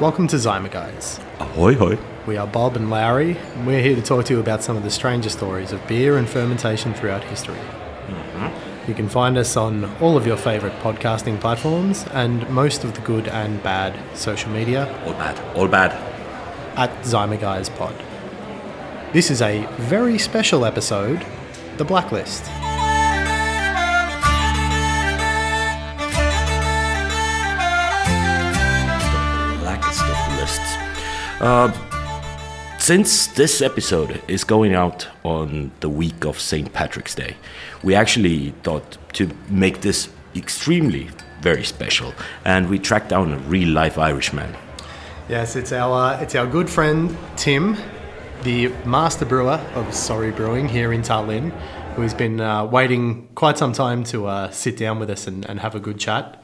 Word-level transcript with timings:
Welcome 0.00 0.26
to 0.28 0.36
Zyma 0.36 0.70
Guys. 0.70 1.20
Ahoy, 1.38 1.74
hoy. 1.74 1.98
We 2.26 2.36
are 2.36 2.46
Bob 2.46 2.76
and 2.76 2.90
Lowry, 2.90 3.36
and 3.36 3.66
we're 3.66 3.80
here 3.82 3.94
to 3.94 4.02
talk 4.02 4.24
to 4.26 4.34
you 4.34 4.40
about 4.40 4.62
some 4.62 4.76
of 4.76 4.82
the 4.82 4.90
stranger 4.90 5.30
stories 5.30 5.72
of 5.72 5.86
beer 5.86 6.16
and 6.18 6.28
fermentation 6.28 6.94
throughout 6.94 7.22
history. 7.24 7.58
Mm-hmm. 8.08 8.88
You 8.88 8.94
can 8.94 9.08
find 9.08 9.36
us 9.38 9.56
on 9.56 9.84
all 10.00 10.16
of 10.16 10.26
your 10.26 10.36
favourite 10.36 10.76
podcasting 10.80 11.40
platforms 11.40 12.04
and 12.12 12.48
most 12.50 12.82
of 12.84 12.94
the 12.94 13.00
good 13.02 13.28
and 13.28 13.62
bad 13.62 13.94
social 14.16 14.50
media 14.50 14.86
All 15.06 15.12
bad, 15.12 15.56
all 15.56 15.68
bad. 15.68 15.92
at 16.76 16.90
Zyma 17.04 17.40
Guys 17.40 17.68
Pod. 17.68 17.94
This 19.12 19.30
is 19.30 19.40
a 19.42 19.64
very 19.78 20.18
special 20.18 20.64
episode, 20.64 21.24
The 21.78 21.84
Blacklist. 21.84 22.44
Uh, 31.44 31.70
since 32.78 33.26
this 33.26 33.60
episode 33.60 34.18
is 34.28 34.44
going 34.44 34.74
out 34.74 35.06
on 35.24 35.70
the 35.80 35.90
week 35.90 36.24
of 36.24 36.40
St. 36.40 36.72
Patrick's 36.72 37.14
Day, 37.14 37.36
we 37.82 37.94
actually 37.94 38.52
thought 38.62 38.96
to 39.12 39.30
make 39.50 39.82
this 39.82 40.08
extremely 40.34 41.10
very 41.42 41.62
special, 41.62 42.14
and 42.46 42.70
we 42.70 42.78
tracked 42.78 43.10
down 43.10 43.30
a 43.30 43.36
real 43.40 43.68
life 43.68 43.98
Irishman. 43.98 44.56
Yes, 45.28 45.54
it's 45.54 45.70
our 45.70 46.14
uh, 46.14 46.22
it's 46.22 46.34
our 46.34 46.46
good 46.46 46.70
friend 46.70 47.14
Tim, 47.36 47.76
the 48.42 48.68
master 48.86 49.26
brewer 49.26 49.60
of 49.74 49.92
Sorry 49.92 50.30
Brewing 50.30 50.66
here 50.66 50.94
in 50.94 51.02
Tallinn, 51.02 51.50
who 51.94 52.00
has 52.00 52.14
been 52.14 52.40
uh, 52.40 52.64
waiting 52.64 53.28
quite 53.34 53.58
some 53.58 53.74
time 53.74 54.02
to 54.04 54.28
uh, 54.28 54.50
sit 54.50 54.78
down 54.78 54.98
with 54.98 55.10
us 55.10 55.26
and, 55.26 55.44
and 55.44 55.60
have 55.60 55.74
a 55.74 55.80
good 55.80 55.98
chat. 55.98 56.42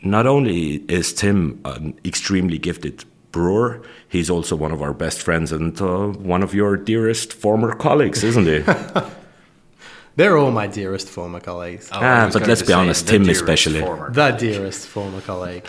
Not 0.00 0.26
only 0.26 0.76
is 0.88 1.12
Tim 1.12 1.60
an 1.66 2.00
extremely 2.02 2.56
gifted 2.56 3.04
brewer, 3.32 3.82
he's 4.08 4.30
also 4.30 4.56
one 4.56 4.72
of 4.72 4.80
our 4.82 4.92
best 4.94 5.22
friends 5.22 5.52
and 5.52 5.80
uh, 5.80 6.08
one 6.08 6.42
of 6.42 6.54
your 6.54 6.76
dearest 6.76 7.32
former 7.32 7.74
colleagues, 7.74 8.22
isn't 8.24 8.46
he? 8.46 8.60
They're 10.16 10.36
all 10.36 10.50
my 10.50 10.66
dearest 10.66 11.08
former 11.08 11.38
colleagues. 11.38 11.88
Oh, 11.92 11.98
Ah, 12.00 12.28
but 12.32 12.46
let's 12.46 12.62
be 12.62 12.72
honest, 12.72 13.06
Tim 13.06 13.28
especially. 13.28 13.80
former. 13.80 14.10
The 14.12 14.32
dearest 14.32 14.86
former 14.88 15.20
colleague. 15.20 15.64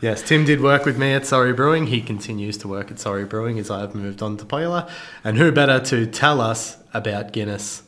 Yes, 0.00 0.22
Tim 0.22 0.44
did 0.44 0.60
work 0.60 0.84
with 0.84 0.96
me 0.96 1.12
at 1.12 1.26
Sorry 1.26 1.52
Brewing. 1.52 1.88
He 1.88 2.00
continues 2.00 2.56
to 2.58 2.68
work 2.68 2.92
at 2.92 3.00
Sorry 3.00 3.24
Brewing 3.24 3.58
as 3.58 3.68
I 3.68 3.80
have 3.80 3.96
moved 3.96 4.22
on 4.22 4.36
to 4.36 4.44
Polar. 4.44 4.88
And 5.24 5.36
who 5.36 5.50
better 5.50 5.80
to 5.86 6.06
tell 6.06 6.40
us 6.40 6.76
about 6.94 7.32
Guinness 7.32 7.82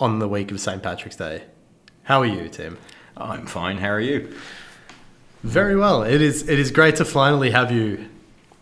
on 0.00 0.18
the 0.20 0.28
week 0.28 0.50
of 0.50 0.58
St. 0.60 0.82
Patrick's 0.82 1.16
Day? 1.16 1.42
How 2.04 2.20
are 2.22 2.26
you, 2.26 2.48
Tim? 2.48 2.78
I'm 3.18 3.44
fine. 3.46 3.76
How 3.76 3.88
are 3.90 4.00
you? 4.00 4.34
Very 5.44 5.76
well. 5.76 6.02
It 6.02 6.22
is 6.22 6.48
it 6.48 6.58
is 6.58 6.70
great 6.70 6.96
to 6.96 7.04
finally 7.04 7.50
have 7.50 7.70
you 7.70 8.08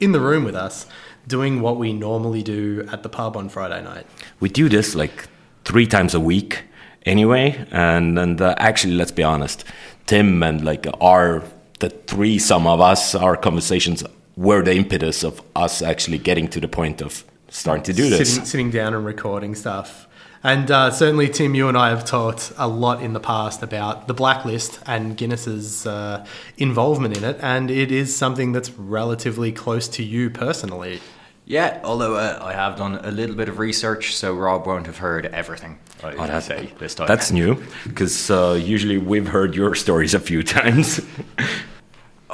in 0.01 0.11
the 0.13 0.21
room 0.21 0.45
with 0.45 0.57
us 0.57 0.87
doing 1.29 1.61
what 1.61 1.77
we 1.77 1.93
normally 1.93 2.43
do 2.43 2.85
at 2.93 3.05
the 3.05 3.09
pub 3.09 3.37
on 3.37 3.49
Friday 3.49 3.81
night. 3.83 4.05
we 4.41 4.49
do 4.49 4.69
this 4.69 4.95
like 4.97 5.29
three 5.65 5.87
times 5.87 6.13
a 6.15 6.19
week 6.21 6.63
anyway 7.07 7.65
and 7.71 8.19
and 8.19 8.41
uh, 8.41 8.55
actually 8.59 8.95
let's 8.95 9.13
be 9.13 9.23
honest 9.23 9.65
tim 10.07 10.43
and 10.43 10.65
like 10.65 10.85
our 11.01 11.45
the 11.79 11.89
three 11.89 12.37
some 12.39 12.67
of 12.67 12.81
us 12.81 13.15
our 13.15 13.37
conversations 13.37 14.03
were 14.37 14.63
the 14.65 14.75
impetus 14.75 15.23
of 15.23 15.41
us 15.55 15.83
actually 15.83 16.19
getting 16.19 16.49
to 16.49 16.59
the 16.61 16.69
point 16.69 17.01
of 17.01 17.25
starting 17.49 17.85
to 17.85 17.93
do 17.93 18.09
this 18.11 18.29
Sitting, 18.35 18.45
sitting 18.45 18.71
down 18.71 18.93
and 18.95 19.05
recording 19.07 19.55
stuff. 19.55 20.09
And 20.45 20.71
uh, 20.73 20.91
certainly, 20.91 21.29
Tim, 21.29 21.55
you 21.55 21.69
and 21.69 21.79
I 21.79 21.91
have 21.91 22.05
talked 22.05 22.53
a 22.59 22.67
lot 22.67 23.01
in 23.01 23.13
the 23.13 23.21
past 23.21 23.63
about 23.63 24.09
the 24.09 24.15
blacklist 24.15 24.81
and 24.87 25.17
Guinness's 25.17 25.87
uh, 25.87 26.27
involvement 26.59 27.17
in 27.17 27.23
it, 27.23 27.39
and 27.41 27.71
it 27.71 27.93
is 27.93 28.15
something 28.17 28.51
that's 28.53 28.71
relatively 28.71 29.53
close 29.53 29.87
to 29.89 30.03
you 30.03 30.31
personally. 30.31 31.01
Yeah, 31.45 31.81
although 31.85 32.17
uh, 32.17 32.41
I 32.43 32.53
have 32.55 32.77
done 32.77 32.97
a 33.05 33.11
little 33.13 33.37
bit 33.37 33.49
of 33.49 33.59
research, 33.61 34.15
so 34.17 34.35
Rob 34.35 34.67
won't 34.67 34.87
have 34.87 34.99
heard 34.99 35.27
everything. 35.27 35.79
I 36.03 36.13
Oh, 36.15 36.21
would 36.21 36.31
that- 36.31 36.43
say 36.43 36.71
this 36.81 36.95
time. 36.97 37.07
that's 37.07 37.31
new 37.31 37.63
because 37.85 38.29
uh, 38.31 38.59
usually 38.61 38.99
we've 38.99 39.29
heard 39.29 39.55
your 39.55 39.77
stories 39.77 40.15
a 40.15 40.21
few 40.21 40.43
times 40.59 41.01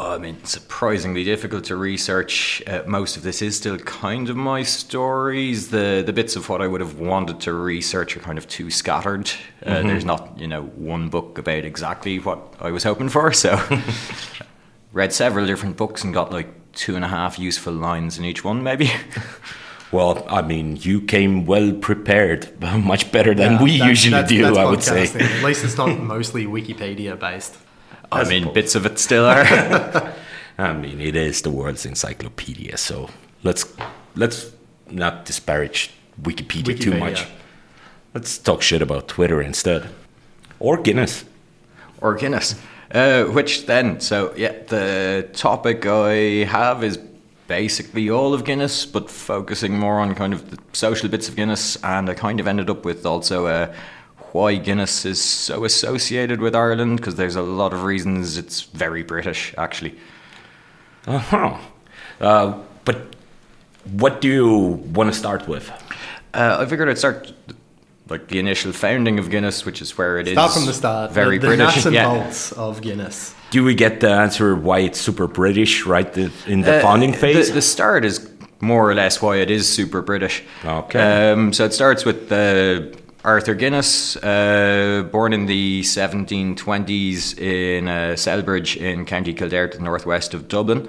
I 0.00 0.16
mean, 0.18 0.44
surprisingly 0.44 1.24
difficult 1.24 1.64
to 1.64 1.76
research. 1.76 2.62
Uh, 2.66 2.82
most 2.86 3.16
of 3.16 3.22
this 3.24 3.42
is 3.42 3.56
still 3.56 3.78
kind 3.78 4.28
of 4.30 4.36
my 4.36 4.62
stories. 4.62 5.70
The 5.70 6.02
the 6.06 6.12
bits 6.12 6.36
of 6.36 6.48
what 6.48 6.62
I 6.62 6.66
would 6.68 6.80
have 6.80 6.98
wanted 7.00 7.40
to 7.40 7.52
research 7.52 8.16
are 8.16 8.20
kind 8.20 8.38
of 8.38 8.46
too 8.48 8.70
scattered. 8.70 9.30
Uh, 9.64 9.70
Mm-hmm. 9.78 9.88
There's 9.88 10.04
not, 10.04 10.38
you 10.38 10.46
know, 10.46 10.62
one 10.62 11.08
book 11.08 11.36
about 11.38 11.64
exactly 11.64 12.18
what 12.18 12.38
I 12.60 12.70
was 12.70 12.84
hoping 12.84 13.08
for. 13.08 13.32
So, 13.32 13.58
read 14.92 15.12
several 15.12 15.46
different 15.46 15.76
books 15.76 16.04
and 16.04 16.14
got 16.14 16.32
like 16.32 16.48
two 16.72 16.94
and 16.96 17.04
a 17.04 17.08
half 17.08 17.38
useful 17.38 17.72
lines 17.72 18.18
in 18.18 18.24
each 18.24 18.44
one, 18.44 18.62
maybe. 18.62 18.90
well 19.90 20.22
i 20.28 20.42
mean 20.42 20.76
you 20.76 21.00
came 21.00 21.46
well 21.46 21.72
prepared 21.72 22.46
much 22.84 23.10
better 23.10 23.34
than 23.34 23.52
Yeah, 23.52 23.62
we 23.62 23.78
that- 23.78 23.88
usually 23.88 24.10
that's- 24.10 24.28
do 24.28 24.42
that's 24.42 24.58
i 24.58 24.64
would 24.66 24.82
say. 24.82 25.04
At 25.04 25.42
least 25.42 25.64
it's 25.64 25.78
not 25.78 25.98
mostly 25.98 26.44
Wikipedia 26.44 27.18
based. 27.18 27.56
I 28.10 28.24
mean, 28.24 28.52
bits 28.52 28.74
of 28.74 28.86
it 28.86 28.98
still 28.98 29.24
are. 29.24 29.44
I 30.58 30.72
mean, 30.72 31.00
it 31.00 31.14
is 31.16 31.42
the 31.42 31.50
world's 31.50 31.86
encyclopedia, 31.86 32.76
so 32.76 33.10
let's 33.42 33.64
let's 34.16 34.50
not 34.90 35.24
disparage 35.24 35.90
Wikipedia, 36.20 36.78
too 36.80 36.92
Wikipedia. 36.92 36.98
much. 36.98 37.26
Let's 38.14 38.38
talk 38.38 38.62
shit 38.62 38.82
about 38.82 39.08
Twitter 39.08 39.40
instead, 39.42 39.88
or 40.58 40.78
Guinness. 40.78 41.24
or 42.00 42.14
Guinness. 42.14 42.54
Uh, 42.90 43.24
which 43.24 43.66
then, 43.66 44.00
so 44.00 44.32
yeah, 44.36 44.54
the 44.68 45.28
topic 45.34 45.84
I 45.84 46.44
have 46.44 46.82
is 46.82 46.98
basically 47.46 48.08
all 48.10 48.32
of 48.32 48.44
Guinness, 48.44 48.86
but 48.86 49.10
focusing 49.10 49.78
more 49.78 50.00
on 50.00 50.14
kind 50.14 50.32
of 50.32 50.50
the 50.50 50.58
social 50.72 51.08
bits 51.10 51.28
of 51.28 51.36
Guinness, 51.36 51.76
and 51.84 52.08
I 52.08 52.14
kind 52.14 52.40
of 52.40 52.46
ended 52.48 52.70
up 52.70 52.84
with 52.86 53.04
also 53.04 53.46
uh, 53.46 53.74
why 54.32 54.56
Guinness 54.56 55.04
is 55.04 55.20
so 55.20 55.64
associated 55.64 56.40
with 56.40 56.54
Ireland, 56.54 56.96
because 56.98 57.14
there's 57.16 57.36
a 57.36 57.42
lot 57.42 57.72
of 57.72 57.84
reasons 57.84 58.36
it's 58.38 58.62
very 58.62 59.02
British, 59.02 59.54
actually. 59.56 59.94
Uh-huh. 61.06 61.56
Uh 62.20 62.52
But 62.84 62.96
what 64.00 64.20
do 64.20 64.28
you 64.28 64.48
want 64.94 65.12
to 65.12 65.18
start 65.18 65.46
with? 65.48 65.70
Uh, 66.34 66.56
I 66.60 66.66
figured 66.66 66.88
I'd 66.88 66.98
start 66.98 67.32
like 68.10 68.28
the 68.28 68.38
initial 68.38 68.72
founding 68.72 69.18
of 69.18 69.28
Guinness, 69.28 69.66
which 69.66 69.82
is 69.82 69.98
where 69.98 70.18
it 70.20 70.26
is. 70.26 70.32
Start 70.32 70.52
from 70.52 70.66
the 70.66 70.72
start. 70.72 71.12
Very 71.12 71.38
the, 71.38 71.48
the 71.48 71.56
British. 71.56 71.74
nuts 71.76 71.86
and 71.86 71.94
yeah. 71.94 72.64
of 72.66 72.80
Guinness. 72.80 73.34
Do 73.50 73.64
we 73.64 73.74
get 73.74 74.00
the 74.00 74.10
answer 74.10 74.54
why 74.54 74.78
it's 74.80 75.00
super 75.00 75.26
British 75.26 75.86
right 75.86 76.10
the, 76.12 76.30
in 76.46 76.62
the 76.62 76.78
Uh, 76.78 76.80
founding 76.80 77.12
phase? 77.12 77.48
The, 77.48 77.54
the 77.54 77.62
start 77.62 78.04
is 78.04 78.28
more 78.60 78.90
or 78.90 78.94
less 78.94 79.20
why 79.22 79.36
it 79.36 79.50
is 79.50 79.68
super 79.68 80.02
British. 80.02 80.42
Okay. 80.64 81.32
Um, 81.32 81.52
so 81.52 81.64
it 81.64 81.72
starts 81.74 82.04
with 82.04 82.32
uh, 82.32 82.80
Arthur 83.28 83.54
Guinness, 83.54 84.16
uh, 84.16 85.06
born 85.12 85.34
in 85.34 85.44
the 85.44 85.82
1720s 85.82 87.38
in 87.38 87.86
uh, 87.86 88.14
Celbridge 88.16 88.78
in 88.78 89.04
County 89.04 89.34
Kildare, 89.34 89.68
to 89.68 89.76
the 89.76 89.84
northwest 89.84 90.32
of 90.32 90.48
Dublin. 90.48 90.88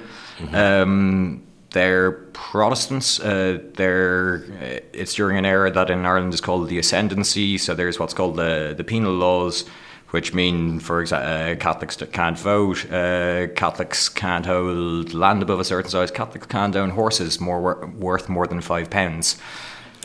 Um, 0.53 1.43
they're 1.71 2.13
Protestants. 2.31 3.19
Uh, 3.19 3.59
they're, 3.73 4.45
uh, 4.61 4.79
it's 4.93 5.15
during 5.15 5.37
an 5.37 5.45
era 5.45 5.69
that 5.69 5.89
in 5.89 6.05
Ireland 6.05 6.33
is 6.33 6.39
called 6.39 6.69
the 6.69 6.79
Ascendancy. 6.79 7.57
So 7.57 7.75
there's 7.75 7.99
what's 7.99 8.13
called 8.13 8.37
the, 8.37 8.73
the 8.75 8.85
penal 8.85 9.11
laws, 9.11 9.65
which 10.11 10.33
mean, 10.33 10.79
for 10.79 11.01
example, 11.01 11.29
uh, 11.29 11.55
Catholics 11.57 11.97
that 11.97 12.13
can't 12.13 12.39
vote, 12.39 12.89
uh, 12.89 13.47
Catholics 13.53 14.07
can't 14.07 14.45
hold 14.45 15.13
land 15.13 15.41
above 15.41 15.59
a 15.59 15.65
certain 15.65 15.91
size, 15.91 16.09
Catholics 16.09 16.47
can't 16.47 16.77
own 16.77 16.91
horses 16.91 17.41
more 17.41 17.59
wor- 17.59 17.87
worth 17.87 18.29
more 18.29 18.47
than 18.47 18.61
five 18.61 18.89
pounds. 18.89 19.37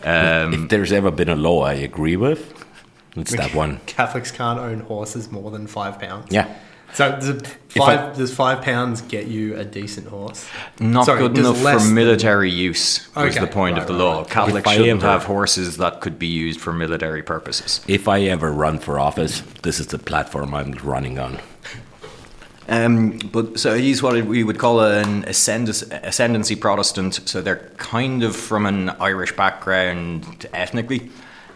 Um, 0.04 0.54
if 0.64 0.68
there's 0.70 0.92
ever 0.92 1.10
been 1.10 1.28
a 1.28 1.36
law 1.36 1.62
I 1.64 1.74
agree 1.74 2.16
with, 2.16 2.64
it's 3.16 3.34
that 3.36 3.54
one. 3.64 3.80
Catholics 3.86 4.30
can't 4.30 4.58
own 4.58 4.80
horses 4.80 5.30
more 5.30 5.50
than 5.50 5.66
five 5.66 5.98
pounds. 6.00 6.26
Yeah. 6.30 6.54
So 6.92 7.10
does 7.10 7.42
five, 7.70 8.16
does 8.16 8.32
five 8.32 8.62
pounds 8.62 9.00
get 9.02 9.26
you 9.26 9.56
a 9.56 9.64
decent 9.64 10.06
horse? 10.06 10.46
Not 10.78 11.06
Sorry, 11.06 11.18
good 11.18 11.34
does 11.34 11.44
enough 11.44 11.60
less 11.62 11.80
for 11.82 11.86
than- 11.86 11.94
military 11.94 12.50
use 12.50 13.08
was 13.16 13.34
Okay, 13.36 13.44
the 13.44 13.50
point 13.50 13.74
right, 13.74 13.82
of 13.82 13.88
the 13.88 13.94
right, 13.94 14.00
law. 14.02 14.18
right. 14.20 14.30
Catholics 14.30 14.68
If 14.70 14.76
shouldn't 14.76 15.02
ever- 15.02 15.10
have 15.10 15.24
horses 15.24 15.76
that 15.78 16.00
could 16.00 16.20
be 16.20 16.28
used 16.28 16.60
for 16.60 16.72
military 16.72 17.22
purposes. 17.24 17.80
If 17.88 18.06
I 18.06 18.20
ever 18.22 18.52
run 18.52 18.78
for 18.78 19.00
office, 19.00 19.40
this 19.64 19.80
is 19.80 19.88
the 19.88 19.98
platform 19.98 20.54
I'm 20.54 20.70
running 20.84 21.18
on. 21.18 21.40
Um, 22.68 23.18
but 23.18 23.58
so 23.60 23.76
he's 23.76 24.02
what 24.02 24.24
we 24.24 24.42
would 24.42 24.58
call 24.58 24.80
an 24.80 25.24
ascend- 25.24 25.68
ascendancy 25.68 26.56
Protestant. 26.56 27.20
So 27.28 27.42
they're 27.42 27.70
kind 27.76 28.22
of 28.22 28.34
from 28.34 28.66
an 28.66 28.90
Irish 28.90 29.32
background 29.36 30.46
ethnically, 30.54 31.10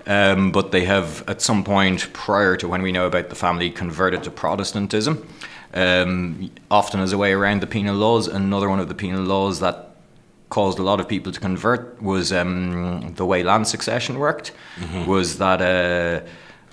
um, 0.06 0.52
but 0.52 0.70
they 0.70 0.84
have 0.84 1.26
at 1.28 1.40
some 1.40 1.64
point 1.64 2.12
prior 2.12 2.56
to 2.56 2.68
when 2.68 2.82
we 2.82 2.92
know 2.92 3.06
about 3.06 3.30
the 3.30 3.34
family 3.34 3.70
converted 3.70 4.22
to 4.24 4.30
Protestantism. 4.30 5.26
Um, 5.74 6.50
often 6.70 7.00
as 7.00 7.12
a 7.12 7.18
way 7.18 7.32
around 7.32 7.60
the 7.60 7.66
penal 7.66 7.94
laws. 7.94 8.26
Another 8.26 8.70
one 8.70 8.80
of 8.80 8.88
the 8.88 8.94
penal 8.94 9.22
laws 9.22 9.60
that 9.60 9.96
caused 10.48 10.78
a 10.78 10.82
lot 10.82 10.98
of 10.98 11.06
people 11.06 11.30
to 11.30 11.38
convert 11.40 12.00
was 12.02 12.32
um, 12.32 13.12
the 13.16 13.26
way 13.26 13.42
land 13.42 13.68
succession 13.68 14.18
worked. 14.18 14.52
Was 15.06 15.36
that 15.38 15.60
uh, 15.60 16.26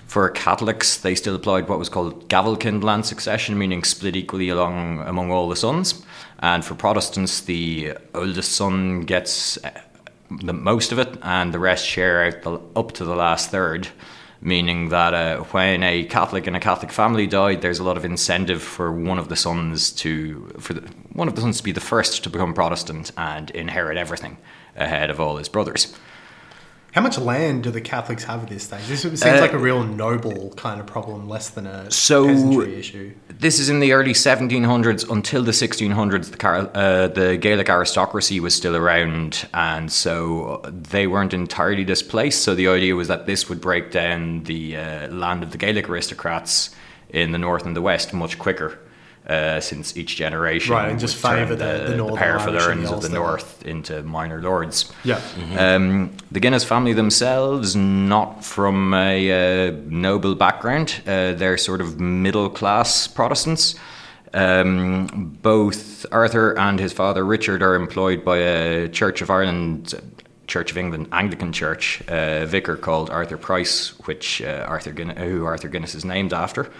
For 0.06 0.30
Catholics, 0.30 0.98
they 0.98 1.16
still 1.16 1.34
applied 1.34 1.68
what 1.68 1.80
was 1.80 1.88
called 1.88 2.28
Gavelkind 2.28 2.84
land 2.84 3.06
succession, 3.06 3.58
meaning 3.58 3.82
split 3.82 4.14
equally 4.14 4.48
along 4.48 5.00
among 5.00 5.32
all 5.32 5.48
the 5.48 5.56
sons. 5.56 6.04
And 6.38 6.64
for 6.64 6.74
Protestants, 6.74 7.40
the 7.40 7.94
oldest 8.14 8.52
son 8.52 9.00
gets 9.00 9.58
uh, 9.64 9.80
the 10.30 10.52
most 10.52 10.92
of 10.92 10.98
it, 11.00 11.18
and 11.22 11.52
the 11.52 11.58
rest 11.58 11.84
share 11.84 12.24
out 12.24 12.42
the, 12.42 12.60
up 12.76 12.92
to 12.92 13.04
the 13.04 13.16
last 13.16 13.50
third. 13.50 13.88
Meaning 14.40 14.90
that 14.90 15.12
uh, 15.12 15.38
when 15.44 15.82
a 15.82 16.04
Catholic 16.04 16.46
in 16.46 16.54
a 16.54 16.60
Catholic 16.60 16.92
family 16.92 17.26
died, 17.26 17.62
there's 17.62 17.80
a 17.80 17.84
lot 17.84 17.96
of 17.96 18.04
incentive 18.04 18.62
for 18.62 18.92
one 18.92 19.18
of 19.18 19.28
the 19.28 19.34
sons 19.34 19.90
to 19.92 20.52
for 20.60 20.74
the, 20.74 20.88
one 21.14 21.26
of 21.26 21.34
the 21.34 21.40
sons 21.40 21.56
to 21.58 21.64
be 21.64 21.72
the 21.72 21.80
first 21.80 22.22
to 22.22 22.30
become 22.30 22.54
Protestant 22.54 23.10
and 23.16 23.50
inherit 23.50 23.96
everything 23.96 24.36
ahead 24.76 25.10
of 25.10 25.20
all 25.20 25.38
his 25.38 25.48
brothers. 25.48 25.96
How 26.96 27.02
much 27.02 27.18
land 27.18 27.64
do 27.64 27.70
the 27.70 27.82
Catholics 27.82 28.24
have 28.24 28.42
at 28.44 28.48
this 28.48 28.62
stage? 28.62 28.86
This 28.88 29.02
seems 29.02 29.22
Uh, 29.22 29.36
like 29.38 29.52
a 29.52 29.58
real 29.58 29.84
noble 29.84 30.54
kind 30.56 30.80
of 30.80 30.86
problem, 30.86 31.28
less 31.28 31.50
than 31.50 31.66
a 31.66 31.90
So- 31.90 32.26
peasantry 32.26 32.78
issue. 32.80 33.10
This 33.38 33.58
is 33.58 33.68
in 33.68 33.80
the 33.80 33.92
early 33.92 34.14
1700s 34.14 35.04
until 35.04 35.42
the 35.42 35.52
1600s. 35.52 36.30
The, 36.30 36.38
Car- 36.38 36.70
uh, 36.74 37.08
the 37.08 37.36
Gaelic 37.36 37.68
aristocracy 37.68 38.40
was 38.40 38.54
still 38.54 38.74
around, 38.74 39.46
and 39.52 39.92
so 39.92 40.62
they 40.64 41.06
weren't 41.06 41.34
entirely 41.34 41.84
displaced. 41.84 42.42
So 42.42 42.54
the 42.54 42.66
idea 42.66 42.96
was 42.96 43.08
that 43.08 43.26
this 43.26 43.46
would 43.50 43.60
break 43.60 43.90
down 43.90 44.44
the 44.44 44.78
uh, 44.78 45.08
land 45.08 45.42
of 45.42 45.50
the 45.50 45.58
Gaelic 45.58 45.90
aristocrats 45.90 46.70
in 47.10 47.32
the 47.32 47.38
north 47.38 47.66
and 47.66 47.76
the 47.76 47.82
west 47.82 48.14
much 48.14 48.38
quicker. 48.38 48.78
Uh, 49.28 49.58
since 49.60 49.96
each 49.96 50.14
generation 50.14 50.72
Right, 50.72 50.88
and 50.88 51.00
just 51.00 51.20
would 51.20 51.32
favour 51.32 51.56
the- 51.56 51.86
the 51.90 51.96
Northern 51.96 52.16
powerful 52.16 52.52
Irish 52.52 52.66
and 52.68 52.78
earns 52.78 52.88
the 52.90 52.94
of 52.94 53.02
the 53.02 53.08
Ulster. 53.08 53.18
north 53.18 53.66
into 53.66 54.02
minor 54.04 54.40
lords. 54.40 54.92
Yeah. 55.02 55.18
Um, 55.58 56.12
the 56.30 56.38
Guinness 56.38 56.62
family 56.62 56.92
themselves, 56.92 57.74
not 57.74 58.44
from 58.44 58.94
a 58.94 59.68
uh, 59.68 59.72
noble 59.88 60.36
background, 60.36 61.00
uh, 61.08 61.32
they're 61.32 61.58
sort 61.58 61.80
of 61.80 61.98
middle 61.98 62.48
class 62.48 63.08
Protestants. 63.08 63.74
Um, 64.32 65.36
both 65.42 66.06
Arthur 66.12 66.56
and 66.58 66.78
his 66.78 66.92
father 66.92 67.24
Richard 67.24 67.62
are 67.62 67.74
employed 67.74 68.24
by 68.24 68.36
a 68.38 68.88
Church 68.88 69.22
of 69.22 69.30
Ireland, 69.30 69.94
Church 70.46 70.70
of 70.70 70.78
England 70.78 71.08
Anglican 71.10 71.52
Church 71.52 72.00
uh, 72.08 72.46
vicar 72.46 72.76
called 72.76 73.10
Arthur 73.10 73.36
Price, 73.38 73.98
which 74.06 74.40
uh, 74.42 74.64
Arthur 74.68 74.92
Guinness, 74.92 75.18
who 75.18 75.44
Arthur 75.44 75.68
Guinness 75.68 75.94
is 75.96 76.04
named 76.04 76.32
after. 76.32 76.70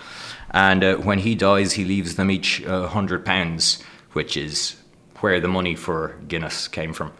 And 0.51 0.85
uh, 0.85 0.97
when 0.97 1.19
he 1.19 1.35
dies, 1.35 1.73
he 1.73 1.85
leaves 1.85 2.17
them 2.17 2.31
each 2.31 2.63
a 2.65 2.89
hundred 2.89 3.25
pounds, 3.25 3.83
which 4.13 4.37
is 4.37 4.77
where 5.21 5.41
the 5.41 5.49
money 5.49 5.75
for 5.75 6.17
Guinness 6.29 6.69
came 6.69 6.93
from. 6.93 7.13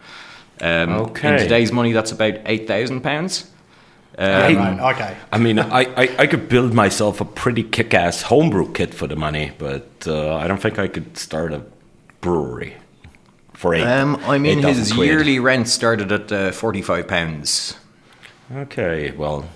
Um, 0.61 0.89
Okay. 0.91 1.33
In 1.33 1.37
today's 1.39 1.71
money, 1.71 1.91
that's 1.91 2.11
about 2.11 2.35
eight 2.45 2.67
thousand 2.67 3.01
pounds. 3.01 3.49
Um, 4.19 4.27
right, 4.57 4.95
okay. 4.95 5.15
I 5.31 5.37
mean, 5.37 5.59
I, 5.59 5.81
I, 5.81 6.15
I 6.19 6.27
could 6.27 6.49
build 6.49 6.73
myself 6.73 7.21
a 7.21 7.25
pretty 7.25 7.61
kick 7.61 7.93
ass 7.93 8.23
homebrew 8.23 8.71
kit 8.73 8.91
for 8.95 9.05
the 9.05 9.15
money, 9.15 9.51
but 9.59 9.87
uh, 10.07 10.35
I 10.37 10.47
don't 10.47 10.59
think 10.59 10.79
I 10.79 10.87
could 10.87 11.15
start 11.17 11.53
a 11.53 11.61
brewery 12.21 12.73
for 13.53 13.75
eight. 13.75 13.83
Um, 13.83 14.15
I 14.25 14.39
mean, 14.39 14.57
8,000 14.59 14.75
his 14.79 14.93
quid. 14.93 15.07
yearly 15.07 15.37
rent 15.37 15.67
started 15.67 16.11
at 16.11 16.31
uh, 16.31 16.51
forty-five 16.51 17.07
pounds. 17.07 17.77
Okay, 18.55 19.11
well, 19.11 19.47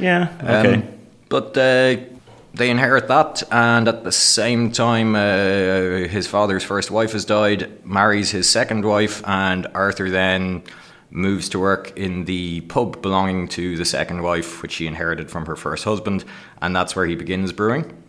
yeah, 0.00 0.32
okay. 0.42 0.74
Um, 0.74 0.88
but 1.28 1.56
uh, 1.56 1.96
they 2.54 2.70
inherit 2.70 3.08
that, 3.08 3.42
and 3.50 3.88
at 3.88 4.04
the 4.04 4.12
same 4.12 4.70
time, 4.70 5.16
uh, 5.16 6.08
his 6.08 6.26
father's 6.28 6.62
first 6.62 6.90
wife 6.90 7.12
has 7.12 7.24
died, 7.24 7.84
marries 7.84 8.30
his 8.30 8.48
second 8.48 8.84
wife, 8.84 9.22
and 9.26 9.66
Arthur 9.74 10.08
then 10.08 10.62
moves 11.10 11.48
to 11.48 11.58
work 11.58 11.96
in 11.96 12.24
the 12.24 12.60
pub 12.62 13.02
belonging 13.02 13.48
to 13.48 13.76
the 13.76 13.84
second 13.84 14.22
wife, 14.22 14.62
which 14.62 14.72
she 14.72 14.86
inherited 14.86 15.30
from 15.30 15.46
her 15.46 15.56
first 15.56 15.84
husband, 15.84 16.24
and 16.62 16.74
that's 16.74 16.94
where 16.94 17.06
he 17.06 17.16
begins 17.16 17.52
brewing. 17.52 18.03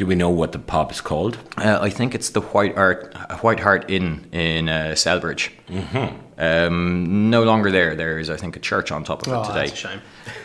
Do 0.00 0.06
we 0.06 0.14
know 0.14 0.30
what 0.30 0.52
the 0.52 0.58
pub 0.58 0.90
is 0.92 1.02
called? 1.02 1.36
Uh, 1.58 1.78
I 1.78 1.90
think 1.90 2.14
it's 2.14 2.30
the 2.30 2.40
White 2.40 2.74
Hart 2.74 3.14
White 3.42 3.60
Hart 3.60 3.90
Inn 3.90 4.26
in 4.32 4.66
uh, 4.66 4.92
Celbridge. 4.94 5.50
Mm-hmm. 5.68 6.16
Um, 6.38 7.28
no 7.28 7.42
longer 7.42 7.70
there. 7.70 7.94
There 7.94 8.18
is, 8.18 8.30
I 8.30 8.38
think, 8.38 8.56
a 8.56 8.60
church 8.60 8.90
on 8.90 9.04
top 9.04 9.26
of 9.26 9.28
Oh, 9.30 9.42
it 9.42 9.52
that's 9.52 9.72
a 9.72 9.76
today. 9.88 10.00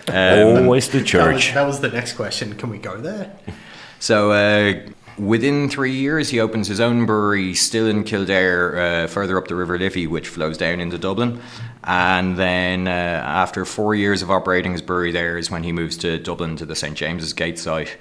shame. 0.09 0.57
Always 0.57 0.89
the 0.89 0.97
That 0.97 1.03
was, 1.03 1.09
church. 1.09 1.53
that 1.53 1.65
was 1.65 1.79
the 1.79 1.87
next 1.87 2.15
question. 2.17 2.55
Can 2.55 2.69
we 2.69 2.77
go 2.79 2.97
there? 2.97 3.31
So 3.97 4.31
uh, 4.33 4.73
within 5.17 5.69
three 5.69 5.93
years, 5.95 6.29
he 6.31 6.41
opens 6.41 6.67
his 6.67 6.81
own 6.81 7.05
brewery, 7.05 7.53
still 7.55 7.87
in 7.87 8.03
Kildare, 8.03 8.77
uh, 8.77 9.07
further 9.07 9.37
up 9.37 9.47
the 9.47 9.55
River 9.55 9.79
Liffey, 9.79 10.05
which 10.05 10.27
flows 10.27 10.57
down 10.57 10.81
into 10.81 10.97
Dublin. 10.97 11.39
And 11.85 12.35
then 12.35 12.89
uh, 12.89 12.91
after 12.91 13.63
four 13.63 13.95
years 13.95 14.21
of 14.21 14.29
operating 14.29 14.73
his 14.73 14.81
brewery 14.81 15.13
there 15.13 15.37
is 15.37 15.49
when 15.49 15.63
he 15.63 15.71
moves 15.71 15.95
to 15.99 16.19
Dublin 16.19 16.57
to 16.57 16.65
the 16.65 16.75
St 16.75 16.93
James's 16.97 17.31
Gate 17.31 17.57
site. 17.57 17.95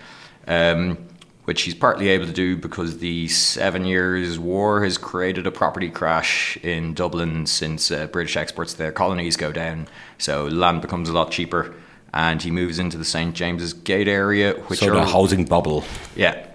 Um, 0.49 0.99
which 1.45 1.63
he's 1.63 1.75
partly 1.75 2.09
able 2.09 2.27
to 2.27 2.33
do 2.33 2.57
because 2.57 2.99
the 2.99 3.29
Seven 3.29 3.85
Years' 3.85 4.39
War 4.39 4.83
has 4.85 4.97
created 4.99 5.47
a 5.47 5.51
property 5.51 5.91
crash 5.91 6.57
in 6.63 6.95
Dublin 6.95 7.47
since 7.47 7.91
uh, 7.91 8.07
British 8.07 8.37
exports 8.37 8.73
to 8.73 8.79
their 8.79 8.93
colonies 8.93 9.37
go 9.37 9.53
down. 9.53 9.87
So 10.19 10.47
land 10.47 10.81
becomes 10.81 11.09
a 11.09 11.13
lot 11.13 11.31
cheaper, 11.31 11.75
and 12.15 12.41
he 12.41 12.51
moves 12.51 12.79
into 12.79 12.97
the 12.97 13.05
St 13.05 13.35
James's 13.35 13.73
Gate 13.75 14.09
area, 14.09 14.55
which 14.69 14.79
so 14.81 14.89
are 14.89 14.95
the 14.95 15.05
housing 15.07 15.45
bubble. 15.45 15.85
yeah, 16.17 16.47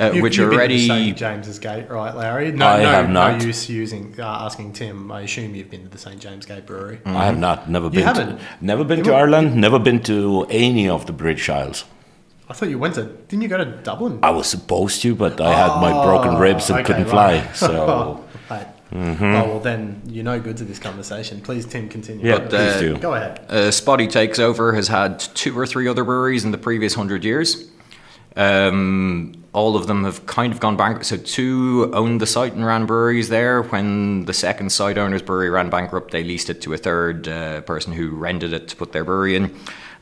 uh, 0.00 0.12
You- 0.12 0.22
which 0.22 0.36
you've 0.36 0.50
been 0.50 0.58
to 0.58 0.62
already 0.62 0.86
St 0.86 1.16
James's 1.16 1.58
Gate, 1.58 1.90
right, 1.90 2.14
Larry? 2.14 2.52
No, 2.52 2.66
I 2.68 2.82
no, 2.84 2.88
have 2.90 3.10
not. 3.10 3.38
No 3.40 3.46
use 3.46 3.68
using 3.68 4.14
uh, 4.20 4.24
asking 4.24 4.72
Tim. 4.74 5.10
I 5.10 5.22
assume 5.22 5.56
you've 5.56 5.70
been 5.70 5.82
to 5.82 5.88
the 5.88 5.98
St 5.98 6.20
James 6.20 6.46
Gate 6.46 6.64
Brewery. 6.64 7.00
I 7.04 7.24
have 7.26 7.38
not, 7.38 7.68
never 7.68 7.90
been. 7.90 8.04
haven't? 8.04 8.38
To, 8.38 8.44
never 8.60 8.84
been 8.84 8.98
You 8.98 9.04
to 9.06 9.10
won't- 9.10 9.22
Ireland. 9.22 9.56
Never 9.56 9.80
been 9.80 10.00
to 10.04 10.46
any 10.48 10.88
of 10.88 11.06
the 11.06 11.12
British 11.12 11.48
Isles. 11.48 11.84
I 12.50 12.54
thought 12.54 12.70
you 12.70 12.78
went 12.78 12.94
to. 12.94 13.04
Didn't 13.04 13.42
you 13.42 13.48
go 13.48 13.58
to 13.58 13.64
Dublin? 13.66 14.20
I 14.22 14.30
was 14.30 14.46
supposed 14.46 15.02
to, 15.02 15.14
but 15.14 15.40
I 15.40 15.52
had 15.52 15.80
my 15.80 15.92
broken 16.04 16.36
ribs 16.38 16.70
and 16.70 16.78
Oh, 16.78 16.80
Okay, 16.80 16.86
couldn't 16.94 17.12
right. 17.12 17.42
fly. 17.44 17.52
So 17.54 18.24
Right. 18.50 18.66
Oh 18.90 19.44
well, 19.44 19.60
then 19.60 20.00
you're 20.06 20.24
no 20.24 20.40
good 20.40 20.56
to 20.56 20.64
this 20.64 20.78
conversation. 20.78 21.42
Please, 21.42 21.66
Tim, 21.66 21.90
continue. 21.90 22.26
yeah, 22.26 22.38
But, 22.38 22.48
please 22.48 22.58
uh, 22.76 22.80
do. 22.80 22.96
Go 22.96 23.12
ahead. 23.14 23.44
uh, 23.50 23.70
Spotty 23.70 24.06
takes 24.08 24.38
over 24.38 24.72
has 24.74 24.88
had 24.88 25.20
two 25.20 25.58
or 25.58 25.66
three 25.66 25.86
other 25.88 26.04
breweries 26.04 26.44
in 26.46 26.52
the 26.52 26.58
previous 26.58 26.94
hundred 26.94 27.22
years. 27.22 27.68
Um, 28.34 29.44
all 29.52 29.76
of 29.76 29.86
them 29.88 30.04
have 30.04 30.24
kind 30.26 30.52
of 30.54 30.60
gone 30.60 30.76
bankrupt. 30.78 31.04
So 31.06 31.18
two 31.18 31.90
owned 31.92 32.20
the 32.22 32.26
site 32.26 32.54
and 32.54 32.64
ran 32.64 32.86
breweries 32.86 33.28
there. 33.28 33.62
When 33.62 34.24
the 34.24 34.32
second 34.32 34.70
site 34.70 34.96
owner's 34.96 35.22
brewery 35.22 35.50
ran 35.50 35.68
bankrupt, 35.68 36.12
they 36.12 36.24
leased 36.24 36.48
it 36.48 36.62
to 36.62 36.72
a 36.72 36.78
third 36.78 37.28
uh, 37.28 37.60
person 37.62 37.92
who 37.92 38.10
rented 38.10 38.54
it 38.54 38.68
to 38.68 38.76
put 38.76 38.92
their 38.92 39.04
brewery 39.04 39.36
in. 39.36 39.54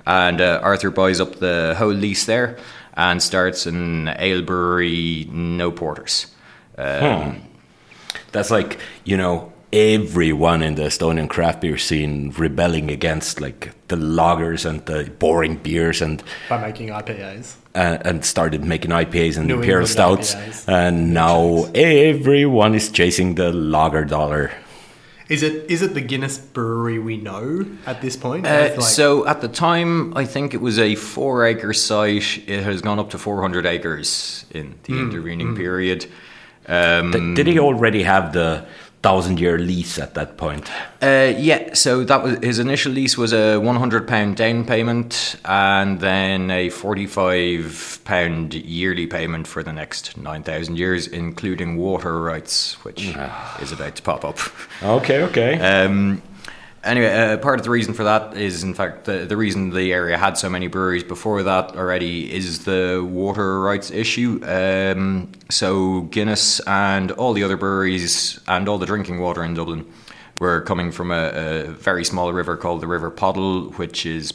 And 0.06 0.40
uh, 0.40 0.60
Arthur 0.62 0.90
buys 0.90 1.20
up 1.20 1.36
the 1.36 1.74
whole 1.76 1.92
lease 1.92 2.26
there 2.26 2.56
and 2.94 3.22
starts 3.22 3.66
an 3.66 4.08
ale 4.18 4.42
brewery, 4.42 5.26
no 5.30 5.70
porters. 5.72 6.28
Um, 6.78 7.42
That's 8.32 8.50
like 8.50 8.78
you 9.04 9.16
know 9.16 9.52
everyone 9.72 10.62
in 10.62 10.74
the 10.76 10.82
Estonian 10.84 11.28
craft 11.28 11.60
beer 11.60 11.76
scene 11.78 12.32
rebelling 12.38 12.90
against 12.90 13.40
like 13.40 13.72
the 13.88 13.96
lagers 13.96 14.64
and 14.64 14.84
the 14.86 15.10
boring 15.18 15.56
beers 15.56 16.00
and 16.00 16.22
By 16.48 16.60
making 16.60 16.88
IPAs. 16.90 17.56
uh, 17.74 17.98
and 18.04 18.24
started 18.24 18.64
making 18.64 18.90
IPAs 18.92 19.36
and 19.36 19.48
New 19.48 19.56
imperial 19.56 19.86
England 19.88 20.24
stouts, 20.24 20.34
IPAs. 20.34 20.68
and 20.68 21.12
now 21.14 21.64
everyone 21.74 22.74
is 22.74 22.90
chasing 22.90 23.34
the 23.34 23.52
lager 23.52 24.04
dollar. 24.04 24.52
Is 25.28 25.42
it 25.42 25.68
is 25.70 25.82
it 25.82 25.94
the 25.94 26.00
Guinness 26.00 26.38
brewery 26.38 26.98
we 27.00 27.16
know 27.16 27.66
at 27.84 28.00
this 28.00 28.16
point? 28.16 28.46
Uh, 28.46 28.70
like- 28.76 28.80
so 28.82 29.26
at 29.26 29.40
the 29.40 29.48
time, 29.48 30.16
I 30.16 30.24
think 30.24 30.54
it 30.54 30.60
was 30.60 30.78
a 30.78 30.94
four 30.94 31.44
acre 31.44 31.72
site. 31.72 32.44
It 32.46 32.62
has 32.62 32.80
gone 32.80 32.98
up 32.98 33.10
to 33.10 33.18
400 33.18 33.66
acres 33.66 34.44
in 34.52 34.74
the 34.84 34.98
intervening 34.98 35.56
period. 35.56 36.06
Um, 36.68 37.12
Th- 37.12 37.36
Did 37.36 37.46
he 37.48 37.58
already 37.58 38.02
have 38.04 38.32
the 38.32 38.66
thousand 39.06 39.38
year 39.38 39.56
lease 39.56 40.00
at 40.00 40.14
that 40.14 40.36
point? 40.36 40.68
uh, 41.00 41.32
yeah, 41.38 41.72
so 41.74 42.02
that 42.02 42.22
was 42.24 42.38
his 42.42 42.58
initial 42.58 42.90
lease 42.90 43.16
was 43.16 43.32
a 43.32 43.58
100 43.58 44.08
pound 44.08 44.36
down 44.36 44.64
payment 44.64 45.36
and 45.44 46.00
then 46.00 46.50
a 46.50 46.70
45 46.70 48.00
pound 48.04 48.54
yearly 48.54 49.06
payment 49.06 49.46
for 49.46 49.62
the 49.62 49.72
next 49.72 50.16
9,000 50.16 50.76
years, 50.76 51.06
including 51.06 51.76
water 51.76 52.20
rights, 52.20 52.82
which 52.84 53.14
is 53.60 53.70
about 53.70 53.94
to 53.94 54.02
pop 54.02 54.24
up. 54.24 54.38
Okay, 54.82 55.22
okay. 55.22 55.60
Um, 55.60 56.20
anyway, 56.86 57.12
uh, 57.12 57.36
part 57.38 57.58
of 57.58 57.64
the 57.64 57.70
reason 57.70 57.92
for 57.92 58.04
that 58.04 58.36
is, 58.36 58.62
in 58.62 58.72
fact, 58.74 59.04
the, 59.04 59.26
the 59.26 59.36
reason 59.36 59.70
the 59.70 59.92
area 59.92 60.16
had 60.16 60.38
so 60.38 60.48
many 60.48 60.68
breweries 60.68 61.04
before 61.04 61.42
that 61.42 61.76
already 61.76 62.32
is 62.32 62.64
the 62.64 63.06
water 63.08 63.60
rights 63.60 63.90
issue. 63.90 64.40
Um, 64.44 65.32
so 65.50 66.02
Guinness 66.02 66.60
and 66.66 67.10
all 67.12 67.32
the 67.32 67.42
other 67.42 67.56
breweries 67.56 68.40
and 68.48 68.68
all 68.68 68.78
the 68.78 68.86
drinking 68.86 69.20
water 69.20 69.42
in 69.44 69.54
Dublin 69.54 69.90
were 70.38 70.60
coming 70.62 70.92
from 70.92 71.10
a, 71.10 71.30
a 71.30 71.62
very 71.64 72.04
small 72.04 72.32
river 72.32 72.56
called 72.56 72.80
the 72.80 72.86
River 72.86 73.10
Poddle, 73.10 73.70
which 73.72 74.06
is 74.06 74.32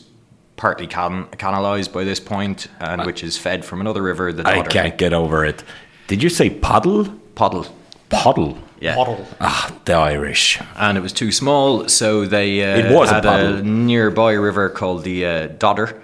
partly 0.58 0.88
can- 0.88 1.25
canalised 1.38 1.91
by 1.91 2.03
this 2.03 2.20
point 2.20 2.67
and 2.79 3.03
which 3.05 3.24
is 3.24 3.38
fed 3.38 3.65
from 3.65 3.81
another 3.81 4.03
river, 4.03 4.31
the 4.31 4.48
I 4.48 4.62
can't 4.62 4.98
get 4.98 5.13
over 5.13 5.43
it. 5.43 5.63
Did 6.08 6.22
you 6.22 6.29
say 6.29 6.50
puddle? 6.50 7.05
Poddle. 7.36 7.65
Puddle. 8.10 8.58
Yeah. 8.82 8.96
bottle. 8.96 9.28
Ah, 9.40 9.72
the 9.86 9.94
Irish. 9.94 10.60
and 10.76 10.98
it 10.98 11.02
was 11.02 11.14
too 11.14 11.32
small, 11.32 11.88
so 11.88 12.26
they 12.26 12.62
uh, 12.64 12.78
It 12.80 12.92
was 12.92 13.10
a 13.12 13.14
had 13.16 13.24
puddle. 13.24 13.64
nearby 13.64 14.34
river 14.34 14.70
called 14.70 15.04
the 15.04 15.26
uh, 15.26 15.48
Dodder, 15.60 16.02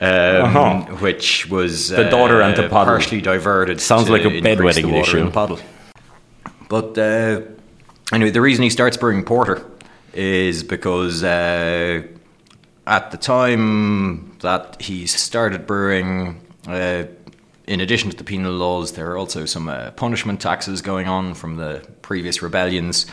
um, 0.00 0.08
Uh-huh. 0.44 0.80
which 1.00 1.48
was 1.48 1.88
The 1.88 2.04
daughter 2.10 2.40
and 2.42 2.54
the 2.54 2.66
uh, 2.66 2.68
puddle. 2.68 2.92
partially 2.94 3.20
diverted. 3.22 3.80
Sounds 3.80 4.06
to 4.06 4.12
like 4.12 4.24
a 4.26 4.30
bedwetting 4.46 4.84
water 4.92 5.00
issue. 5.18 5.30
puddle. 5.30 5.58
But 6.68 6.96
uh, 6.98 7.40
anyway, 8.12 8.30
the 8.30 8.40
reason 8.42 8.62
he 8.62 8.70
starts 8.70 8.96
brewing 8.98 9.24
porter 9.24 9.62
is 10.12 10.62
because 10.62 11.24
uh, 11.24 12.02
at 12.86 13.10
the 13.10 13.16
time 13.16 14.36
that 14.40 14.82
he 14.82 15.06
started 15.06 15.66
brewing, 15.66 16.40
uh, 16.68 17.04
in 17.66 17.80
addition 17.80 18.10
to 18.10 18.16
the 18.16 18.24
penal 18.24 18.52
laws, 18.52 18.92
there 18.92 19.10
are 19.10 19.16
also 19.16 19.44
some 19.46 19.68
uh, 19.68 19.90
punishment 19.92 20.40
taxes 20.40 20.82
going 20.82 21.08
on 21.08 21.34
from 21.34 21.56
the 21.56 21.86
previous 22.02 22.42
rebellions, 22.42 23.06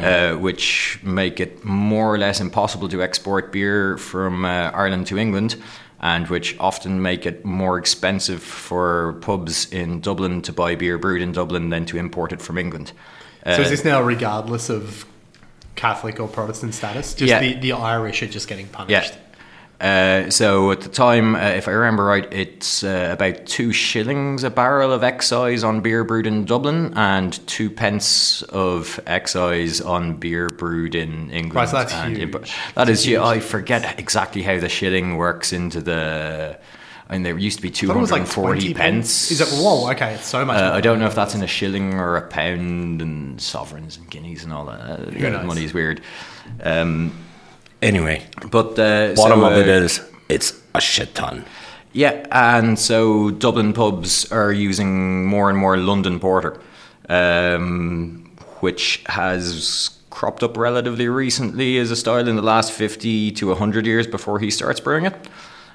uh, 0.00 0.34
which 0.34 1.00
make 1.02 1.40
it 1.40 1.64
more 1.64 2.14
or 2.14 2.18
less 2.18 2.40
impossible 2.40 2.88
to 2.88 3.02
export 3.02 3.50
beer 3.52 3.96
from 3.98 4.44
uh, 4.44 4.70
Ireland 4.72 5.06
to 5.08 5.18
England. 5.18 5.56
And 6.00 6.28
which 6.28 6.58
often 6.58 7.00
make 7.00 7.24
it 7.24 7.46
more 7.46 7.78
expensive 7.78 8.42
for 8.42 9.14
pubs 9.22 9.72
in 9.72 10.00
Dublin 10.00 10.42
to 10.42 10.52
buy 10.52 10.74
beer 10.74 10.98
brewed 10.98 11.22
in 11.22 11.32
Dublin 11.32 11.70
than 11.70 11.86
to 11.86 11.96
import 11.96 12.30
it 12.32 12.42
from 12.42 12.58
England. 12.58 12.92
So 13.46 13.52
Uh, 13.52 13.60
is 13.60 13.70
this 13.70 13.84
now 13.86 14.02
regardless 14.02 14.68
of 14.68 15.06
Catholic 15.76 16.20
or 16.20 16.28
Protestant 16.28 16.74
status? 16.74 17.14
Just 17.14 17.30
Yeah. 17.30 17.40
the, 17.40 17.54
the 17.54 17.72
Irish 17.72 18.22
are 18.22 18.26
just 18.26 18.48
getting 18.48 18.66
punished. 18.66 19.12
Yeah. 19.14 19.18
Uh, 19.84 20.30
so 20.30 20.70
at 20.70 20.80
the 20.80 20.88
time, 20.88 21.36
uh, 21.36 21.40
if 21.40 21.68
I 21.68 21.72
remember 21.72 22.04
right, 22.04 22.26
it's 22.32 22.82
uh, 22.82 23.10
about 23.12 23.44
two 23.44 23.70
shillings 23.70 24.42
a 24.42 24.48
barrel 24.48 24.90
of 24.94 25.04
excise 25.04 25.62
on 25.62 25.82
beer 25.82 26.04
brewed 26.04 26.26
in 26.26 26.46
Dublin 26.46 26.94
and 26.96 27.34
two 27.46 27.68
pence 27.68 28.40
of 28.44 28.98
excise 29.06 29.82
on 29.82 30.16
beer 30.16 30.48
brewed 30.48 30.94
in 30.94 31.30
England. 31.30 31.54
Right, 31.54 31.68
so 31.68 31.76
that's 31.76 31.92
and 31.92 32.16
huge. 32.16 32.32
that 32.32 32.50
That's 32.74 32.90
is, 32.90 33.04
huge 33.04 33.20
I 33.20 33.40
forget 33.40 33.98
exactly 33.98 34.40
how 34.40 34.58
the 34.58 34.70
shilling 34.70 35.18
works 35.18 35.52
into 35.52 35.82
the. 35.82 36.58
I 37.06 37.12
mean, 37.12 37.22
there 37.22 37.38
used 37.38 37.58
to 37.58 37.62
be 37.62 37.68
I 37.68 37.72
thought 37.72 37.98
it 37.98 38.00
was 38.00 38.10
like 38.10 38.24
240 38.24 38.72
pence. 38.72 39.30
Is 39.30 39.42
it? 39.42 39.48
Whoa, 39.48 39.90
okay, 39.90 40.14
it's 40.14 40.26
so 40.26 40.46
much. 40.46 40.62
Uh, 40.62 40.72
I 40.72 40.80
don't 40.80 40.98
know 40.98 41.06
if 41.08 41.14
that's 41.14 41.34
in 41.34 41.42
a 41.42 41.46
shilling 41.46 42.00
or 42.00 42.16
a 42.16 42.26
pound 42.26 43.02
and 43.02 43.38
sovereigns 43.38 43.98
and 43.98 44.08
guineas 44.08 44.44
and 44.44 44.52
all 44.54 44.64
that. 44.64 44.80
Uh, 44.80 45.10
knows? 45.10 45.44
Money's 45.44 45.74
weird. 45.74 46.00
Um, 46.62 47.12
Anyway, 47.84 48.22
but 48.50 48.78
uh, 48.78 49.12
bottom 49.14 49.40
so, 49.40 49.46
of 49.46 49.58
it 49.58 49.68
uh, 49.68 50.04
it's 50.30 50.58
a 50.74 50.80
shit 50.80 51.14
ton. 51.14 51.44
Yeah, 51.92 52.26
and 52.32 52.78
so 52.78 53.30
Dublin 53.30 53.74
pubs 53.74 54.32
are 54.32 54.50
using 54.50 55.26
more 55.26 55.50
and 55.50 55.58
more 55.58 55.76
London 55.76 56.18
Porter, 56.18 56.58
um, 57.10 58.34
which 58.60 59.04
has 59.04 59.98
cropped 60.08 60.42
up 60.42 60.56
relatively 60.56 61.08
recently 61.08 61.76
as 61.76 61.90
a 61.90 61.96
style 61.96 62.26
in 62.26 62.36
the 62.36 62.42
last 62.42 62.72
50 62.72 63.32
to 63.32 63.48
100 63.48 63.84
years 63.84 64.06
before 64.06 64.38
he 64.38 64.50
starts 64.50 64.80
brewing 64.80 65.04
it. 65.04 65.28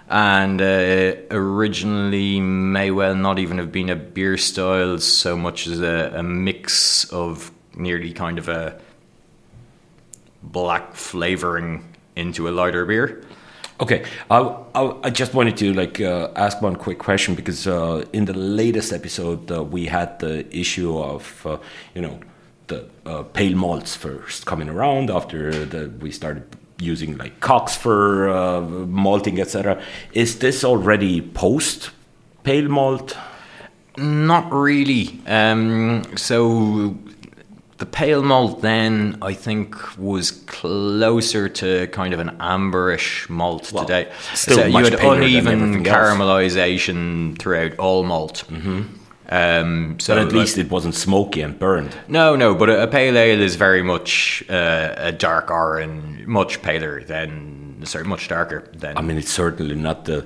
And 0.09 0.59
uh, 0.59 1.13
originally 1.29 2.39
may 2.39 2.89
well 2.89 3.13
not 3.13 3.37
even 3.37 3.59
have 3.59 3.71
been 3.71 3.91
a 3.91 3.95
beer 3.95 4.35
style 4.35 4.97
so 4.97 5.37
much 5.37 5.67
as 5.67 5.79
a, 5.79 6.11
a 6.15 6.23
mix 6.23 7.05
of 7.13 7.51
nearly 7.75 8.13
kind 8.13 8.39
of 8.39 8.49
a 8.49 8.81
black 10.41 10.95
flavouring 10.95 11.88
into 12.19 12.47
a 12.47 12.51
lighter 12.51 12.85
beer. 12.85 13.21
Okay, 13.81 14.03
I, 14.29 14.39
I, 14.75 14.95
I 15.03 15.09
just 15.09 15.33
wanted 15.33 15.55
to 15.57 15.73
like 15.73 16.01
uh, 16.01 16.31
ask 16.35 16.61
one 16.61 16.75
quick 16.75 16.99
question 16.99 17.33
because 17.33 17.65
uh, 17.65 18.03
in 18.11 18.25
the 18.25 18.33
latest 18.33 18.91
episode 18.91 19.49
uh, 19.49 19.63
we 19.63 19.85
had 19.85 20.19
the 20.19 20.45
issue 20.55 20.97
of 20.97 21.45
uh, 21.45 21.57
you 21.95 22.01
know 22.01 22.19
the 22.67 22.85
uh, 23.05 23.23
pale 23.23 23.55
malts 23.55 23.95
first 23.95 24.45
coming 24.45 24.67
around 24.67 25.09
after 25.09 25.65
the, 25.65 25.89
we 26.01 26.11
started 26.11 26.43
using 26.81 27.17
like 27.17 27.39
cocks 27.39 27.75
for 27.75 28.29
uh, 28.29 28.61
malting 28.61 29.39
etc. 29.39 29.81
Is 30.11 30.39
this 30.39 30.65
already 30.65 31.21
post 31.21 31.91
pale 32.43 32.67
malt? 32.67 33.17
Not 33.97 34.51
really. 34.51 35.19
Um, 35.25 36.03
so 36.15 36.97
the 37.79 37.85
pale 37.85 38.21
malt 38.21 38.61
then, 38.61 39.17
I 39.21 39.33
think, 39.33 39.75
was 39.97 40.31
closer 40.31 41.49
to 41.49 41.87
kind 41.87 42.13
of 42.13 42.19
an 42.19 42.29
amberish 42.39 43.29
malt 43.29 43.71
Well, 43.73 43.85
today. 43.85 44.11
still 44.33 44.57
so 44.57 44.65
you 44.65 44.83
had 44.83 44.93
uneven 44.95 45.75
else. 45.85 45.87
caramelization 45.87 47.39
throughout 47.39 47.77
all 47.79 48.03
malt. 48.03 48.43
Mm-hmm. 48.49 48.81
Um, 49.31 49.99
so 49.99 50.15
But 50.15 50.21
at 50.21 50.25
like- 50.27 50.35
least 50.35 50.57
it 50.57 50.69
wasn't 50.71 50.95
smoky 50.95 51.41
and 51.41 51.57
burned. 51.57 51.95
no, 52.07 52.35
no, 52.35 52.55
but 52.55 52.69
a, 52.69 52.83
a 52.83 52.87
pale 52.87 53.17
ale 53.17 53.41
is 53.41 53.55
very 53.55 53.83
much 53.83 54.43
uh, 54.49 54.93
a 54.97 55.11
dark 55.11 55.51
orange, 55.51 56.25
much 56.25 56.61
paler 56.61 57.03
than, 57.03 57.81
sorry, 57.85 58.05
much 58.05 58.27
darker 58.27 58.67
than. 58.73 58.97
I 58.97 59.01
mean, 59.01 59.17
it's 59.17 59.31
certainly 59.31 59.75
not 59.75 60.05
the 60.05 60.25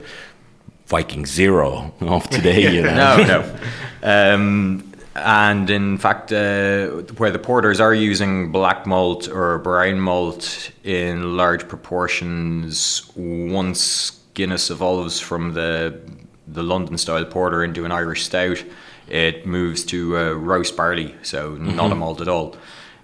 Viking 0.87 1.25
Zero 1.25 1.93
of 2.01 2.29
today. 2.29 2.73
you 2.75 2.81
know? 2.83 3.17
no, 3.17 3.23
no. 3.25 3.55
Um, 4.05 4.92
and 5.15 5.69
in 5.69 5.97
fact, 5.97 6.31
uh, 6.31 6.87
where 7.17 7.31
the 7.31 7.39
porters 7.39 7.79
are 7.79 7.93
using 7.93 8.51
black 8.51 8.85
malt 8.85 9.27
or 9.27 9.59
brown 9.59 9.99
malt 9.99 10.71
in 10.83 11.37
large 11.37 11.67
proportions, 11.67 13.11
once 13.15 14.19
Guinness 14.33 14.71
evolves 14.71 15.19
from 15.19 15.53
the 15.53 15.99
the 16.47 16.63
London 16.63 16.97
style 16.97 17.25
porter 17.25 17.63
into 17.63 17.85
an 17.85 17.91
Irish 17.91 18.25
stout, 18.25 18.63
it 19.07 19.45
moves 19.45 19.85
to 19.85 20.17
uh, 20.17 20.31
roast 20.33 20.75
barley, 20.75 21.15
so 21.21 21.55
not 21.55 21.91
a 21.91 21.95
malt 21.95 22.19
at 22.19 22.27
all. 22.27 22.55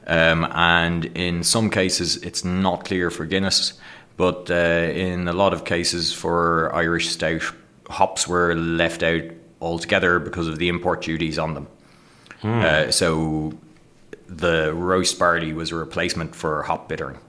Um, 0.07 0.45
and 0.51 1.05
in 1.05 1.43
some 1.43 1.69
cases, 1.69 2.17
it's 2.17 2.43
not 2.43 2.83
clear 2.83 3.11
for 3.11 3.25
Guinness, 3.25 3.73
but 4.17 4.49
uh, 4.49 4.53
in 4.53 5.27
a 5.27 5.33
lot 5.33 5.53
of 5.53 5.65
cases 5.65 6.11
for 6.11 6.73
Irish 6.73 7.09
stout, 7.09 7.43
hops 7.89 8.27
were 8.27 8.55
left 8.55 9.03
out 9.03 9.23
altogether 9.61 10.19
because 10.19 10.47
of 10.47 10.57
the 10.57 10.67
import 10.67 11.01
duties 11.01 11.37
on 11.37 11.53
them. 11.53 11.67
Uh, 12.43 12.91
so 12.91 13.53
the 14.27 14.73
roast 14.73 15.19
barley 15.19 15.53
was 15.53 15.71
a 15.71 15.75
replacement 15.75 16.35
for 16.35 16.63
hop 16.63 16.87
bittering. 16.87 17.19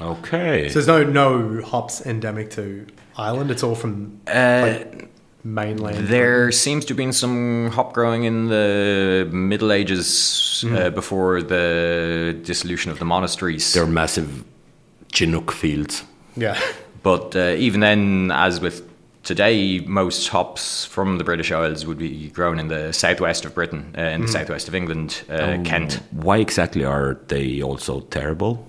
Okay. 0.00 0.68
So 0.68 0.80
there's 0.80 0.86
no 0.86 1.04
no 1.04 1.62
hops 1.62 2.04
endemic 2.06 2.50
to 2.52 2.86
Ireland. 3.16 3.50
It's 3.50 3.62
all 3.62 3.74
from 3.74 4.20
like, 4.26 5.10
mainland. 5.44 6.08
There 6.08 6.50
seems 6.52 6.84
to 6.86 6.90
have 6.90 6.96
been 6.96 7.12
some 7.12 7.70
hop 7.70 7.92
growing 7.92 8.24
in 8.24 8.48
the 8.48 9.28
Middle 9.30 9.72
Ages 9.72 10.64
uh, 10.68 10.90
before 10.90 11.42
the 11.42 12.38
dissolution 12.42 12.90
of 12.90 12.98
the 12.98 13.04
monasteries. 13.04 13.72
They're 13.72 13.86
massive 13.86 14.44
Chinook 15.12 15.52
fields. 15.52 16.04
yeah. 16.36 16.58
But 17.02 17.34
uh, 17.34 17.54
even 17.56 17.80
then, 17.80 18.30
as 18.30 18.60
with 18.60 18.89
today, 19.22 19.80
most 19.80 20.28
hops 20.28 20.84
from 20.84 21.18
the 21.18 21.24
British 21.24 21.50
Isles 21.52 21.86
would 21.86 21.98
be 21.98 22.28
grown 22.30 22.58
in 22.58 22.68
the 22.68 22.92
southwest 22.92 23.44
of 23.44 23.54
Britain, 23.54 23.94
uh, 23.96 24.02
in 24.02 24.22
the 24.22 24.28
southwest 24.28 24.68
of 24.68 24.74
England, 24.74 25.22
uh, 25.28 25.58
Kent. 25.64 26.00
Why 26.10 26.38
exactly 26.38 26.84
are 26.84 27.18
they 27.28 27.62
also 27.62 28.00
terrible? 28.00 28.66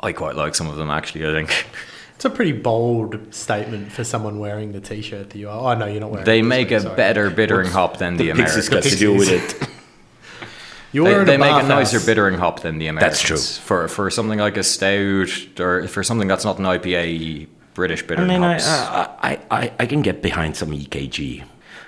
I 0.00 0.12
quite 0.12 0.34
like 0.36 0.54
some 0.54 0.68
of 0.68 0.76
them, 0.76 0.90
actually, 0.90 1.26
I 1.26 1.32
think. 1.32 1.66
It's 2.14 2.24
a 2.26 2.30
pretty 2.30 2.52
bold 2.52 3.34
statement 3.34 3.90
for 3.90 4.04
someone 4.04 4.38
wearing 4.38 4.70
the 4.70 4.80
T-shirt 4.80 5.30
that 5.30 5.36
you 5.36 5.48
are. 5.50 5.74
Oh 5.74 5.76
no, 5.76 5.86
you're 5.86 6.00
not 6.00 6.12
wearing. 6.12 6.24
They 6.24 6.40
make 6.40 6.70
a 6.70 6.78
sorry. 6.78 6.94
better 6.94 7.30
bittering 7.30 7.68
hop 7.68 7.96
than 7.96 8.16
the, 8.16 8.32
Pixies 8.32 8.68
got 8.68 8.86
Americans. 8.86 8.94
to 8.94 8.98
do 9.00 9.14
with 9.16 9.28
it. 9.30 9.68
You're 10.92 11.24
They, 11.24 11.24
they 11.24 11.34
a 11.34 11.38
make 11.38 11.50
a 11.50 11.54
bathhouse. 11.66 11.92
nicer 11.92 12.06
bittering 12.06 12.38
hop 12.38 12.60
than 12.60 12.78
the 12.78 12.86
Americans. 12.86 13.18
That's 13.28 13.56
true. 13.58 13.64
For 13.64 13.88
for 13.88 14.08
something 14.08 14.38
like 14.38 14.56
a 14.56 14.62
stout 14.62 15.58
or 15.58 15.88
for 15.88 16.04
something 16.04 16.28
that's 16.28 16.44
not 16.44 16.60
an 16.60 16.64
IPA, 16.66 17.48
British 17.74 18.04
I 18.08 18.24
mean, 18.24 18.42
hops. 18.42 18.68
I, 18.68 19.11
I, 19.22 19.72
I 19.78 19.86
can 19.86 20.02
get 20.02 20.22
behind 20.22 20.56
some 20.56 20.70
EKG. 20.70 21.44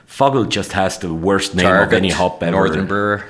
Fuggle 0.09 0.49
just 0.49 0.73
has 0.73 0.99
the 0.99 1.13
worst 1.13 1.55
name 1.55 1.67
of 1.67 1.93
any 1.93 2.11
hop 2.11 2.43
ever. 2.43 2.53
Northern 2.53 2.87
Brewer. 2.87 3.25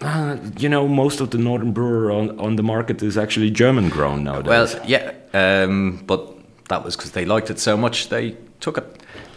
Uh, 0.00 0.38
you 0.58 0.68
know, 0.68 0.88
most 0.88 1.20
of 1.20 1.30
the 1.30 1.36
Northern 1.38 1.72
Brewer 1.72 2.10
on, 2.10 2.38
on 2.40 2.56
the 2.56 2.62
market 2.62 3.02
is 3.02 3.18
actually 3.18 3.50
German 3.50 3.90
grown 3.90 4.24
nowadays. 4.24 4.74
Well, 4.74 4.86
yeah, 4.86 5.12
um, 5.34 6.02
but 6.06 6.26
that 6.68 6.84
was 6.84 6.96
because 6.96 7.10
they 7.10 7.26
liked 7.26 7.50
it 7.50 7.58
so 7.58 7.76
much 7.76 8.08
they 8.08 8.36
took 8.60 8.78
it. 8.78 8.84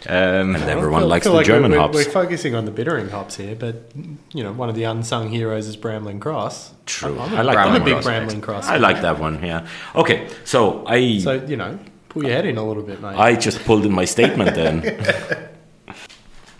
Um, 0.06 0.54
and 0.54 0.64
everyone 0.64 1.00
feel- 1.02 1.08
likes 1.08 1.24
feel 1.24 1.32
the 1.32 1.38
like 1.38 1.46
German 1.46 1.70
we're, 1.72 1.78
hops. 1.78 1.96
We're 1.96 2.04
focusing 2.04 2.54
on 2.54 2.64
the 2.66 2.70
bittering 2.70 3.08
hops 3.08 3.36
here, 3.36 3.54
but 3.54 3.90
you 4.32 4.42
know, 4.42 4.52
one 4.52 4.68
of 4.68 4.74
the 4.74 4.84
unsung 4.84 5.30
heroes 5.30 5.66
is 5.66 5.76
Bramling 5.76 6.20
Cross. 6.20 6.72
True. 6.86 7.18
I'm 7.18 7.32
a, 7.32 7.36
I 7.36 7.42
like 7.42 7.58
I'm 7.58 7.80
a 7.80 7.84
big 7.84 7.94
Cross. 7.94 8.06
Bramling 8.06 8.42
Cross. 8.42 8.66
I 8.66 8.76
like 8.76 9.00
that 9.02 9.18
one. 9.18 9.42
Yeah. 9.44 9.66
Okay. 9.94 10.28
So 10.44 10.86
I 10.86 11.18
So 11.18 11.32
you 11.46 11.56
know, 11.56 11.78
pull 12.14 12.24
your 12.24 12.32
head 12.32 12.46
in 12.46 12.56
a 12.56 12.64
little 12.64 12.82
bit, 12.82 13.02
mate. 13.02 13.18
I 13.18 13.34
just 13.34 13.62
pulled 13.64 13.84
in 13.84 13.92
my 13.92 14.06
statement 14.06 14.54
then. 14.54 14.82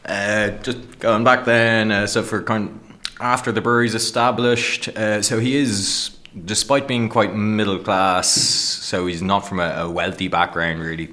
Uh, 0.07 0.51
just 0.63 0.99
going 0.99 1.25
back 1.25 1.47
then, 1.47 1.91
uh, 1.91 2.07
so 2.07 2.23
for 2.23 2.43
kind 2.43 2.79
after 3.21 3.51
the 3.51 3.63
brewery's 3.63 3.95
established, 3.95 4.87
uh, 4.89 5.23
so 5.23 5.41
he 5.41 5.57
is, 5.57 6.19
despite 6.45 6.87
being 6.87 7.09
quite 7.09 7.35
middle 7.35 7.79
class, 7.79 8.29
so 8.29 9.07
he's 9.07 9.23
not 9.23 9.49
from 9.49 9.61
a, 9.61 9.71
a 9.77 9.91
wealthy 9.91 10.29
background 10.29 10.81
really. 10.81 11.09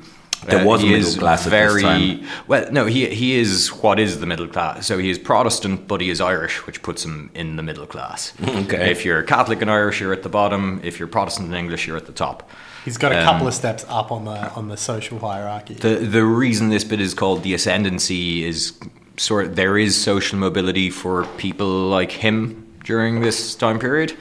There 0.46 0.66
was 0.66 0.82
a 0.82 0.86
he 0.86 0.92
middle 0.92 1.08
is 1.08 1.18
class 1.18 1.48
at 1.48 1.52
this 1.52 1.82
time. 1.82 2.28
well. 2.48 2.70
No, 2.70 2.86
he 2.86 3.08
he 3.16 3.40
is 3.40 3.70
what 3.70 3.98
is 3.98 4.20
the 4.20 4.26
middle 4.26 4.50
class. 4.50 4.88
So 4.88 4.98
he 4.98 5.10
is 5.10 5.18
Protestant, 5.18 5.88
but 5.88 6.02
he 6.02 6.10
is 6.10 6.20
Irish, 6.20 6.66
which 6.68 6.82
puts 6.82 7.06
him 7.06 7.30
in 7.34 7.56
the 7.56 7.64
middle 7.64 7.86
class. 7.86 8.34
Okay. 8.64 8.92
If 8.92 9.06
you're 9.06 9.24
Catholic 9.24 9.62
and 9.62 9.72
Irish, 9.72 10.02
you're 10.02 10.12
at 10.12 10.24
the 10.24 10.30
bottom. 10.30 10.82
If 10.84 11.00
you're 11.00 11.08
Protestant 11.08 11.48
and 11.48 11.56
English, 11.56 11.88
you're 11.88 11.96
at 11.96 12.08
the 12.08 12.12
top. 12.26 12.50
He's 12.86 12.98
got 12.98 13.12
a 13.12 13.24
couple 13.24 13.48
of 13.48 13.54
steps 13.54 13.86
up 13.88 14.12
on 14.12 14.26
the 14.26 14.52
on 14.54 14.68
the 14.68 14.78
social 14.78 15.20
hierarchy. 15.20 15.76
The 15.76 15.96
the 15.98 16.26
reason 16.26 16.70
this 16.70 16.84
bit 16.84 17.00
is 17.00 17.14
called 17.14 17.44
the 17.44 17.54
ascendancy 17.54 18.44
is 18.44 18.74
sort 19.18 19.56
there 19.56 19.78
is 19.78 20.02
social 20.02 20.40
mobility 20.40 20.90
for 20.90 21.26
people 21.38 21.68
like 21.68 22.12
him 22.12 22.76
during 22.84 23.22
this 23.22 23.54
time 23.56 23.78
period. 23.78 24.18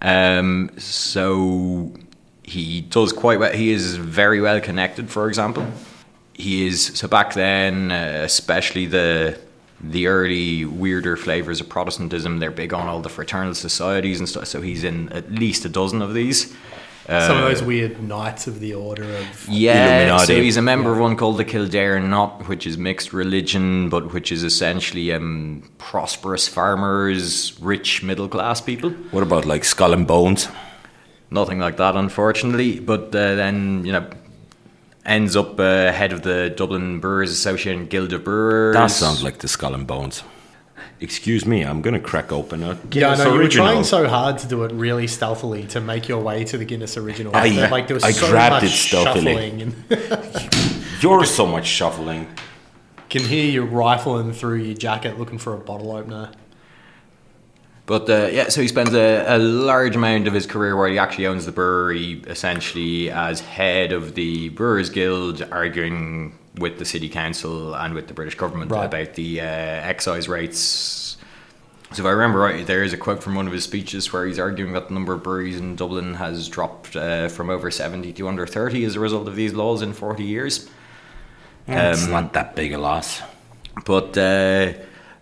Um, 0.00 0.70
so 0.78 1.92
he 2.42 2.80
does 2.80 3.12
quite 3.12 3.38
well. 3.38 3.52
He 3.52 3.70
is 3.70 3.94
very 3.96 4.40
well 4.40 4.60
connected. 4.60 5.08
For 5.08 5.28
example, 5.28 5.64
he 6.34 6.66
is 6.66 6.84
so 6.84 7.06
back 7.06 7.34
then, 7.34 7.92
uh, 7.92 8.22
especially 8.24 8.86
the 8.86 9.38
the 9.80 10.06
early 10.06 10.64
weirder 10.64 11.16
flavors 11.16 11.60
of 11.60 11.68
Protestantism. 11.68 12.38
They're 12.38 12.50
big 12.50 12.72
on 12.72 12.88
all 12.88 13.00
the 13.00 13.08
fraternal 13.08 13.54
societies 13.54 14.18
and 14.18 14.28
stuff. 14.28 14.46
So 14.46 14.60
he's 14.60 14.82
in 14.82 15.08
at 15.12 15.30
least 15.30 15.64
a 15.64 15.68
dozen 15.68 16.02
of 16.02 16.14
these. 16.14 16.52
Some 17.06 17.36
of 17.38 17.42
those 17.44 17.62
weird 17.62 18.02
knights 18.02 18.46
of 18.46 18.60
the 18.60 18.74
order 18.74 19.02
of 19.02 19.48
Yeah, 19.48 19.96
Illuminati. 19.98 20.26
so 20.26 20.40
he's 20.40 20.56
a 20.56 20.62
member 20.62 20.92
of 20.92 20.98
one 20.98 21.16
called 21.16 21.36
the 21.36 21.44
Kildare 21.44 21.98
Knot, 22.00 22.48
which 22.48 22.66
is 22.66 22.78
mixed 22.78 23.12
religion, 23.12 23.88
but 23.88 24.12
which 24.12 24.30
is 24.30 24.44
essentially 24.44 25.12
um, 25.12 25.62
prosperous 25.78 26.46
farmers, 26.48 27.58
rich 27.60 28.02
middle 28.04 28.28
class 28.28 28.60
people. 28.60 28.90
What 29.10 29.22
about 29.22 29.46
like 29.46 29.64
Skull 29.64 29.92
and 29.92 30.06
Bones? 30.06 30.48
Nothing 31.30 31.58
like 31.58 31.76
that, 31.78 31.96
unfortunately. 31.96 32.78
But 32.78 33.06
uh, 33.14 33.34
then, 33.34 33.84
you 33.84 33.92
know, 33.92 34.08
ends 35.04 35.34
up 35.34 35.58
uh, 35.58 35.90
head 35.92 36.12
of 36.12 36.22
the 36.22 36.50
Dublin 36.56 37.00
Brewers 37.00 37.30
Association 37.32 37.86
Guild 37.86 38.12
of 38.12 38.22
Brewers. 38.22 38.74
That 38.74 38.90
sounds 38.90 39.24
like 39.24 39.38
the 39.38 39.48
Skull 39.48 39.74
and 39.74 39.86
Bones. 39.86 40.22
Excuse 41.02 41.44
me, 41.44 41.62
I'm 41.62 41.82
gonna 41.82 41.98
crack 41.98 42.30
open 42.32 42.62
a 42.62 42.68
Yeah, 42.68 42.74
Guinness 42.88 43.20
I 43.20 43.24
know 43.24 43.34
you 43.34 43.40
were 43.40 43.48
trying 43.48 43.82
so 43.82 44.06
hard 44.08 44.38
to 44.38 44.46
do 44.46 44.62
it 44.62 44.72
really 44.72 45.08
stealthily 45.08 45.64
to 45.68 45.80
make 45.80 46.06
your 46.08 46.22
way 46.22 46.44
to 46.44 46.56
the 46.56 46.64
Guinness 46.64 46.96
original. 46.96 47.34
I- 47.34 47.48
That, 47.50 47.72
like 47.72 47.88
there 47.88 47.94
was 47.94 48.04
I 48.04 48.12
so 48.12 48.30
grabbed 48.30 48.62
much 48.62 48.64
it 48.64 48.68
stealthily. 48.76 49.34
shuffling 49.34 49.62
and 49.62 49.74
You're 51.02 51.24
so 51.24 51.44
much 51.46 51.66
shuffling. 51.66 52.28
can 53.10 53.22
hear 53.24 53.44
you 53.50 53.64
rifling 53.64 54.32
through 54.32 54.58
your 54.58 54.76
jacket 54.76 55.18
looking 55.18 55.38
for 55.38 55.52
a 55.54 55.58
bottle 55.58 55.90
opener. 55.96 56.30
But 57.84 58.08
uh, 58.08 58.28
yeah, 58.30 58.48
so 58.48 58.60
he 58.62 58.68
spends 58.68 58.94
a, 58.94 59.24
a 59.26 59.38
large 59.38 59.96
amount 59.96 60.28
of 60.28 60.32
his 60.34 60.46
career 60.46 60.76
where 60.76 60.88
he 60.88 60.98
actually 60.98 61.26
owns 61.26 61.46
the 61.46 61.52
brewery, 61.52 62.22
essentially 62.28 63.10
as 63.10 63.40
head 63.40 63.90
of 63.92 64.14
the 64.14 64.50
Brewers 64.50 64.88
Guild, 64.88 65.42
arguing 65.50 66.38
with 66.58 66.78
the 66.78 66.84
city 66.84 67.08
council 67.08 67.74
and 67.74 67.94
with 67.94 68.08
the 68.08 68.14
British 68.14 68.34
government 68.34 68.70
Right. 68.70 68.84
about 68.84 69.14
the 69.14 69.40
uh, 69.40 69.44
excise 69.44 70.28
rates. 70.28 71.16
So 71.92 72.02
if 72.02 72.06
I 72.06 72.10
remember 72.10 72.38
right, 72.38 72.66
there 72.66 72.82
is 72.82 72.92
a 72.92 72.96
quote 72.96 73.22
from 73.22 73.34
one 73.34 73.46
of 73.46 73.52
his 73.52 73.64
speeches 73.64 74.12
where 74.12 74.26
he's 74.26 74.38
arguing 74.38 74.72
that 74.72 74.88
the 74.88 74.94
number 74.94 75.12
of 75.12 75.22
breweries 75.22 75.58
in 75.58 75.76
Dublin 75.76 76.14
has 76.14 76.48
dropped 76.48 76.96
uh, 76.96 77.28
from 77.28 77.50
over 77.50 77.70
70 77.70 78.12
to 78.14 78.28
under 78.28 78.46
30 78.46 78.84
as 78.84 78.96
a 78.96 79.00
result 79.00 79.28
of 79.28 79.36
these 79.36 79.52
laws 79.52 79.82
in 79.82 79.92
40 79.92 80.24
years. 80.24 80.68
it's 81.68 82.04
Um, 82.04 82.10
not 82.10 82.32
that 82.32 82.54
big 82.56 82.72
a 82.72 82.78
loss. 82.78 83.20
But 83.84 84.16
uh, 84.18 84.72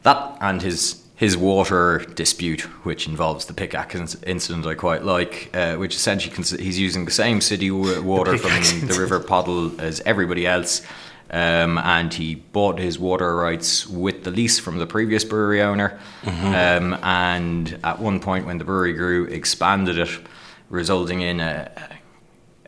that 0.03 0.37
and 0.41 0.63
his 0.63 0.97
his 1.17 1.37
water 1.37 1.99
dispute, 2.15 2.63
which 2.87 3.07
involves 3.07 3.45
the 3.45 3.53
pickaxe 3.53 4.17
incident, 4.23 4.65
I 4.67 4.75
quite 4.75 5.05
like, 5.05 5.51
uh, 5.53 5.75
which 5.77 5.95
essentially 5.95 6.35
cons- 6.35 6.59
he's 6.59 6.79
using 6.79 7.05
the 7.05 7.11
same 7.11 7.43
city 7.43 7.71
wa- 7.71 8.01
water 8.01 8.39
from 8.39 8.89
the. 8.89 8.95
River 8.99 9.21
Poddle 9.21 9.79
as 9.81 10.01
everybody 10.07 10.47
else. 10.47 10.81
Um, 11.33 11.79
and 11.79 12.13
he 12.13 12.35
bought 12.35 12.81
his 12.81 12.99
water 12.99 13.37
rights 13.37 13.87
with 13.87 14.25
the 14.25 14.33
lease 14.33 14.59
from 14.59 14.79
the 14.79 14.87
previous 14.87 15.25
brewery 15.25 15.63
owner. 15.63 15.99
Um, 16.27 16.95
and 17.03 17.79
at 17.85 18.01
one 18.01 18.19
point, 18.19 18.47
when 18.47 18.59
the 18.59 18.65
brewery 18.65 18.95
grew, 18.95 19.27
expanded 19.27 19.97
it, 19.99 20.11
resulting 20.71 21.21
in 21.21 21.39
a, 21.41 21.71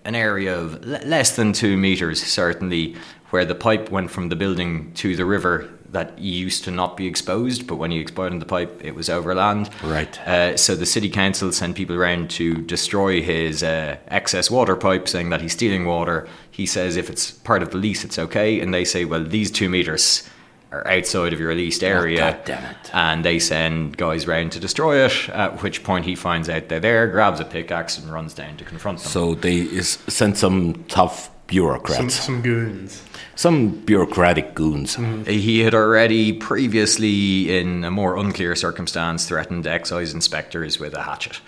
an 0.04 0.14
area 0.14 0.56
of 0.56 0.84
le- 0.84 1.04
less 1.04 1.34
than 1.34 1.52
two 1.52 1.76
meters, 1.76 2.22
certainly, 2.22 2.94
where 3.30 3.44
the 3.44 3.54
pipe 3.56 3.90
went 3.90 4.10
from 4.10 4.28
the 4.28 4.36
building 4.36 4.92
to 4.94 5.16
the 5.16 5.24
river 5.24 5.68
that 5.92 6.18
used 6.18 6.64
to 6.64 6.70
not 6.70 6.96
be 6.96 7.06
exposed, 7.06 7.66
but 7.66 7.76
when 7.76 7.90
he 7.90 8.00
expanded 8.00 8.40
the 8.40 8.46
pipe, 8.46 8.80
it 8.82 8.94
was 8.94 9.08
overland. 9.08 9.70
Right. 9.84 10.18
Uh, 10.26 10.56
so 10.56 10.74
the 10.74 10.86
city 10.86 11.08
council 11.08 11.52
sent 11.52 11.76
people 11.76 11.96
around 11.96 12.30
to 12.30 12.54
destroy 12.62 13.22
his 13.22 13.62
uh, 13.62 13.98
excess 14.08 14.50
water 14.50 14.74
pipe, 14.74 15.06
saying 15.06 15.30
that 15.30 15.42
he's 15.42 15.52
stealing 15.52 15.84
water. 15.84 16.26
He 16.50 16.66
says 16.66 16.96
if 16.96 17.10
it's 17.10 17.30
part 17.30 17.62
of 17.62 17.70
the 17.70 17.76
lease, 17.76 18.04
it's 18.04 18.18
okay, 18.18 18.60
and 18.60 18.72
they 18.72 18.84
say, 18.84 19.04
well, 19.04 19.22
these 19.22 19.50
two 19.50 19.68
meters 19.68 20.28
are 20.72 20.86
outside 20.88 21.34
of 21.34 21.40
your 21.40 21.54
leased 21.54 21.84
area. 21.84 22.18
God 22.18 22.44
damn 22.46 22.64
it. 22.70 22.94
And 22.94 23.24
they 23.24 23.38
send 23.38 23.98
guys 23.98 24.26
round 24.26 24.52
to 24.52 24.60
destroy 24.60 25.04
it. 25.04 25.28
At 25.28 25.62
which 25.62 25.84
point 25.84 26.06
he 26.06 26.14
finds 26.14 26.48
out 26.48 26.68
they're 26.68 26.80
there, 26.80 27.06
grabs 27.08 27.40
a 27.40 27.44
pickaxe, 27.44 27.98
and 27.98 28.10
runs 28.10 28.32
down 28.32 28.56
to 28.56 28.64
confront 28.64 29.00
them. 29.00 29.08
So 29.08 29.34
they 29.34 29.56
is, 29.56 29.98
sent 30.08 30.38
some 30.38 30.84
tough 30.84 31.30
bureaucrats, 31.52 32.14
some 32.14 32.40
goons. 32.40 33.02
some 33.34 33.70
bureaucratic 33.84 34.54
goons. 34.54 34.96
He 35.26 35.60
had 35.60 35.74
already 35.74 36.32
previously, 36.32 37.54
in 37.58 37.84
a 37.84 37.90
more 37.90 38.16
unclear 38.16 38.56
circumstance, 38.56 39.28
threatened 39.28 39.66
excise 39.66 40.14
inspectors 40.14 40.80
with 40.80 40.94
a 40.94 41.02
hatchet. 41.02 41.40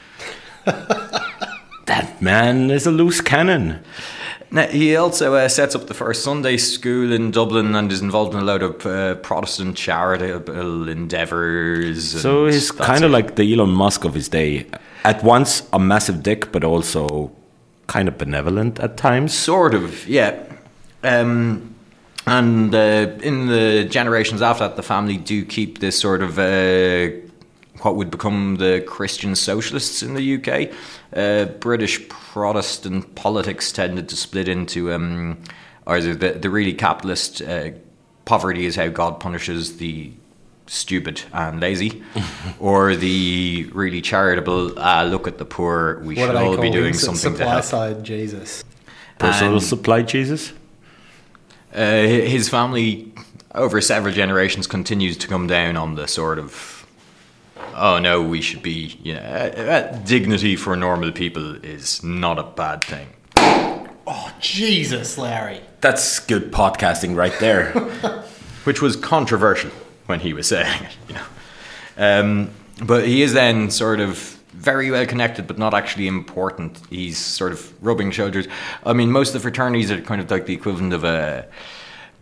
That 1.86 2.22
man 2.22 2.70
is 2.70 2.86
a 2.86 2.90
loose 2.90 3.20
cannon. 3.20 3.80
Now, 4.50 4.66
he 4.68 4.96
also 4.96 5.34
uh, 5.34 5.48
sets 5.48 5.74
up 5.74 5.86
the 5.86 5.92
first 5.94 6.24
Sunday 6.24 6.56
school 6.56 7.12
in 7.12 7.30
Dublin 7.30 7.74
and 7.74 7.92
is 7.92 8.00
involved 8.00 8.32
in 8.34 8.40
a 8.40 8.44
load 8.44 8.62
of 8.62 8.86
uh, 8.86 9.16
Protestant 9.16 9.76
charitable 9.76 10.88
endeavours. 10.88 12.22
So 12.22 12.46
and 12.46 12.54
he's 12.54 12.70
kind 12.70 13.04
of 13.04 13.10
like 13.10 13.36
the 13.36 13.52
Elon 13.52 13.70
Musk 13.70 14.04
of 14.04 14.14
his 14.14 14.28
day. 14.30 14.66
At 15.04 15.22
once 15.22 15.68
a 15.74 15.78
massive 15.78 16.22
dick, 16.22 16.52
but 16.52 16.64
also 16.64 17.30
kind 17.86 18.08
of 18.08 18.18
benevolent 18.18 18.80
at 18.80 18.96
times. 18.96 19.36
Sort 19.36 19.74
of, 19.74 20.06
yeah. 20.08 20.42
Um, 21.02 21.74
and 22.26 22.74
uh, 22.74 23.12
in 23.22 23.48
the 23.48 23.84
generations 23.84 24.40
after 24.40 24.66
that, 24.66 24.76
the 24.76 24.82
family 24.82 25.16
do 25.16 25.44
keep 25.44 25.80
this 25.80 25.98
sort 25.98 26.22
of 26.22 26.38
uh, 26.38 27.10
what 27.82 27.96
would 27.96 28.10
become 28.10 28.56
the 28.56 28.82
Christian 28.86 29.34
socialists 29.34 30.02
in 30.02 30.14
the 30.14 30.36
UK. 30.36 30.74
Uh, 31.14 31.44
British 31.58 32.08
Protestant 32.08 33.14
politics 33.14 33.72
tended 33.72 34.08
to 34.08 34.16
split 34.16 34.48
into 34.48 34.90
um, 34.92 35.38
either 35.86 36.14
the, 36.14 36.32
the 36.32 36.48
really 36.48 36.72
capitalist 36.72 37.42
uh, 37.42 37.70
poverty 38.24 38.64
is 38.64 38.76
how 38.76 38.88
God 38.88 39.20
punishes 39.20 39.76
the 39.76 40.12
stupid 40.66 41.22
and 41.32 41.60
lazy, 41.60 42.02
or 42.58 42.96
the 42.96 43.68
really 43.72 44.00
charitable 44.00 44.72
ah 44.78 45.02
look 45.02 45.26
at 45.28 45.38
the 45.38 45.44
poor 45.44 46.00
we 46.00 46.14
What 46.16 46.26
should 46.26 46.36
all 46.36 46.56
be 46.56 46.70
doing 46.70 46.94
Su- 46.94 47.06
something 47.06 47.32
to 47.32 47.38
Supply 47.38 47.52
help. 47.52 47.64
side 47.64 48.04
Jesus. 48.04 48.64
Personal 49.18 49.54
And- 49.54 49.62
supply 49.62 50.02
Jesus. 50.02 50.52
Uh, 51.74 52.02
his 52.02 52.48
family, 52.48 53.12
over 53.54 53.80
several 53.80 54.14
generations, 54.14 54.66
continues 54.68 55.16
to 55.18 55.26
come 55.26 55.48
down 55.48 55.76
on 55.76 55.96
the 55.96 56.06
sort 56.06 56.38
of, 56.38 56.86
oh 57.74 57.98
no, 57.98 58.22
we 58.22 58.40
should 58.40 58.62
be, 58.62 58.96
you 59.02 59.14
know, 59.14 59.20
uh, 59.20 59.60
uh, 59.60 59.98
dignity 60.04 60.54
for 60.54 60.76
normal 60.76 61.10
people 61.10 61.56
is 61.64 62.00
not 62.04 62.38
a 62.38 62.44
bad 62.44 62.84
thing. 62.84 63.08
Oh 64.06 64.32
Jesus, 64.40 65.18
Larry. 65.18 65.60
That's 65.80 66.20
good 66.20 66.52
podcasting 66.52 67.16
right 67.16 67.36
there. 67.40 67.72
which 68.64 68.80
was 68.80 68.94
controversial 68.96 69.70
when 70.06 70.20
he 70.20 70.32
was 70.32 70.46
saying 70.48 70.82
it, 70.84 70.96
you 71.08 71.14
know. 71.14 71.24
Um, 71.96 72.50
but 72.82 73.06
he 73.06 73.22
is 73.22 73.32
then 73.32 73.70
sort 73.70 74.00
of 74.00 74.18
very 74.52 74.90
well 74.90 75.06
connected, 75.06 75.46
but 75.46 75.58
not 75.58 75.74
actually 75.74 76.06
important. 76.08 76.80
He's 76.90 77.18
sort 77.18 77.52
of 77.52 77.72
rubbing 77.84 78.10
shoulders. 78.10 78.46
I 78.84 78.92
mean, 78.92 79.10
most 79.12 79.28
of 79.28 79.34
the 79.34 79.40
fraternities 79.40 79.90
are 79.90 80.00
kind 80.00 80.20
of 80.20 80.30
like 80.30 80.46
the 80.46 80.54
equivalent 80.54 80.92
of 80.92 81.04
uh, 81.04 81.42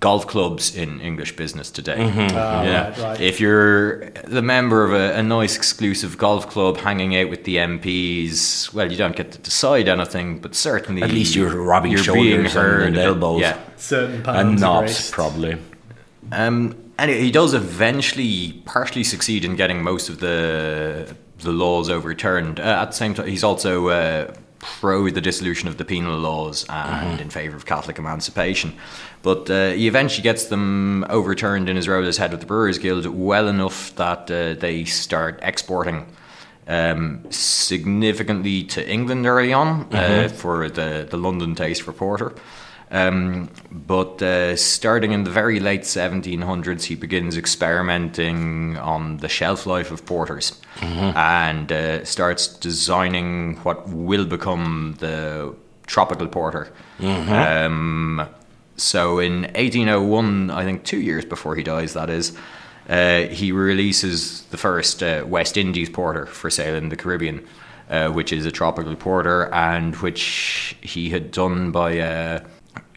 golf 0.00 0.26
clubs 0.26 0.74
in 0.74 1.00
English 1.00 1.36
business 1.36 1.70
today. 1.70 1.96
Ah, 2.34 2.62
Yeah. 2.64 2.88
right, 2.88 2.98
right. 2.98 3.20
If 3.20 3.38
you're 3.40 4.10
the 4.24 4.42
member 4.42 4.82
of 4.84 4.92
a, 4.92 5.18
a 5.18 5.22
nice 5.22 5.56
exclusive 5.56 6.18
golf 6.18 6.48
club 6.50 6.76
hanging 6.78 7.14
out 7.16 7.30
with 7.30 7.44
the 7.44 7.56
MPs, 7.56 8.72
well, 8.74 8.90
you 8.90 8.98
don't 8.98 9.14
get 9.16 9.32
to 9.32 9.38
decide 9.38 9.88
anything, 9.88 10.38
but 10.38 10.54
certainly 10.54 11.02
At 11.02 11.10
least 11.10 11.34
you're 11.34 11.54
rubbing 11.62 11.92
you're 11.92 12.02
shoulders 12.02 12.22
being 12.24 12.40
and- 12.40 12.48
heard. 12.50 12.82
and 12.88 12.96
elbows. 12.98 13.40
Yeah. 13.40 13.58
Certain 13.76 14.26
and 14.28 14.60
knobs, 14.60 15.10
probably. 15.10 15.56
Um, 16.32 16.74
anyway, 16.98 17.20
he 17.20 17.30
does 17.30 17.54
eventually 17.54 18.62
partially 18.64 19.04
succeed 19.04 19.44
in 19.44 19.56
getting 19.56 19.82
most 19.82 20.08
of 20.08 20.20
the 20.20 21.14
the 21.38 21.52
laws 21.52 21.90
overturned. 21.90 22.60
Uh, 22.60 22.82
at 22.82 22.86
the 22.86 22.92
same 22.92 23.14
time, 23.14 23.26
he's 23.26 23.44
also 23.44 23.88
uh, 23.88 24.34
pro 24.60 25.10
the 25.10 25.20
dissolution 25.20 25.68
of 25.68 25.76
the 25.76 25.84
penal 25.84 26.16
laws 26.18 26.64
and 26.68 27.20
in 27.20 27.30
favour 27.30 27.56
of 27.56 27.66
Catholic 27.66 27.98
emancipation. 27.98 28.74
But 29.22 29.50
uh, 29.50 29.70
he 29.70 29.88
eventually 29.88 30.22
gets 30.22 30.46
them 30.46 31.04
overturned 31.10 31.68
in 31.68 31.76
his 31.76 31.88
role 31.88 32.06
as 32.06 32.16
head 32.16 32.32
of 32.32 32.40
the 32.40 32.46
Brewers 32.46 32.78
Guild 32.78 33.06
well 33.06 33.48
enough 33.48 33.94
that 33.96 34.30
uh, 34.30 34.54
they 34.54 34.84
start 34.84 35.38
exporting. 35.42 36.06
Um, 36.68 37.24
significantly 37.28 38.62
to 38.62 38.88
England 38.88 39.26
early 39.26 39.52
on 39.52 39.92
uh, 39.92 40.28
for 40.28 40.70
the, 40.70 41.08
the 41.10 41.16
London 41.16 41.56
taste 41.56 41.82
for 41.82 41.92
porter. 41.92 42.34
Um, 42.92 43.48
but 43.70 44.20
uh, 44.22 44.54
starting 44.56 45.12
in 45.12 45.24
the 45.24 45.30
very 45.30 45.60
late 45.60 45.80
1700s, 45.82 46.84
he 46.84 46.94
begins 46.94 47.38
experimenting 47.38 48.76
on 48.76 49.16
the 49.16 49.28
shelf 49.28 49.64
life 49.66 49.90
of 49.90 50.04
porters. 50.04 50.60
And 51.16 51.72
uh, 51.72 52.04
starts 52.04 52.46
designing 52.48 53.56
what 53.64 53.88
will 53.88 54.26
become 54.26 54.96
the 54.98 55.54
tropical 55.86 56.28
porter. 56.28 56.70
Um, 57.66 58.28
so 58.76 59.18
in 59.18 59.42
1801, 59.42 60.50
I 60.50 60.64
think 60.64 60.84
two 60.84 61.00
years 61.00 61.24
before 61.24 61.56
he 61.56 61.62
dies, 61.62 61.94
that 61.94 62.10
is, 62.10 62.36
uh, 62.88 63.22
he 63.22 63.52
releases 63.52 64.42
the 64.50 64.56
first 64.58 65.02
uh, 65.02 65.24
West 65.26 65.56
Indies 65.56 65.88
porter 65.88 66.26
for 66.26 66.50
sale 66.50 66.74
in 66.74 66.88
the 66.90 66.96
Caribbean, 66.96 67.46
uh, 67.88 68.08
which 68.10 68.32
is 68.32 68.44
a 68.44 68.50
tropical 68.50 68.96
porter 68.96 69.52
and 69.54 69.96
which 69.96 70.76
he 70.82 71.10
had 71.10 71.30
done 71.30 71.70
by 71.70 71.98
uh, 72.00 72.40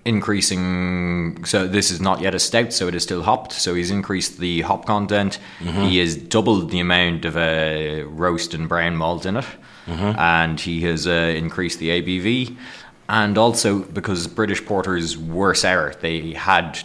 increasing. 0.05 1.43
So 1.45 1.67
this 1.67 1.91
is 1.91 1.99
not 1.99 2.21
yet 2.21 2.35
a 2.35 2.39
stout, 2.39 2.71
so 2.73 2.87
it 2.87 2.95
is 2.95 3.03
still 3.03 3.23
hopped. 3.23 3.51
So 3.51 3.73
he's 3.73 3.91
increased 3.91 4.37
the 4.39 4.61
hop 4.61 4.85
content. 4.85 5.39
He 5.59 5.97
has 5.99 6.15
doubled 6.15 6.69
the 6.71 6.79
amount 6.79 7.25
of 7.25 7.35
uh, 7.35 8.05
roast 8.07 8.53
and 8.53 8.69
brown 8.69 8.95
malt 8.95 9.25
in 9.25 9.37
it, 9.37 9.45
and 9.87 10.59
he 10.59 10.81
has 10.81 11.07
uh, 11.07 11.11
increased 11.35 11.79
the 11.79 11.89
ABV. 12.01 12.55
And 13.07 13.37
also 13.37 13.79
because 13.79 14.25
British 14.27 14.65
porters 14.65 15.17
were 15.17 15.53
sour, 15.53 15.93
they 16.01 16.33
had 16.33 16.79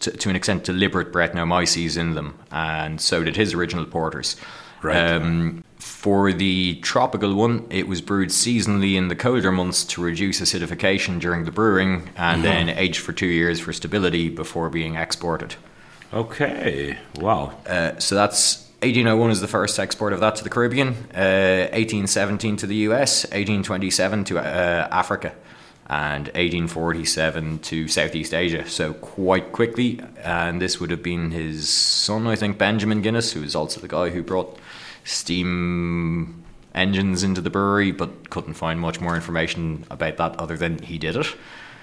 to, 0.00 0.10
to 0.10 0.30
an 0.30 0.36
extent 0.36 0.62
deliberate 0.64 1.12
Brettanomyces 1.12 1.96
in 1.96 2.14
them, 2.14 2.38
and 2.52 3.00
so 3.00 3.24
did 3.24 3.36
his 3.36 3.54
original 3.54 3.86
porters. 3.86 4.36
Right. 4.82 4.96
Um, 5.12 5.64
for 5.96 6.30
the 6.30 6.74
tropical 6.82 7.34
one, 7.34 7.66
it 7.70 7.88
was 7.88 8.02
brewed 8.02 8.28
seasonally 8.28 8.96
in 8.96 9.08
the 9.08 9.16
colder 9.16 9.50
months 9.50 9.82
to 9.82 10.02
reduce 10.02 10.42
acidification 10.42 11.18
during 11.18 11.46
the 11.46 11.50
brewing, 11.50 12.10
and 12.16 12.44
then 12.44 12.68
aged 12.68 13.00
for 13.00 13.14
two 13.14 13.26
years 13.26 13.58
for 13.58 13.72
stability 13.72 14.28
before 14.28 14.68
being 14.68 14.94
exported. 14.94 15.56
Okay. 16.12 16.98
Wow. 17.16 17.58
Uh, 17.66 17.98
so 17.98 18.14
that's 18.14 18.68
1801 18.82 19.30
is 19.30 19.40
the 19.40 19.48
first 19.48 19.78
export 19.78 20.12
of 20.12 20.20
that 20.20 20.36
to 20.36 20.44
the 20.44 20.50
Caribbean, 20.50 20.88
uh, 21.14 21.72
1817 21.72 22.58
to 22.58 22.66
the 22.66 22.76
US, 22.90 23.24
1827 23.24 24.24
to 24.24 24.38
uh, 24.38 24.88
Africa, 24.90 25.32
and 25.88 26.26
1847 26.26 27.60
to 27.60 27.88
Southeast 27.88 28.34
Asia. 28.34 28.68
So 28.68 28.92
quite 28.92 29.50
quickly, 29.52 30.02
and 30.22 30.60
this 30.60 30.78
would 30.78 30.90
have 30.90 31.02
been 31.02 31.30
his 31.30 31.70
son, 31.70 32.26
I 32.26 32.36
think, 32.36 32.58
Benjamin 32.58 33.00
Guinness, 33.00 33.32
who 33.32 33.42
is 33.42 33.56
also 33.56 33.80
the 33.80 33.88
guy 33.88 34.10
who 34.10 34.22
brought 34.22 34.58
steam 35.06 36.42
engines 36.74 37.22
into 37.22 37.40
the 37.40 37.50
brewery, 37.50 37.90
but 37.92 38.28
couldn't 38.30 38.54
find 38.54 38.78
much 38.80 39.00
more 39.00 39.14
information 39.14 39.86
about 39.90 40.16
that 40.18 40.36
other 40.38 40.56
than 40.56 40.78
he 40.82 40.98
did 40.98 41.16
it. 41.16 41.26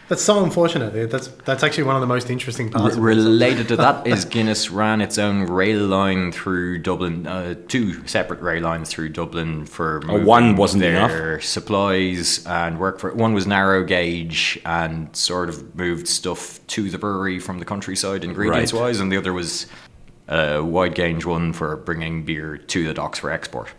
That's 0.10 0.22
so 0.22 0.44
unfortunate. 0.44 1.10
That's 1.10 1.28
that's 1.46 1.64
actually 1.64 1.86
one 1.86 1.96
of 1.96 2.02
the 2.02 2.08
most 2.08 2.30
interesting 2.30 2.70
parts. 2.70 2.98
of. 2.98 3.02
Related 3.02 3.70
to 3.70 3.78
that 3.78 4.06
is 4.06 4.26
Guinness 4.26 4.70
ran 4.70 5.00
its 5.00 5.18
own 5.18 5.44
rail 5.46 5.80
line 5.88 6.34
through 6.34 6.80
Dublin, 6.80 7.26
uh, 7.26 7.56
two 7.70 8.06
separate 8.06 8.42
rail 8.42 8.62
lines 8.62 8.90
through 8.90 9.10
Dublin 9.10 9.66
for 9.66 10.04
Oh, 10.10 10.22
one 10.24 10.58
wasn't 10.58 10.82
their 10.82 11.40
supplies 11.40 12.46
and 12.46 12.80
work 12.80 13.00
for. 13.00 13.14
One 13.14 13.34
was 13.34 13.48
narrow 13.48 13.86
gauge 13.86 14.60
and 14.66 15.16
sort 15.16 15.48
of 15.48 15.74
moved 15.74 16.08
stuff 16.10 16.60
to 16.68 16.90
the 16.90 16.98
brewery 16.98 17.40
from 17.40 17.60
the 17.60 17.66
countryside, 17.66 18.26
ingredients 18.26 18.74
Right. 18.74 18.82
wise, 18.82 19.00
and 19.00 19.10
the 19.10 19.18
other 19.18 19.32
was 19.32 19.68
a 20.28 20.64
wide 20.64 20.96
gauge 20.96 21.26
one 21.26 21.54
for 21.54 21.76
bringing 21.76 22.24
beer 22.24 22.58
to 22.58 22.88
the 22.88 22.94
docks 22.94 23.20
for 23.20 23.32
export. 23.32 23.70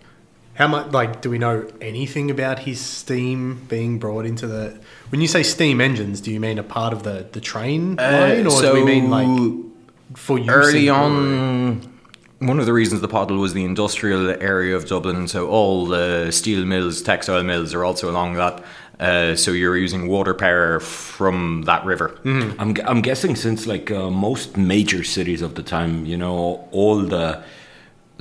How 0.54 0.68
much? 0.68 0.92
Like, 0.92 1.20
do 1.20 1.30
we 1.30 1.38
know 1.38 1.68
anything 1.80 2.30
about 2.30 2.60
his 2.60 2.80
steam 2.80 3.66
being 3.68 3.98
brought 3.98 4.24
into 4.24 4.46
the? 4.46 4.78
When 5.08 5.20
you 5.20 5.26
say 5.26 5.42
steam 5.42 5.80
engines, 5.80 6.20
do 6.20 6.30
you 6.30 6.38
mean 6.38 6.58
a 6.58 6.62
part 6.62 6.92
of 6.92 7.02
the 7.02 7.26
the 7.32 7.40
train 7.40 7.98
uh, 7.98 8.02
line, 8.02 8.46
or 8.46 8.60
do 8.60 8.72
we 8.74 8.84
mean 8.84 9.10
like 9.10 10.16
for 10.16 10.38
use 10.38 10.48
early 10.48 10.88
on 10.88 11.94
one 12.38 12.60
of 12.60 12.66
the 12.66 12.72
reasons 12.72 13.00
the 13.00 13.08
Poddle 13.08 13.38
was 13.38 13.54
the 13.54 13.64
industrial 13.64 14.30
area 14.30 14.76
of 14.76 14.86
Dublin, 14.86 15.28
so 15.28 15.48
all 15.48 15.86
the 15.86 16.30
steel 16.30 16.64
mills, 16.64 17.00
textile 17.00 17.42
mills 17.42 17.72
are 17.74 17.84
also 17.84 18.10
along 18.10 18.34
that. 18.34 18.62
Uh, 19.00 19.34
so 19.34 19.50
you're 19.50 19.76
using 19.76 20.06
water 20.06 20.34
power 20.34 20.78
from 20.80 21.62
that 21.62 21.84
river. 21.84 22.16
I'm, 22.60 22.76
I'm 22.84 23.00
guessing 23.02 23.34
since 23.34 23.66
like 23.66 23.90
uh, 23.90 24.10
most 24.10 24.56
major 24.56 25.02
cities 25.02 25.42
of 25.42 25.56
the 25.56 25.62
time, 25.62 26.06
you 26.06 26.16
know, 26.16 26.68
all 26.70 27.00
the 27.00 27.42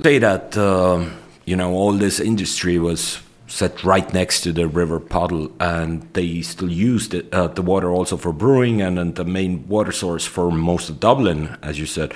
say 0.02 0.18
that 0.18 0.56
um, 0.56 1.16
you 1.44 1.56
know 1.56 1.72
all 1.72 1.92
this 1.92 2.18
industry 2.18 2.78
was 2.78 3.20
set 3.46 3.84
right 3.84 4.12
next 4.12 4.40
to 4.40 4.52
the 4.52 4.66
river 4.66 4.98
puddle, 4.98 5.52
and 5.60 6.02
they 6.14 6.42
still 6.42 6.70
used 6.70 7.14
it, 7.14 7.32
uh, 7.32 7.46
the 7.46 7.62
water 7.62 7.90
also 7.90 8.16
for 8.16 8.32
brewing, 8.32 8.82
and, 8.82 8.98
then 8.98 9.14
the 9.14 9.24
main 9.24 9.66
water 9.68 9.92
source 9.92 10.26
for 10.26 10.50
most 10.50 10.88
of 10.88 10.98
Dublin, 10.98 11.56
as 11.62 11.78
you 11.78 11.86
said. 11.86 12.12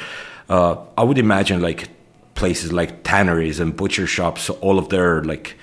Uh, 0.48 0.76
I 0.96 1.04
would 1.04 1.18
imagine 1.18 1.60
like 1.60 1.90
places 2.34 2.72
like 2.72 3.02
tanneries 3.04 3.60
and 3.60 3.76
butcher 3.76 4.06
shops, 4.06 4.50
all 4.50 4.78
of 4.78 4.88
their 4.88 5.22
like 5.22 5.56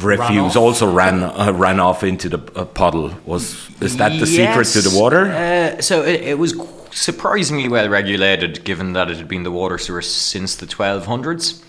refuse 0.00 0.56
off. 0.56 0.56
also 0.56 0.92
ran 0.92 1.22
uh, 1.22 1.52
ran 1.54 1.80
off 1.80 2.02
into 2.02 2.28
the 2.28 2.38
uh, 2.54 2.64
puddle. 2.64 3.14
Was 3.24 3.70
is 3.80 3.96
that 3.96 4.18
the 4.18 4.26
secret 4.26 4.66
to 4.68 4.80
the 4.80 4.98
water? 4.98 5.26
Uh, 5.26 5.80
so 5.80 6.02
it, 6.02 6.20
it 6.22 6.38
was 6.38 6.54
surprisingly 6.90 7.68
well 7.68 7.88
regulated, 7.88 8.64
given 8.64 8.92
that 8.94 9.10
it 9.10 9.16
had 9.18 9.28
been 9.28 9.42
the 9.42 9.50
water 9.50 9.78
source 9.78 10.10
since 10.10 10.56
the 10.56 10.66
1200s. 10.66 11.62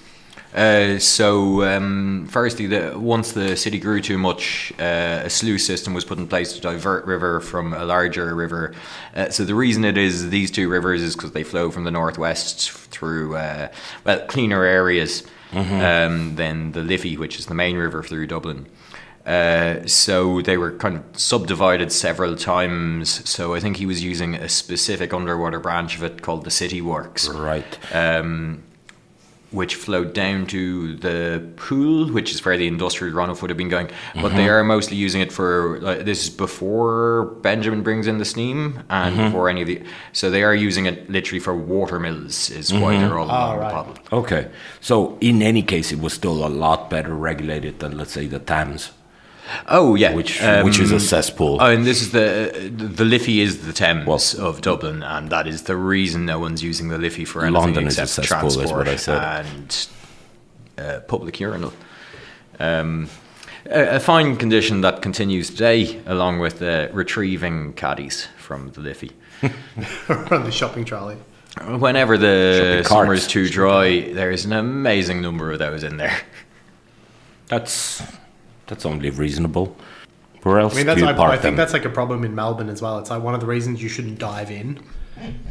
Uh, 0.54 0.98
so, 0.98 1.62
um, 1.64 2.26
firstly, 2.32 2.66
the, 2.68 2.98
once 2.98 3.34
the 3.34 3.56
city 3.56 3.78
grew 3.78 4.02
too 4.02 4.18
much, 4.18 4.74
uh, 4.80 5.22
a 5.26 5.30
sluice 5.30 5.66
system 5.66 5.94
was 5.94 6.06
put 6.06 6.18
in 6.18 6.26
place 6.26 6.54
to 6.54 6.62
divert 6.62 7.06
river 7.06 7.42
from 7.42 7.74
a 7.74 7.84
larger 7.84 8.34
river. 8.34 8.74
Uh, 9.14 9.30
so, 9.30 9.44
the 9.44 9.54
reason 9.54 9.84
it 9.84 9.98
is 9.98 10.30
these 10.30 10.50
two 10.50 10.70
rivers 10.70 11.02
is 11.02 11.16
because 11.16 11.32
they 11.34 11.44
flow 11.44 11.70
from 11.70 11.84
the 11.84 11.92
northwest 11.92 12.72
through 12.72 13.36
uh, 13.36 13.68
well 14.06 14.26
cleaner 14.28 14.64
areas 14.64 15.24
um, 15.54 16.36
than 16.36 16.72
the 16.74 16.82
Liffey, 16.84 17.18
which 17.18 17.40
is 17.40 17.46
the 17.46 17.54
main 17.54 17.78
river 17.78 18.04
through 18.04 18.28
Dublin. 18.28 18.68
Uh, 19.26 19.86
so 19.86 20.42
they 20.42 20.58
were 20.58 20.72
kind 20.78 20.96
of 20.96 21.04
subdivided 21.20 21.92
several 21.92 22.36
times. 22.38 23.28
So 23.30 23.54
I 23.56 23.60
think 23.60 23.76
he 23.78 23.86
was 23.86 24.02
using 24.02 24.36
a 24.36 24.48
specific 24.48 25.14
underwater 25.14 25.60
branch 25.60 25.98
of 25.98 26.04
it 26.04 26.22
called 26.22 26.46
the 26.46 26.52
City 26.52 26.82
Works, 26.82 27.28
Right. 27.28 27.78
um, 27.94 28.64
which 29.58 29.76
flowed 29.76 30.14
down 30.14 30.46
to 30.46 30.96
the 30.98 31.46
pool, 31.56 32.12
which 32.14 32.32
is 32.34 32.46
where 32.46 32.58
the 32.58 32.68
industrial 32.68 33.14
runoff 33.14 33.42
would 33.42 33.50
have 33.50 33.58
been 33.58 33.70
going. 33.70 33.90
But 34.14 34.30
they 34.30 34.46
mm-hmm. 34.46 34.52
are 34.52 34.64
mostly 34.64 34.98
using 34.98 35.22
it 35.22 35.32
for 35.32 35.80
like, 35.82 36.06
this 36.06 36.24
is 36.24 36.30
before 36.30 37.26
Benjamin 37.42 37.82
brings 37.82 38.06
in 38.08 38.20
the 38.20 38.26
steam 38.26 38.84
and 38.90 39.16
mm-hmm. 39.16 39.26
before 39.26 39.50
any 39.50 39.62
of 39.62 39.68
the. 39.68 39.82
So 40.14 40.30
they 40.30 40.44
are 40.44 40.56
using 40.56 40.86
it 40.86 41.10
literally 41.10 41.40
for 41.40 41.56
water 41.56 42.00
mills. 42.00 42.50
Is 42.52 42.72
why 42.72 42.80
mm-hmm. 42.80 43.02
they're 43.02 43.18
all 43.18 43.26
along 43.26 43.58
right. 43.58 43.68
the 43.68 43.74
puddle. 43.74 44.20
Okay. 44.20 44.52
So 44.80 45.18
in 45.20 45.42
any 45.42 45.64
case, 45.64 45.92
it 45.92 46.00
was 46.00 46.14
still 46.14 46.46
a 46.46 46.52
lot 46.66 46.90
better 46.90 47.16
regulated 47.16 47.80
than 47.80 47.98
let's 47.98 48.12
say 48.12 48.28
the 48.28 48.40
Thames, 48.40 48.92
Oh 49.68 49.96
yeah, 49.96 50.14
which 50.14 50.42
which 50.64 50.80
is 50.80 50.92
a 50.92 51.00
cesspool. 51.00 51.58
Oh, 51.62 51.70
and 51.72 51.86
this 51.86 52.02
is 52.02 52.12
the 52.12 52.72
the 52.76 53.06
Liffey 53.06 53.42
is 53.42 53.66
the 53.66 53.74
Thames 53.74 54.06
Well- 54.08 54.48
of 54.50 54.62
Dublin, 54.62 55.04
and 55.04 55.30
that 55.30 55.48
is 55.48 55.64
the 55.64 55.76
reason 55.76 56.26
no 56.26 56.40
one's 56.40 56.64
using 56.64 56.90
the 56.90 56.98
Liffey 56.98 57.26
for 57.26 57.42
anything 57.46 57.62
London 57.62 57.88
is 57.88 57.98
a 57.98 58.04
except 58.04 58.28
cesspool, 58.28 58.48
is 58.50 58.56
transport 58.56 58.78
what 58.78 58.88
I 58.88 58.96
said. 58.96 59.46
and 59.46 59.88
uh, 60.78 61.00
public 61.08 61.40
urinal. 61.40 61.74
Um, 62.60 63.10
a, 63.66 63.96
a 63.96 64.00
fine 64.00 64.36
condition 64.38 64.82
that 64.82 65.02
continues 65.02 65.50
today, 65.50 66.02
along 66.06 66.40
with 66.40 66.62
uh, 66.62 66.88
retrieving 66.92 67.74
caddies 67.74 68.28
from 68.38 68.72
the 68.72 68.82
Liffey. 68.82 69.12
on 70.10 70.44
the 70.44 70.52
shopping 70.52 70.84
trolley. 70.86 71.18
Whenever 71.66 72.18
the 72.18 72.82
Shopping 72.84 72.86
summer 72.86 73.14
is 73.14 73.28
too 73.28 73.50
dry, 73.50 74.12
there 74.14 74.30
is 74.32 74.46
an 74.46 74.54
amazing 74.54 75.22
number 75.22 75.52
of 75.52 75.60
those 75.60 75.84
in 75.84 75.98
there. 75.98 76.16
That's 77.48 78.02
that's 78.68 78.86
only 78.86 79.10
reasonable. 79.10 79.76
Where 80.44 80.60
else 80.60 80.74
I 80.74 80.78
mean, 80.78 80.86
that's 80.86 81.00
do 81.00 81.06
you 81.06 81.12
I, 81.12 81.14
park 81.14 81.32
I 81.32 81.36
think 81.36 81.44
them? 81.44 81.56
that's 81.56 81.74
like 81.74 81.86
a 81.86 81.90
problem 81.90 82.24
in 82.24 82.36
Melbourne 82.36 82.70
as 82.70 82.82
well. 82.82 83.00
It's 83.00 83.10
like 83.10 83.24
one 83.24 83.34
of 83.34 83.40
the 83.40 83.48
reasons 83.48 83.82
you 83.82 83.90
shouldn't 83.90 84.20
dive 84.20 84.52
in 84.52 84.80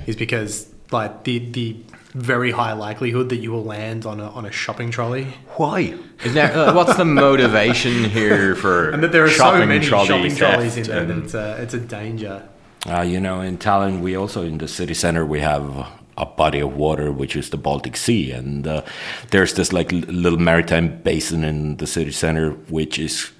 is 0.06 0.16
because 0.16 0.72
like 0.90 1.24
the 1.24 1.38
the 1.50 1.76
very 2.14 2.50
high 2.50 2.72
likelihood 2.72 3.28
that 3.28 3.36
you 3.36 3.50
will 3.52 3.64
land 3.64 4.06
on 4.06 4.20
a 4.20 4.28
on 4.30 4.46
a 4.46 4.52
shopping 4.52 4.90
trolley, 4.90 5.24
Why? 5.56 5.98
Is 6.24 6.32
there, 6.32 6.56
uh, 6.56 6.74
what's 6.74 6.96
the 6.96 7.04
motivation 7.04 8.04
here 8.04 8.54
for 8.54 8.90
and 8.94 9.02
that 9.02 9.12
there 9.12 9.24
are 9.24 9.28
shopping 9.28 9.62
so 9.62 9.66
many 9.66 9.84
trolley 9.84 10.06
shopping 10.06 10.36
trolleys 10.36 10.76
in 10.78 10.84
there 10.84 11.04
that 11.04 11.18
it's 11.18 11.34
a 11.34 11.62
it's 11.62 11.74
a 11.74 11.80
danger. 11.80 12.48
Uh, 12.86 13.02
you 13.02 13.18
know, 13.20 13.40
in 13.40 13.58
Tallinn, 13.58 14.00
we 14.00 14.16
also 14.16 14.42
in 14.42 14.58
the 14.58 14.68
city 14.68 14.94
center 14.94 15.26
we 15.26 15.40
have 15.40 15.88
a 16.18 16.26
body 16.26 16.60
of 16.60 16.76
water 16.76 17.12
which 17.12 17.36
is 17.36 17.50
the 17.50 17.56
Baltic 17.56 17.96
Sea, 17.96 18.32
and 18.32 18.66
uh, 18.66 18.82
there's 19.30 19.54
this 19.54 19.72
like 19.72 19.92
little 19.92 20.38
maritime 20.38 21.00
basin 21.02 21.44
in 21.44 21.76
the 21.76 21.86
city 21.86 22.12
center 22.12 22.50
which 22.68 22.98
is 22.98 23.30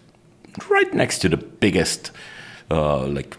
right 0.68 0.92
next 0.94 1.18
to 1.20 1.28
the 1.28 1.36
biggest 1.36 2.10
uh, 2.70 3.06
like 3.06 3.36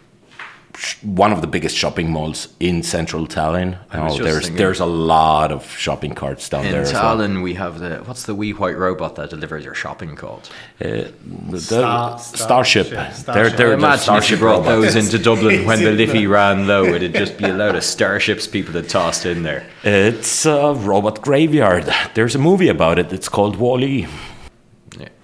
one 1.01 1.31
of 1.31 1.41
the 1.41 1.47
biggest 1.47 1.75
shopping 1.75 2.09
malls 2.11 2.47
in 2.59 2.83
central 2.83 3.27
Tallinn. 3.27 3.77
Oh, 3.93 4.17
there's 4.17 4.43
thinking- 4.43 4.55
there's 4.57 4.79
a 4.79 4.85
lot 4.85 5.51
of 5.51 5.69
shopping 5.77 6.13
carts 6.13 6.47
down 6.49 6.65
In 6.65 6.71
there. 6.71 6.81
as 6.81 6.93
well. 6.93 7.17
Tallinn, 7.17 7.41
we 7.41 7.55
have 7.55 7.79
the 7.79 7.97
what's 8.05 8.23
the 8.23 8.35
wee 8.35 8.51
white 8.51 8.77
robot 8.77 9.15
that 9.15 9.29
delivers 9.29 9.63
your 9.65 9.73
shopping 9.73 10.15
cart? 10.15 10.49
Uh, 10.79 11.05
the 11.49 11.59
Star- 11.59 12.19
Starship. 12.19 12.87
Starship. 12.87 12.89
They're, 12.89 13.13
Starship. 13.13 13.57
they're 13.57 13.67
the 13.69 13.73
Imagine 13.73 13.93
if 13.93 13.99
you 13.99 14.03
Starship 14.03 14.39
brought 14.39 14.65
robots. 14.65 14.93
those 14.93 14.95
into 14.95 15.17
Dublin 15.23 15.65
when 15.69 15.79
the 15.83 15.89
Is 15.91 15.97
Liffey 15.97 16.27
ran 16.27 16.67
low, 16.67 16.85
it'd 16.85 17.13
just 17.13 17.37
be 17.37 17.45
a 17.45 17.53
load 17.53 17.75
of 17.75 17.83
starships 17.83 18.45
people 18.47 18.73
had 18.73 18.87
tossed 18.89 19.25
in 19.25 19.43
there. 19.43 19.65
It's 19.83 20.45
a 20.45 20.73
robot 20.75 21.21
graveyard. 21.21 21.91
There's 22.13 22.35
a 22.35 22.39
movie 22.39 22.69
about 22.69 22.99
it. 22.99 23.11
It's 23.11 23.29
called 23.29 23.55
Wall-E. 23.57 24.07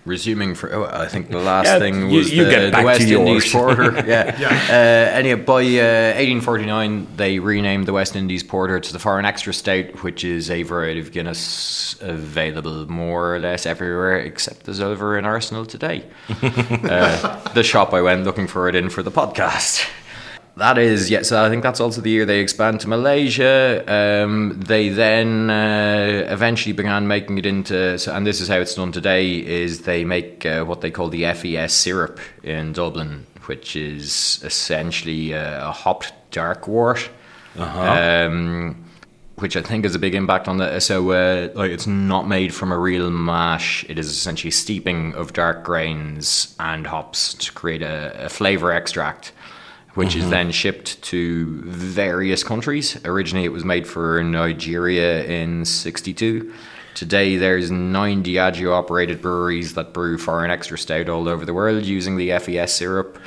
Yeah. 0.06 0.12
Resuming 0.12 0.54
for, 0.56 0.74
oh, 0.74 0.86
I 0.92 1.08
think 1.08 1.30
the 1.30 1.40
last 1.40 1.68
Yeah, 1.68 1.80
thing 1.80 2.10
was 2.10 2.32
you 2.34 2.44
the, 2.44 2.50
get 2.52 2.72
the 2.72 2.78
to 2.78 2.84
West. 2.84 3.02
Indies 3.02 3.52
Porter. 3.52 3.94
yeah. 4.08 4.36
Uh, 4.70 5.18
anyway, 5.18 5.42
by 5.42 5.62
uh, 5.62 6.14
1849, 6.16 7.08
they 7.16 7.40
renamed 7.40 7.86
the 7.86 7.94
West 7.94 8.16
Indies 8.16 8.44
Porter 8.44 8.80
to 8.80 8.94
the 8.94 9.00
Foreign 9.00 9.26
Extra 9.26 9.54
Stout, 9.54 10.04
which 10.04 10.24
is 10.24 10.50
a 10.50 10.64
variety 10.64 11.00
of 11.00 11.12
Guinness 11.12 11.96
available 12.02 12.90
more 12.92 13.36
or 13.36 13.40
less 13.40 13.66
everywhere 13.66 14.20
except 14.20 14.66
there's 14.66 14.80
over 14.82 15.18
in 15.18 15.26
Arsenal 15.26 15.66
today. 15.66 16.04
uh, 16.42 17.54
the 17.54 17.64
shop 17.64 17.94
I 17.94 18.02
went 18.02 18.24
looking 18.26 18.48
for 18.48 18.68
it 18.68 18.76
in 18.76 18.90
for 18.90 19.04
the 19.04 19.12
podcast. 19.12 19.88
That 20.56 20.78
is, 20.78 21.10
yeah, 21.10 21.24
so 21.24 21.44
I 21.44 21.50
think 21.50 21.64
that's 21.64 21.80
also 21.80 22.00
the 22.00 22.12
year 22.12 22.26
they 22.26 22.40
expand 22.40 22.80
to 22.82 22.88
Malaysia. 22.88 23.84
Um, 23.88 24.60
they 24.60 24.90
then 24.90 25.50
uh, 25.50 26.28
eventually 26.30 26.74
began 26.74 27.08
making 27.08 27.40
it 27.40 27.46
into, 27.48 27.98
so, 27.98 28.14
and 28.14 28.26
this 28.26 28.40
is 28.40 28.50
how 28.50 28.58
it's 28.58 28.76
done 28.76 28.92
today, 28.92 29.44
is 29.44 29.82
they 29.82 30.06
make 30.06 30.46
uh, 30.46 30.64
what 30.64 30.82
they 30.82 30.92
call 30.92 31.10
the 31.10 31.26
FES 31.34 31.74
syrup 31.74 32.20
in 32.44 32.72
Dublin, 32.72 33.26
which 33.48 33.76
is 33.76 34.42
essentially 34.44 35.32
a, 35.32 35.70
a 35.70 35.72
hopped 35.72 36.14
dark 36.30 36.68
wort. 36.68 37.10
Um, 38.26 38.86
which 39.36 39.58
I 39.58 39.62
think 39.64 39.84
has 39.84 39.96
a 39.96 40.00
big 40.00 40.14
impact 40.14 40.48
on 40.48 40.58
the. 40.58 40.80
So, 40.80 41.12
uh, 41.12 41.50
like, 41.56 41.72
it's 41.72 41.88
not 41.88 42.28
made 42.28 42.54
from 42.54 42.72
a 42.72 42.78
real 42.78 43.10
mash. 43.10 43.84
It 43.90 43.98
is 43.98 44.08
essentially 44.10 44.52
steeping 44.52 45.16
of 45.16 45.34
dark 45.34 45.64
grains 45.64 46.56
and 46.60 46.86
hops 46.86 47.34
to 47.34 47.52
create 47.52 47.82
a, 47.82 48.26
a 48.26 48.30
flavor 48.30 48.72
extract, 48.72 49.32
which 49.96 50.16
is 50.16 50.30
then 50.30 50.52
shipped 50.52 51.02
to 51.04 51.62
various 51.64 52.44
countries. 52.44 52.98
Originally, 53.06 53.46
it 53.46 53.52
was 53.52 53.64
made 53.64 53.88
for 53.88 54.24
Nigeria 54.24 55.24
in 55.26 55.66
'62. 55.66 56.54
Today, 56.94 57.38
there's 57.38 57.72
nine 57.72 58.24
Diageo 58.24 58.72
operated 58.72 59.22
breweries 59.22 59.74
that 59.74 59.94
brew 59.94 60.18
foreign 60.18 60.52
extra 60.52 60.78
stout 60.78 61.10
all 61.10 61.28
over 61.28 61.44
the 61.44 61.54
world 61.54 61.86
using 61.86 62.18
the 62.18 62.38
FES 62.38 62.74
syrup, 62.74 63.18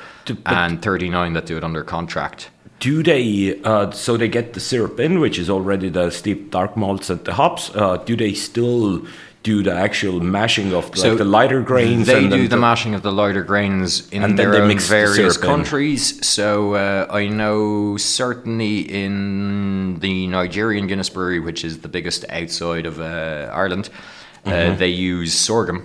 and 0.45 0.81
39 0.81 1.33
that 1.33 1.47
do 1.47 1.57
it 1.57 1.65
under 1.65 1.83
contract. 1.83 2.51
Do 2.79 3.03
they? 3.03 3.61
Uh, 3.65 3.91
so 3.91 4.17
they 4.17 4.29
get 4.29 4.53
the 4.53 4.61
syrup 4.61 5.01
in, 5.01 5.19
which 5.19 5.39
is 5.39 5.49
already 5.49 5.89
the 5.89 6.11
steep 6.11 6.51
dark 6.51 6.77
malts 6.77 7.11
and 7.11 7.25
the 7.25 7.35
hops. 7.35 7.71
Uh, 7.75 7.97
do 7.97 8.17
they 8.17 8.35
still 8.35 9.07
do 9.47 9.63
the 9.63 9.73
actual 9.89 10.19
mashing 10.21 10.73
of 10.75 10.85
like, 10.97 11.19
the 11.19 11.25
lighter 11.39 11.63
grains? 11.63 12.07
They 12.07 12.19
and 12.19 12.31
do 12.31 12.37
then 12.43 12.49
the 12.51 12.57
mashing 12.71 12.95
of 12.97 13.03
the 13.03 13.13
lighter 13.13 13.45
grains 13.53 14.09
in 14.11 14.23
And 14.25 14.31
then 14.37 14.37
their 14.37 14.53
they 14.53 14.61
own 14.63 14.69
mix 14.69 14.85
the 14.89 14.95
various 14.97 15.37
in. 15.37 15.43
countries. 15.43 16.03
So 16.27 16.75
uh, 16.75 17.07
I 17.23 17.29
know 17.29 17.97
certainly 17.97 18.81
in 19.03 20.01
the 20.01 20.27
Nigerian 20.27 20.87
Guinness 20.89 21.11
Brewery, 21.11 21.41
which 21.41 21.65
is 21.65 21.79
the 21.79 21.89
biggest 21.89 22.25
outside 22.29 22.87
of 22.87 22.99
uh, 23.01 23.51
Ireland, 23.63 23.89
uh, 23.89 24.51
Mm-hmm. 24.51 24.79
they 24.79 24.89
use 25.13 25.33
sorghum 25.35 25.81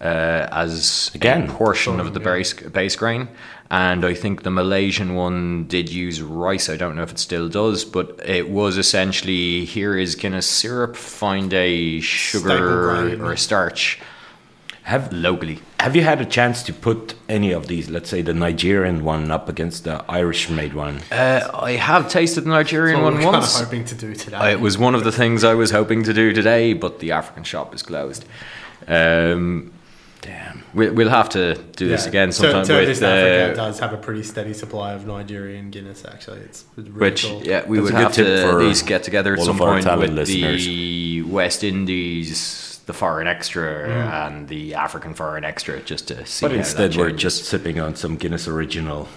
uh, 0.00 0.46
as 0.64 1.10
Again. 1.14 1.48
a 1.48 1.52
portion 1.52 2.00
of 2.00 2.12
the 2.14 2.20
base, 2.20 2.52
base 2.54 2.96
grain. 2.96 3.28
And 3.72 4.04
I 4.04 4.12
think 4.12 4.42
the 4.42 4.50
Malaysian 4.50 5.14
one 5.14 5.64
did 5.66 5.88
use 5.90 6.20
rice. 6.20 6.68
I 6.68 6.76
don't 6.76 6.94
know 6.94 7.02
if 7.04 7.10
it 7.10 7.18
still 7.18 7.48
does, 7.48 7.86
but 7.86 8.20
it 8.22 8.50
was 8.50 8.76
essentially 8.76 9.64
here 9.64 9.96
is 9.96 10.14
Guinness 10.14 10.46
syrup, 10.46 10.94
find 10.94 11.54
a 11.54 11.98
sugar 12.00 13.06
grain. 13.08 13.20
or 13.22 13.32
a 13.32 13.38
starch 13.38 13.98
Have 14.82 15.10
locally. 15.10 15.60
Have 15.80 15.96
you 15.96 16.02
had 16.02 16.20
a 16.20 16.26
chance 16.26 16.62
to 16.64 16.72
put 16.74 17.14
any 17.30 17.50
of 17.52 17.66
these, 17.68 17.88
let's 17.88 18.10
say 18.10 18.20
the 18.20 18.34
Nigerian 18.34 19.04
one, 19.04 19.30
up 19.30 19.48
against 19.48 19.84
the 19.84 20.04
Irish-made 20.06 20.74
one? 20.74 21.00
Uh, 21.10 21.48
I 21.54 21.72
have 21.72 22.10
tasted 22.10 22.42
the 22.42 22.50
Nigerian 22.50 23.00
one 23.00 23.14
we're 23.14 23.24
once. 23.32 23.54
Kind 23.54 23.62
of 23.62 23.68
hoping 23.70 23.84
to 23.86 23.94
do 23.94 24.14
today. 24.14 24.36
Uh, 24.36 24.48
It 24.50 24.60
was 24.60 24.76
one 24.76 24.94
of 24.94 25.02
the 25.04 25.12
things 25.12 25.44
I 25.44 25.54
was 25.54 25.70
hoping 25.70 26.02
to 26.04 26.12
do 26.12 26.32
today, 26.34 26.74
but 26.74 26.98
the 26.98 27.12
African 27.12 27.42
shop 27.44 27.74
is 27.74 27.82
closed. 27.82 28.26
Um, 28.86 29.72
Damn. 30.22 30.62
we, 30.72 30.88
we'll 30.88 31.08
have 31.10 31.28
to 31.30 31.56
do 31.76 31.88
this 31.88 32.04
Yeah. 32.04 32.08
again 32.10 32.28
Tur- 32.28 32.32
sometime 32.34 32.64
Turkish 32.64 33.00
with 33.00 33.02
Africa 33.02 33.52
uh, 33.52 33.66
does 33.66 33.78
have 33.80 33.92
a 33.92 33.96
pretty 33.96 34.22
steady 34.22 34.54
supply 34.54 34.92
of 34.92 35.04
Nigerian 35.06 35.70
Guinness. 35.70 36.04
Actually, 36.04 36.40
it's 36.40 36.64
really 36.76 36.90
which 36.92 37.24
cool. 37.26 37.42
yeah 37.44 37.66
we 37.66 37.78
That's 37.78 37.92
would 37.92 38.00
have 38.00 38.12
to 38.14 38.46
at 38.48 38.54
least 38.56 38.86
get 38.86 39.02
together 39.02 39.34
at 39.34 39.40
some 39.40 39.58
point 39.58 39.80
Italian 39.84 40.14
with 40.14 40.28
the 40.28 41.22
West 41.22 41.64
Indies, 41.64 42.80
the 42.86 42.92
foreign 42.92 43.26
extra, 43.26 43.88
and 44.24 44.48
the 44.48 44.74
African 44.74 45.12
foreign 45.14 45.44
extra, 45.44 45.80
just 45.82 46.06
to 46.08 46.24
see. 46.24 46.44
But 46.46 46.52
how 46.52 46.58
instead, 46.58 46.92
that 46.92 46.98
we're 46.98 47.10
just 47.10 47.44
sipping 47.44 47.80
on 47.80 47.96
some 47.96 48.16
Guinness 48.16 48.46
Original. 48.46 49.08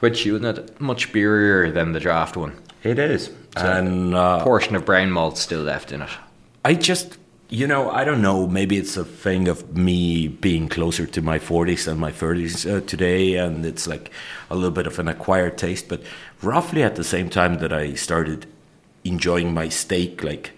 which 0.00 0.24
you 0.26 0.38
not 0.38 0.78
much 0.80 1.12
beerier 1.12 1.72
than 1.72 1.92
the 1.92 2.00
draft 2.00 2.36
one. 2.36 2.52
It 2.82 2.98
is, 2.98 3.30
and 3.56 4.14
uh, 4.14 4.42
Portion 4.44 4.76
of 4.76 4.84
brown 4.84 5.10
malt 5.10 5.36
still 5.38 5.62
left 5.62 5.90
in 5.92 6.02
it. 6.02 6.10
I 6.64 6.74
just, 6.74 7.16
you 7.50 7.66
know, 7.66 7.90
I 7.90 8.04
don't 8.04 8.22
know. 8.22 8.46
Maybe 8.46 8.76
it's 8.76 8.96
a 8.96 9.04
thing 9.04 9.48
of 9.48 9.76
me 9.76 10.28
being 10.28 10.68
closer 10.68 11.04
to 11.06 11.20
my 11.20 11.38
40s 11.38 11.88
and 11.88 11.98
my 12.00 12.12
30s 12.12 12.70
uh, 12.70 12.80
today, 12.86 13.34
and 13.34 13.66
it's 13.66 13.86
like 13.86 14.10
a 14.50 14.54
little 14.54 14.70
bit 14.70 14.86
of 14.86 14.98
an 14.98 15.08
acquired 15.08 15.58
taste. 15.58 15.88
But 15.88 16.02
roughly 16.42 16.82
at 16.82 16.94
the 16.94 17.04
same 17.04 17.28
time 17.28 17.58
that 17.58 17.72
I 17.72 17.94
started 17.94 18.46
enjoying 19.02 19.52
my 19.52 19.68
steak, 19.68 20.22
like 20.22 20.52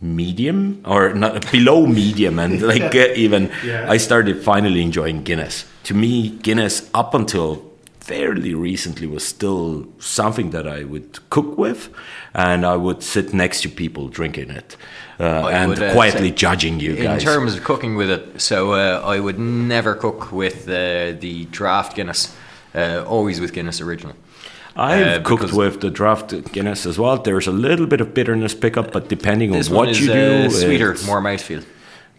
medium 0.00 0.82
or 0.84 1.14
not 1.14 1.50
below 1.50 1.86
medium, 1.86 2.38
and 2.38 2.60
like 2.60 2.94
uh, 2.94 3.08
even 3.14 3.50
Yeah. 3.64 3.90
I 3.90 3.96
started 3.96 4.42
finally 4.42 4.82
enjoying 4.82 5.22
Guinness. 5.22 5.64
To 5.84 5.94
me, 5.94 6.28
Guinness 6.28 6.90
up 6.92 7.14
until 7.14 7.65
fairly 8.06 8.54
recently 8.54 9.06
was 9.06 9.26
still 9.26 9.86
something 9.98 10.50
that 10.50 10.66
I 10.66 10.84
would 10.84 11.18
cook 11.28 11.58
with, 11.58 11.90
and 12.34 12.64
I 12.64 12.76
would 12.76 13.02
sit 13.02 13.34
next 13.34 13.62
to 13.62 13.68
people 13.68 14.08
drinking 14.08 14.50
it 14.50 14.76
uh, 15.18 15.48
and 15.48 15.70
would, 15.70 15.82
uh, 15.82 15.92
quietly 15.92 16.30
judging 16.30 16.78
you 16.78 16.94
in 16.94 17.02
guys. 17.02 17.22
In 17.22 17.28
terms 17.28 17.56
of 17.56 17.64
cooking 17.64 17.96
with 17.96 18.10
it. 18.10 18.40
So 18.40 18.72
uh, 18.72 19.02
I 19.04 19.18
would 19.18 19.38
never 19.38 19.94
cook 19.94 20.30
with 20.30 20.68
uh, 20.68 21.18
the 21.18 21.48
draft 21.50 21.96
Guinness. 21.96 22.34
Uh, 22.74 23.04
always 23.06 23.40
with 23.40 23.52
Guinness 23.52 23.80
original. 23.80 24.14
I've 24.76 25.06
uh, 25.06 25.22
cooked 25.22 25.52
with 25.52 25.80
the 25.80 25.90
draft 25.90 26.52
Guinness 26.52 26.86
as 26.86 26.98
well. 26.98 27.16
There's 27.18 27.48
a 27.48 27.52
little 27.52 27.86
bit 27.86 28.00
of 28.00 28.14
bitterness 28.14 28.54
pickup, 28.54 28.92
but 28.92 29.08
depending 29.08 29.56
on 29.56 29.64
what 29.74 29.98
you 29.98 30.06
do, 30.06 30.50
sweeter, 30.50 30.94
more 31.06 31.20
mouthfeel. 31.20 31.64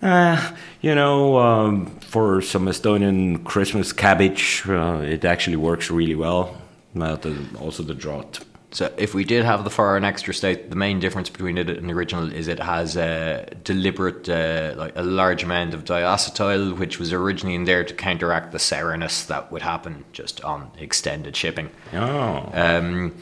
Uh, 0.02 0.54
you 0.82 0.94
know, 0.94 1.38
um, 1.40 1.88
for 2.02 2.42
some 2.42 2.66
Estonian 2.68 3.44
Christmas 3.44 3.92
cabbage, 3.94 4.64
uh, 4.68 5.02
it 5.04 5.26
actually 5.26 5.56
works 5.56 5.90
really 5.90 6.16
well. 6.16 6.56
Uh, 7.00 7.16
the, 7.16 7.46
also 7.60 7.84
the 7.84 7.94
drought. 7.94 8.40
So 8.72 8.94
if 8.98 9.14
we 9.14 9.24
did 9.24 9.46
have 9.46 9.64
the 9.64 9.70
foreign 9.70 10.04
extra 10.04 10.34
stout, 10.34 10.70
the 10.70 10.76
main 10.76 11.00
difference 11.00 11.30
between 11.30 11.58
it 11.58 11.70
and 11.70 11.90
the 11.90 11.94
original 11.94 12.32
is 12.32 12.48
it 12.48 12.60
has 12.60 12.98
a 12.98 13.48
deliberate, 13.64 14.28
uh, 14.28 14.74
like 14.76 14.94
a 14.96 15.04
large 15.04 15.44
amount 15.44 15.74
of 15.74 15.86
diacetyl, 15.86 16.78
which 16.78 17.00
was 17.00 17.14
originally 17.14 17.56
in 17.56 17.64
there 17.64 17.84
to 17.84 17.94
counteract 17.94 18.52
the 18.52 18.60
sourness 18.60 19.26
that 19.26 19.52
would 19.52 19.62
happen 19.62 20.04
just 20.12 20.44
on 20.44 20.70
extended 20.78 21.36
shipping. 21.36 21.70
Oh, 21.94 22.50
Um, 22.54 23.16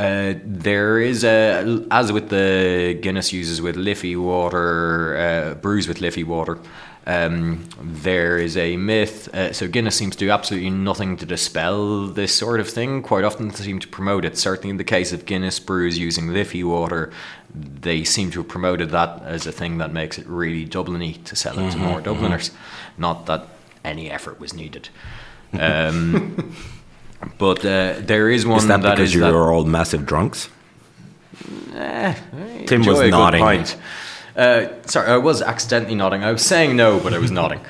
uh, 0.00 0.34
there 0.46 0.98
is 0.98 1.24
a, 1.24 1.86
as 1.90 2.10
with 2.10 2.30
the 2.30 2.98
Guinness 3.02 3.34
uses 3.34 3.60
with 3.60 3.76
Liffey 3.76 4.16
water, 4.16 5.14
uh, 5.18 5.54
brews 5.56 5.86
with 5.86 6.00
Liffey 6.00 6.24
water. 6.24 6.58
Um, 7.06 7.68
there 7.82 8.38
is 8.38 8.56
a 8.56 8.78
myth. 8.78 9.28
Uh, 9.34 9.52
so 9.52 9.68
Guinness 9.68 9.96
seems 9.96 10.16
to 10.16 10.24
do 10.24 10.30
absolutely 10.30 10.70
nothing 10.70 11.18
to 11.18 11.26
dispel 11.26 12.06
this 12.06 12.34
sort 12.34 12.60
of 12.60 12.70
thing. 12.70 13.02
Quite 13.02 13.24
often, 13.24 13.48
they 13.48 13.56
seem 13.56 13.78
to 13.78 13.88
promote 13.88 14.24
it. 14.24 14.38
Certainly, 14.38 14.70
in 14.70 14.76
the 14.78 14.84
case 14.84 15.12
of 15.12 15.26
Guinness 15.26 15.60
brews 15.60 15.98
using 15.98 16.32
Liffey 16.32 16.64
water, 16.64 17.12
they 17.54 18.02
seem 18.02 18.30
to 18.30 18.38
have 18.38 18.48
promoted 18.48 18.88
that 18.90 19.22
as 19.24 19.46
a 19.46 19.52
thing 19.52 19.76
that 19.78 19.92
makes 19.92 20.18
it 20.18 20.26
really 20.26 20.66
Dubliny 20.66 21.22
to 21.24 21.36
sell 21.36 21.58
it 21.58 21.72
to 21.72 21.76
more 21.76 22.00
Dubliners. 22.00 22.52
Not 22.96 23.26
that 23.26 23.48
any 23.84 24.10
effort 24.10 24.40
was 24.40 24.54
needed. 24.54 24.88
Um, 25.52 26.54
but 27.38 27.64
uh, 27.64 27.94
there 28.00 28.28
is 28.30 28.46
one 28.46 28.58
is 28.58 28.66
that 28.66 28.82
because 28.82 29.00
is 29.00 29.14
you're 29.14 29.30
that- 29.30 29.34
all 29.34 29.64
massive 29.64 30.04
drunks? 30.06 30.48
Eh, 31.74 32.14
Tim 32.66 32.84
was 32.84 33.00
nodding. 33.10 33.42
Uh, 34.36 34.68
sorry, 34.86 35.08
I 35.10 35.16
was 35.16 35.42
accidentally 35.42 35.94
nodding. 35.94 36.22
I 36.24 36.32
was 36.32 36.42
saying 36.44 36.76
no, 36.76 37.00
but 37.00 37.12
I 37.12 37.18
was 37.18 37.30
nodding. 37.30 37.60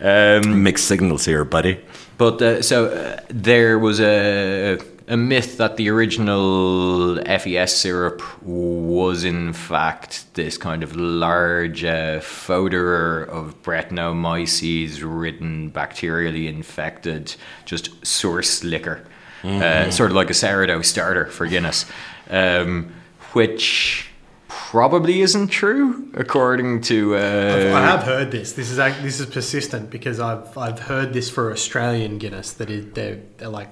Um, 0.00 0.62
Mixed 0.62 0.86
signals 0.86 1.24
here, 1.24 1.44
buddy. 1.44 1.78
but 2.18 2.40
uh, 2.42 2.62
so 2.62 2.86
uh, 2.86 3.20
there 3.28 3.78
was 3.78 4.00
a 4.00 4.78
a 5.08 5.16
myth 5.16 5.56
that 5.58 5.76
the 5.76 5.88
original 5.88 7.16
FES 7.24 7.76
syrup 7.76 8.22
was 8.42 9.24
in 9.24 9.52
fact 9.52 10.34
this 10.34 10.58
kind 10.58 10.82
of 10.82 10.96
large 10.96 11.84
uh, 11.84 12.18
foederer 12.18 13.28
of 13.28 13.62
Brettanomyces 13.62 15.00
ridden, 15.02 15.70
bacterially 15.70 16.48
infected, 16.48 17.36
just 17.64 18.04
source 18.04 18.64
liquor. 18.64 19.04
uh, 19.44 19.90
sort 19.90 20.10
of 20.10 20.16
like 20.16 20.30
a 20.30 20.34
sourdough 20.34 20.82
starter 20.82 21.26
for 21.26 21.46
Guinness, 21.46 21.84
um, 22.30 22.92
which 23.32 24.08
probably 24.48 25.20
isn't 25.20 25.48
true 25.48 26.10
according 26.14 26.80
to. 26.80 27.14
Uh, 27.14 27.72
I 27.76 27.80
have 27.82 28.02
heard 28.02 28.32
this. 28.32 28.54
This 28.54 28.70
is 28.70 28.76
this 28.76 29.20
is 29.20 29.26
persistent 29.26 29.90
because 29.90 30.18
I've 30.18 30.58
I've 30.58 30.80
heard 30.80 31.12
this 31.12 31.30
for 31.30 31.52
Australian 31.52 32.18
Guinness 32.18 32.52
that 32.54 32.70
is 32.70 32.92
they're, 32.94 33.20
they're 33.36 33.48
like 33.48 33.68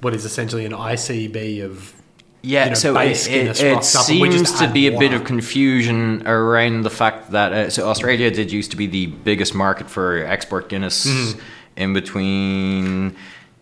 what 0.00 0.14
is 0.14 0.24
essentially 0.24 0.64
an 0.64 0.72
ICB 0.72 1.64
of 1.64 1.94
Yeah, 2.42 2.64
you 2.64 2.70
know, 2.70 2.74
so 2.74 2.98
it, 2.98 3.28
it, 3.28 3.60
it 3.60 3.72
rocks 3.74 3.94
up 3.94 4.08
and 4.08 4.20
we 4.20 4.28
just 4.28 4.56
seems 4.56 4.60
to 4.60 4.72
be 4.72 4.86
a 4.86 4.98
bit 4.98 5.12
of 5.12 5.24
confusion 5.24 6.26
around 6.26 6.82
the 6.82 6.90
fact 6.90 7.30
that 7.32 7.52
uh, 7.52 7.70
so 7.70 7.88
Australia 7.88 8.30
did 8.30 8.50
used 8.52 8.70
to 8.70 8.76
be 8.76 8.86
the 8.86 9.06
biggest 9.06 9.54
market 9.54 9.90
for 9.90 10.24
export 10.24 10.68
Guinness 10.68 11.04
Hmm. 11.04 11.38
in 11.76 11.92
between 11.92 13.16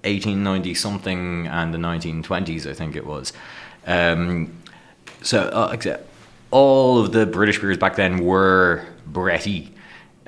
1890 0.05 0.75
something 0.75 1.47
and 1.49 1.75
the 1.75 1.79
1920s, 1.79 2.71
I 2.71 2.75
think 2.75 2.97
it 2.97 3.05
was. 3.05 3.33
Um, 3.87 4.53
so 5.23 5.41
uh, 5.41 5.97
all 6.51 6.99
of 6.99 7.13
the 7.13 7.27
British 7.27 7.61
beers 7.61 7.79
back 7.79 7.97
then 7.97 8.25
were 8.25 8.87
Bretty. 9.11 9.71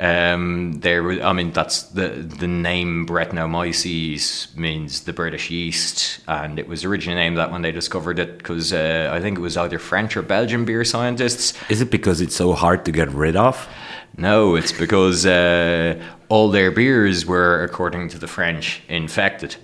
Um, 0.01 0.81
there, 0.81 1.03
were, 1.03 1.23
I 1.23 1.35
mean, 1.35 1.53
that's 1.53 1.83
the 1.83 2.09
the 2.09 2.47
name 2.47 3.07
Brettanomyces 3.07 4.57
means 4.57 5.03
the 5.03 5.13
British 5.13 5.51
yeast, 5.51 6.21
and 6.27 6.59
it 6.59 6.67
was 6.67 6.87
originally 6.87 7.21
named 7.21 7.37
that 7.37 7.53
when 7.53 7.61
they 7.61 7.71
discovered 7.71 8.19
it 8.19 8.39
because 8.39 8.73
uh, 8.73 9.11
I 9.13 9.21
think 9.21 9.37
it 9.37 9.43
was 9.43 9.59
either 9.59 9.79
French 9.79 10.17
or 10.17 10.23
Belgian 10.23 10.65
beer 10.65 10.85
scientists. 10.87 11.53
Is 11.69 11.83
it 11.83 11.91
because 11.91 12.23
it's 12.23 12.35
so 12.35 12.55
hard 12.55 12.87
to 12.87 12.93
get 12.93 13.11
rid 13.11 13.37
of? 13.37 13.69
No, 14.17 14.55
it's 14.57 14.73
because 14.73 15.27
uh, 15.27 16.03
all 16.31 16.51
their 16.51 16.71
beers 16.71 17.27
were, 17.27 17.63
according 17.63 18.09
to 18.09 18.19
the 18.19 18.27
French, 18.27 18.83
infected. 18.89 19.57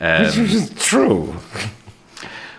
Um, 0.00 0.24
Which 0.24 0.36
is 0.38 0.70
True. 0.82 1.34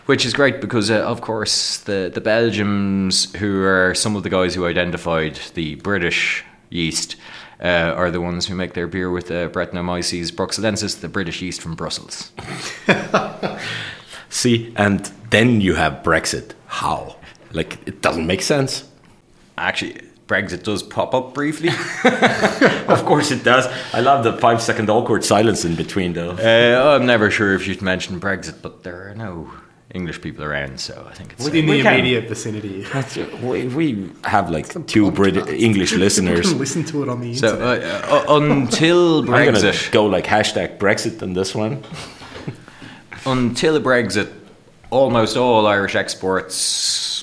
which 0.06 0.26
is 0.26 0.34
great 0.34 0.62
because, 0.62 0.92
uh, 0.92 1.02
of 1.02 1.22
course, 1.22 1.80
the, 1.80 2.12
the 2.14 2.22
Belgians, 2.22 3.34
who 3.36 3.64
are 3.64 3.96
some 3.96 4.16
of 4.16 4.22
the 4.22 4.30
guys 4.30 4.54
who 4.54 4.66
identified 4.68 5.40
the 5.56 5.76
British 5.76 6.44
yeast, 6.70 7.16
uh, 7.62 7.94
are 7.96 8.12
the 8.12 8.22
ones 8.22 8.48
who 8.48 8.56
make 8.56 8.74
their 8.74 8.88
beer 8.88 9.10
with 9.10 9.32
uh, 9.32 9.50
Brettanomyces 9.50 10.32
bruxellensis, 10.32 11.00
the 11.00 11.08
British 11.10 11.42
yeast 11.42 11.62
from 11.62 11.76
Brussels. 11.76 12.32
See, 14.30 14.74
and 14.76 15.10
then 15.30 15.62
you 15.62 15.76
have 15.76 16.04
Brexit. 16.04 16.52
How? 16.68 17.16
Like, 17.52 17.78
it 17.88 18.02
doesn't 18.02 18.28
make 18.28 18.42
sense. 18.42 18.84
Actually, 19.58 20.02
Brexit 20.28 20.64
does 20.64 20.84
pop 20.84 21.14
up 21.14 21.34
briefly. 21.34 21.70
Of 22.88 23.04
course 23.06 23.32
it 23.32 23.44
does. 23.44 23.66
I 23.94 24.02
love 24.02 24.24
the 24.24 24.34
five 24.34 24.62
second 24.62 24.90
awkward 24.90 25.24
silence 25.24 25.66
in 25.66 25.76
between, 25.76 26.14
though. 26.14 26.32
uh, 26.32 26.96
I'm 27.00 27.06
never 27.06 27.32
sure 27.32 27.54
if 27.56 27.68
you'd 27.68 27.82
mentioned 27.82 28.22
Brexit, 28.22 28.62
but 28.62 28.84
there 28.84 29.10
are 29.10 29.16
no 29.16 29.52
English 29.94 30.20
people 30.22 30.44
around, 30.44 30.80
so 30.80 31.06
I 31.10 31.14
think 31.14 31.34
it's. 31.34 31.46
within 31.46 31.68
We 31.68 31.78
the 31.78 31.84
can- 31.84 32.00
immediate 32.00 32.28
vicinity. 32.28 32.86
we, 33.42 33.68
we 33.68 34.10
have 34.24 34.50
like 34.50 34.68
two 34.88 35.12
British 35.12 35.48
English 35.48 35.94
listeners. 36.06 36.54
Listen 36.54 36.84
to 36.86 37.04
it 37.04 37.10
on 37.10 37.22
the 37.22 37.34
so 37.36 37.54
internet. 37.54 38.04
uh, 38.04 38.26
uh, 38.28 38.38
until 38.42 39.20
I'm 39.34 39.54
gonna 39.54 39.74
go 39.92 40.06
like 40.08 40.26
hashtag 40.26 40.78
Brexit 40.80 41.22
on 41.22 41.34
this 41.34 41.54
one. 41.56 41.84
until 43.26 43.80
Brexit, 43.80 44.32
almost 44.90 45.38
all 45.38 45.66
Irish 45.68 45.96
exports, 45.96 47.15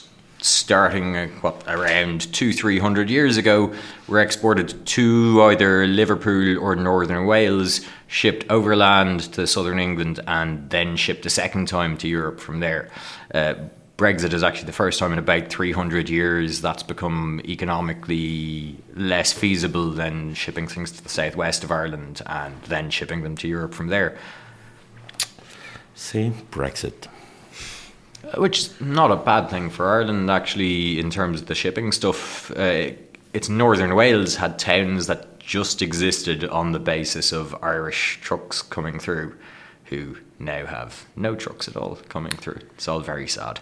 starting 0.44 1.16
uh, 1.16 1.28
what 1.40 1.62
around 1.66 2.32
two 2.32 2.52
three 2.52 2.78
hundred 2.78 3.08
years 3.10 3.36
ago, 3.36 3.72
were 4.08 4.20
exported 4.20 4.84
to 4.86 5.42
either 5.44 5.86
Liverpool 5.86 6.58
or 6.58 6.76
Northern 6.76 7.26
Wales, 7.26 7.80
shipped 8.06 8.44
overland 8.50 9.32
to 9.32 9.46
southern 9.46 9.78
England, 9.78 10.20
and 10.26 10.68
then 10.70 10.96
shipped 10.96 11.24
a 11.26 11.30
second 11.30 11.68
time 11.68 11.96
to 11.98 12.08
Europe 12.08 12.40
from 12.40 12.60
there. 12.60 12.90
Uh, 13.32 13.54
Brexit 13.96 14.32
is 14.32 14.42
actually 14.42 14.66
the 14.66 14.72
first 14.72 14.98
time 14.98 15.12
in 15.12 15.18
about 15.18 15.48
300 15.48 16.08
years 16.08 16.60
that's 16.60 16.82
become 16.82 17.40
economically 17.44 18.76
less 18.94 19.32
feasible 19.32 19.90
than 19.90 20.34
shipping 20.34 20.66
things 20.66 20.90
to 20.92 21.02
the 21.02 21.08
southwest 21.08 21.62
of 21.62 21.70
Ireland 21.70 22.20
and 22.26 22.60
then 22.64 22.90
shipping 22.90 23.22
them 23.22 23.36
to 23.36 23.46
Europe 23.46 23.74
from 23.74 23.88
there. 23.88 24.18
See, 25.94 26.32
Brexit. 26.50 27.06
Which 28.36 28.58
is 28.60 28.80
not 28.80 29.10
a 29.10 29.16
bad 29.16 29.50
thing 29.50 29.68
for 29.70 29.88
Ireland, 29.88 30.30
actually, 30.30 30.98
in 30.98 31.10
terms 31.10 31.40
of 31.40 31.46
the 31.48 31.54
shipping 31.54 31.92
stuff. 31.92 32.50
Uh, 32.52 32.90
it's 33.32 33.48
Northern 33.48 33.94
Wales 33.94 34.36
had 34.36 34.58
towns 34.58 35.06
that 35.06 35.38
just 35.38 35.82
existed 35.82 36.44
on 36.44 36.72
the 36.72 36.78
basis 36.78 37.32
of 37.32 37.56
Irish 37.62 38.20
trucks 38.22 38.62
coming 38.62 38.98
through, 38.98 39.36
who 39.86 40.16
now 40.38 40.66
have 40.66 41.04
no 41.16 41.34
trucks 41.34 41.68
at 41.68 41.76
all 41.76 41.96
coming 42.08 42.32
through. 42.32 42.60
It's 42.74 42.88
all 42.88 43.00
very 43.00 43.26
sad. 43.26 43.60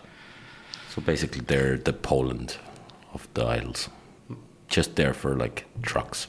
So 0.91 1.01
basically, 1.01 1.41
they're 1.41 1.79
the 1.79 1.93
Poland 1.93 2.57
of 3.15 3.29
the 3.35 3.45
Isles. 3.45 3.89
Just 4.69 4.97
there 4.97 5.15
for 5.15 5.37
like 5.37 5.67
trucks. 5.83 6.27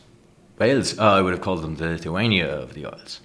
Wales, 0.58 0.98
uh, 0.98 1.04
I 1.04 1.22
would 1.22 1.34
have 1.34 1.42
called 1.42 1.64
them 1.64 1.76
the 1.76 1.88
Lithuania 1.88 2.48
of 2.48 2.74
the 2.76 2.86
Isles. 2.86 3.20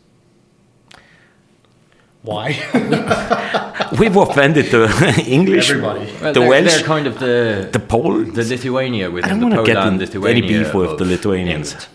Why? 2.22 2.48
We've 3.98 4.16
offended 4.16 4.66
the 4.66 5.24
English. 5.26 5.70
Everybody. 5.70 6.06
Well, 6.20 6.32
The 6.32 6.40
they're, 6.40 6.48
Welsh. 6.48 6.74
they're 6.74 6.82
kind 6.84 7.06
of 7.06 7.18
the 7.20 7.68
The 7.72 7.78
Poles. 7.78 8.32
the 8.32 8.42
Lithuania 8.44 9.06
I 9.06 9.08
within 9.08 9.40
don't 9.40 9.50
the 9.50 9.56
want 9.56 9.66
to 9.66 9.72
get 9.72 9.76
Poland 9.76 9.94
in 10.02 10.06
Lithuania 10.06 10.30
any 10.44 10.48
beef 10.64 10.74
with 10.74 10.98
the 10.98 11.04
Lithuanians. 11.04 11.72
England. 11.72 11.88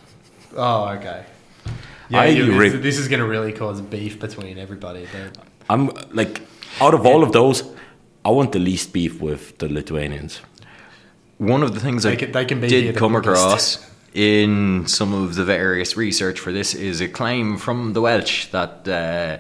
oh, 0.58 0.88
okay. 0.98 1.26
Yeah, 2.10 2.22
I 2.22 2.26
you- 2.28 2.58
re- 2.58 2.70
this, 2.70 2.82
this 2.82 2.98
is 2.98 3.08
going 3.08 3.20
to 3.20 3.28
really 3.28 3.52
cause 3.52 3.82
beef 3.82 4.20
between 4.20 4.58
everybody. 4.58 5.06
They're- 5.12 5.32
I'm 5.70 5.90
like, 6.14 6.42
out 6.80 6.94
of 6.94 7.06
all 7.06 7.24
of 7.24 7.32
those, 7.34 7.64
I 8.24 8.30
want 8.30 8.52
the 8.52 8.60
least 8.60 8.94
beef 8.94 9.20
with 9.22 9.58
the 9.58 9.68
Lithuanians. 9.68 10.40
One 11.38 11.64
of 11.64 11.74
the 11.74 11.80
things 11.82 12.04
They 12.04 12.14
I 12.14 12.16
can- 12.16 12.32
they 12.32 12.46
can 12.46 12.62
be 12.62 12.68
did 12.68 12.96
come 12.96 13.14
quickest. 13.14 13.42
across 13.42 13.86
in 14.14 14.86
some 14.88 15.14
of 15.14 15.36
the 15.36 15.44
various 15.46 15.98
research 15.98 16.40
for 16.40 16.52
this 16.54 16.74
is 16.74 17.02
a 17.02 17.08
claim 17.08 17.58
from 17.58 17.94
the 17.94 18.02
Welsh 18.02 18.48
that 18.52 18.88
uh, 18.88 19.38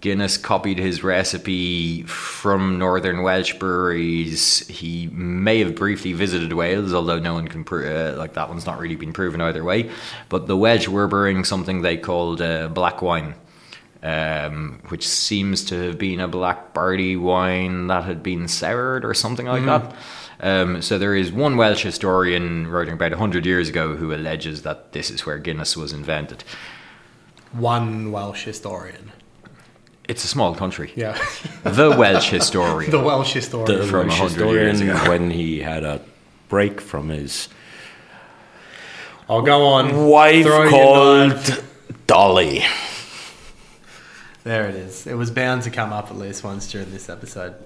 Guinness 0.00 0.36
copied 0.36 0.78
his 0.78 1.02
recipe 1.02 2.02
from 2.02 2.78
Northern 2.78 3.22
Welsh 3.22 3.54
breweries. 3.54 4.66
He 4.68 5.08
may 5.08 5.60
have 5.60 5.74
briefly 5.74 6.12
visited 6.12 6.52
Wales, 6.52 6.92
although 6.94 7.18
no 7.18 7.34
one 7.34 7.48
can 7.48 7.64
prove 7.64 7.86
uh, 7.90 8.18
like 8.18 8.34
that 8.34 8.48
one's 8.48 8.66
not 8.66 8.78
really 8.78 8.94
been 8.96 9.12
proven 9.12 9.40
either 9.40 9.64
way. 9.64 9.90
But 10.28 10.46
the 10.46 10.56
Welsh 10.56 10.86
were 10.88 11.08
brewing 11.08 11.44
something 11.44 11.82
they 11.82 11.96
called 11.96 12.40
uh, 12.42 12.68
black 12.68 13.02
wine. 13.02 13.34
Um, 14.02 14.80
which 14.88 15.08
seems 15.08 15.64
to 15.64 15.74
have 15.88 15.98
been 15.98 16.20
a 16.20 16.28
black 16.28 16.72
barley 16.72 17.16
wine 17.16 17.88
that 17.88 18.04
had 18.04 18.22
been 18.22 18.46
soured 18.46 19.04
or 19.04 19.14
something 19.14 19.46
like 19.46 19.64
that. 19.64 19.96
Um, 20.38 20.80
so 20.82 20.96
there 20.98 21.16
is 21.16 21.32
one 21.32 21.56
Welsh 21.56 21.82
historian 21.82 22.68
writing 22.68 22.92
about 22.94 23.10
100 23.10 23.44
years 23.46 23.68
ago 23.68 23.96
who 23.96 24.14
alleges 24.14 24.62
that 24.62 24.92
this 24.92 25.10
is 25.10 25.26
where 25.26 25.38
Guinness 25.38 25.76
was 25.76 25.92
invented. 25.92 26.44
one 27.52 28.12
Welsh 28.12 28.44
historian. 28.44 29.10
It's 30.08 30.24
a 30.24 30.28
small 30.28 30.54
country. 30.54 30.92
Yeah. 30.94 31.18
The 31.64 31.90
Welsh 31.96 32.30
historian. 32.30 32.90
the 32.96 33.00
Welsh 33.00 33.32
historian. 33.32 33.80
The 33.80 33.86
From 33.86 34.06
Welsh 34.08 34.20
100 34.20 34.50
years 34.52 34.78
historian, 34.80 34.96
ago. 35.02 35.10
when 35.10 35.30
he 35.30 35.60
had 35.60 35.82
a 35.84 36.00
break 36.48 36.80
from 36.80 37.08
his 37.08 37.48
I'll 39.28 39.42
go 39.42 39.64
on. 39.66 40.06
wife 40.06 40.46
called. 40.70 41.62
Dolly. 42.06 42.64
There 44.44 44.68
it 44.68 44.76
is. 44.76 45.06
It 45.08 45.14
was 45.14 45.32
bound 45.32 45.62
to 45.62 45.70
come 45.70 45.92
up 45.92 46.10
at 46.10 46.16
least 46.16 46.44
once 46.44 46.70
during 46.70 46.90
this 46.92 47.08
episode. 47.08 47.56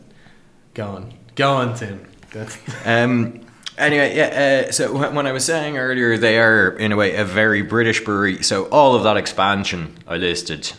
Go 0.73 0.87
on. 0.87 1.13
Go 1.35 1.53
on, 1.53 1.75
Tim. 1.75 2.07
That's, 2.33 2.57
Um, 2.87 3.41
anyway, 3.77 4.17
yeah. 4.17 4.65
Uh, 4.69 4.73
so 4.73 4.91
when 4.97 5.15
when 5.15 5.27
I 5.27 5.33
was 5.33 5.45
saying 5.45 5.77
earlier, 5.77 6.17
they 6.17 6.39
are 6.39 6.71
in 6.71 6.93
a 6.93 6.97
way 6.97 7.17
a 7.17 7.25
very 7.27 7.61
British 7.61 8.03
brewery. 8.03 8.43
So 8.43 8.65
all 8.71 8.95
of 8.95 9.03
that 9.03 9.19
expansion 9.19 9.99
I 10.09 10.17
listed 10.17 10.73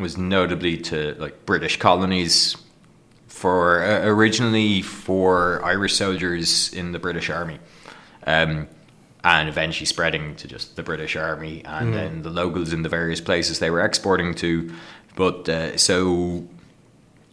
was 0.00 0.16
notably 0.16 0.76
to 0.78 1.14
like 1.18 1.46
British 1.46 1.78
colonies 1.78 2.56
for 3.26 3.82
uh, 3.82 4.06
originally 4.06 4.82
for 4.82 5.64
Irish 5.64 5.94
soldiers 5.94 6.72
in 6.72 6.92
the 6.92 6.98
British 6.98 7.30
Army. 7.30 7.58
Um, 8.26 8.68
and 9.22 9.48
eventually 9.48 9.86
spreading 9.86 10.34
to 10.36 10.48
just 10.48 10.76
the 10.76 10.82
British 10.82 11.14
Army 11.14 11.62
and 11.64 11.92
then 11.92 12.22
the 12.22 12.30
locals 12.30 12.72
in 12.72 12.82
the 12.82 12.88
various 12.88 13.20
places 13.20 13.58
they 13.58 13.70
were 13.70 13.82
exporting 13.82 14.34
to. 14.36 14.72
But 15.14 15.48
uh, 15.48 15.76
so 15.76 16.46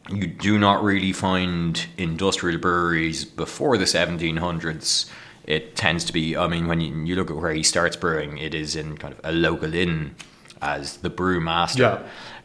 you 0.10 0.28
do 0.28 0.58
not 0.58 0.84
really 0.84 1.14
find 1.14 1.86
industrial 1.98 2.60
breweries 2.60 3.26
before 3.26 3.78
the 3.78 3.86
1700s. 3.86 5.10
It 5.46 5.76
tends 5.76 6.04
to 6.06 6.14
be, 6.14 6.36
I 6.36 6.48
mean, 6.48 6.68
when 6.68 6.82
you, 6.82 6.94
you 7.06 7.16
look 7.16 7.30
at 7.30 7.38
where 7.38 7.54
he 7.54 7.64
starts 7.64 7.96
brewing, 7.96 8.38
it 8.38 8.54
is 8.54 8.76
in 8.76 8.98
kind 8.98 9.14
of 9.14 9.22
a 9.24 9.32
local 9.32 9.74
inn 9.74 10.16
as 10.62 10.98
the 10.98 11.10
brewmaster. 11.10 11.78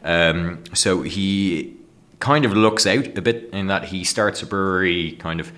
Um, 0.03 0.63
so 0.73 1.01
he 1.01 1.75
kind 2.19 2.45
of 2.45 2.53
looks 2.53 2.85
out 2.85 3.17
a 3.17 3.21
bit 3.21 3.49
in 3.51 3.67
that 3.67 3.85
he 3.85 4.03
starts 4.03 4.41
a 4.41 4.45
brewery 4.45 5.13
kind 5.19 5.39
of 5.39 5.51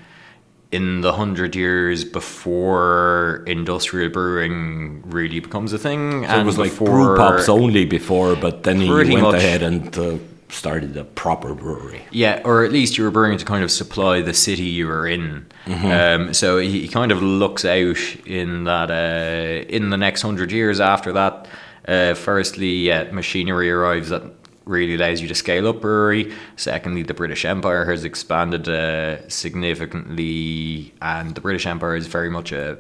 in 0.72 1.01
the 1.01 1.13
hundred 1.13 1.55
years 1.55 2.03
before 2.03 3.43
industrial 3.47 4.09
brewing 4.09 5.01
really 5.09 5.39
becomes 5.39 5.74
a 5.74 5.78
thing. 5.78 6.26
So 6.26 6.39
it 6.39 6.43
was 6.43 6.57
like 6.57 6.76
brew 6.76 7.15
pubs 7.15 7.47
only 7.47 7.86
before, 7.86 8.36
but 8.36 8.63
then 8.63 8.82
he 8.82 8.89
went 8.89 9.22
much. 9.22 9.36
ahead 9.36 9.61
and 9.61 9.97
uh, 9.97 10.17
started 10.49 10.97
a 10.97 11.03
proper 11.03 11.53
brewery. 11.53 12.01
Yeah, 12.11 12.41
or 12.43 12.63
at 12.63 12.72
least 12.72 12.97
you 12.97 13.03
were 13.03 13.11
brewing 13.11 13.38
to 13.38 13.45
kind 13.45 13.63
of 13.63 13.72
supply 13.72 14.22
the 14.22 14.34
city 14.34 14.63
you 14.63 14.88
were 14.88 15.07
in. 15.07 15.45
Um, 15.67 16.34
so 16.34 16.57
he, 16.57 16.82
he 16.82 16.88
kind 16.88 17.11
of 17.11 17.22
looks 17.22 17.63
out 17.63 17.97
in 18.26 18.65
that 18.65 18.91
uh, 18.91 19.65
in 19.69 19.91
the 19.91 19.97
next 19.97 20.24
hundred 20.24 20.51
years 20.51 20.80
after 20.80 21.13
that. 21.13 21.47
Uh, 21.88 22.15
firstly, 22.15 22.91
uh, 22.91 23.11
machinery 23.13 23.69
arrives 23.69 24.09
that 24.09 24.24
really 24.66 24.95
allows 24.95 25.22
you 25.22 25.28
to 25.28 25.36
scale 25.36 25.68
up 25.68 25.82
brewery. 25.82 26.34
Secondly, 26.55 27.03
the 27.03 27.13
British 27.13 27.45
Empire 27.45 27.86
has 27.86 28.03
expanded 28.03 28.68
uh, 28.68 29.28
significantly, 29.30 30.93
and 31.01 31.36
the 31.36 31.41
British 31.41 31.66
Empire 31.66 31.95
is 31.95 32.07
very 32.07 32.30
much 32.30 32.51
a 32.51 32.78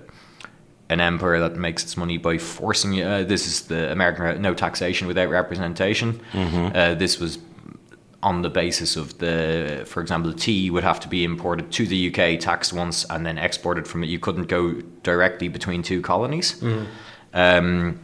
an 0.87 1.01
empire 1.01 1.39
that 1.39 1.55
makes 1.55 1.81
its 1.83 1.97
money 1.97 2.17
by 2.19 2.37
forcing 2.37 2.93
you. 2.93 3.03
Uh, 3.03 3.23
this 3.23 3.47
is 3.47 3.61
the 3.63 3.91
American 3.91 4.39
no 4.41 4.53
taxation 4.53 5.07
without 5.07 5.29
representation. 5.29 6.19
Uh, 6.75 6.93
this 6.93 7.19
was 7.19 7.39
on 8.21 8.41
the 8.41 8.49
basis 8.49 8.95
of 8.95 9.17
the, 9.19 9.83
for 9.87 10.01
example, 10.01 10.31
tea 10.33 10.69
would 10.71 10.83
have 10.83 10.99
to 10.99 11.07
be 11.07 11.23
imported 11.23 11.71
to 11.71 11.85
the 11.87 12.07
UK, 12.09 12.39
taxed 12.39 12.73
once, 12.73 13.05
and 13.09 13.25
then 13.25 13.37
exported 13.37 13.87
from 13.87 14.03
it. 14.03 14.07
You 14.09 14.19
couldn't 14.19 14.45
go 14.47 14.73
directly 15.03 15.47
between 15.47 15.83
two 15.83 16.01
colonies. 16.01 16.61
Um, 17.33 17.99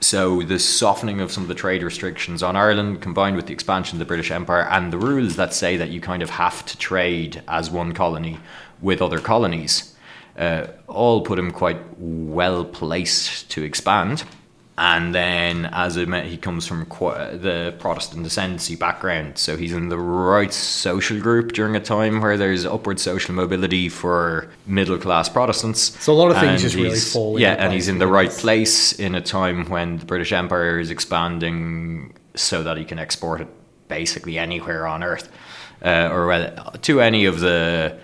so 0.00 0.42
the 0.42 0.58
softening 0.58 1.20
of 1.20 1.32
some 1.32 1.42
of 1.42 1.48
the 1.48 1.54
trade 1.54 1.82
restrictions 1.82 2.42
on 2.42 2.56
Ireland, 2.56 3.00
combined 3.00 3.36
with 3.36 3.46
the 3.46 3.52
expansion 3.52 3.96
of 3.96 3.98
the 4.00 4.04
British 4.04 4.30
Empire 4.30 4.66
and 4.70 4.92
the 4.92 4.98
rules 4.98 5.36
that 5.36 5.54
say 5.54 5.76
that 5.76 5.90
you 5.90 6.00
kind 6.00 6.22
of 6.22 6.30
have 6.30 6.64
to 6.66 6.76
trade 6.78 7.42
as 7.48 7.70
one 7.70 7.92
colony 7.92 8.38
with 8.80 9.00
other 9.00 9.18
colonies, 9.18 9.94
uh, 10.38 10.66
all 10.86 11.22
put 11.22 11.38
him 11.38 11.50
quite 11.50 11.80
well 11.98 12.64
placed 12.64 13.50
to 13.50 13.62
expand. 13.62 14.24
And 14.78 15.14
then, 15.14 15.70
as 15.72 15.96
I 15.96 16.04
meant, 16.04 16.28
he 16.28 16.36
comes 16.36 16.66
from 16.66 16.80
the 16.80 17.74
Protestant 17.78 18.26
ascendancy 18.26 18.76
background, 18.76 19.38
so 19.38 19.56
he's 19.56 19.72
in 19.72 19.88
the 19.88 19.98
right 19.98 20.52
social 20.52 21.18
group 21.18 21.52
during 21.52 21.74
a 21.74 21.80
time 21.80 22.20
where 22.20 22.36
there's 22.36 22.66
upward 22.66 23.00
social 23.00 23.34
mobility 23.34 23.88
for 23.88 24.50
middle 24.66 24.98
class 24.98 25.30
Protestants. 25.30 26.02
So 26.02 26.12
a 26.12 26.14
lot 26.14 26.30
of 26.30 26.36
things 26.36 26.50
And 26.50 26.60
just 26.60 26.74
really 26.76 26.98
fall 26.98 27.40
Yeah, 27.40 27.54
and 27.54 27.72
he's 27.72 27.88
in 27.88 27.98
the 27.98 28.06
right 28.06 28.30
place 28.30 28.92
in 28.92 29.14
a 29.14 29.22
time 29.22 29.70
when 29.70 29.96
the 29.96 30.04
British 30.04 30.30
Empire 30.32 30.78
is 30.78 30.90
expanding, 30.90 32.12
so 32.34 32.62
that 32.62 32.76
he 32.76 32.84
can 32.84 32.98
export 32.98 33.40
it 33.40 33.48
basically 33.88 34.38
anywhere 34.38 34.86
on 34.86 35.02
Earth, 35.02 35.30
uh, 35.82 36.10
or 36.12 36.52
to 36.82 37.00
any 37.00 37.24
of 37.24 37.40
the 37.40 37.96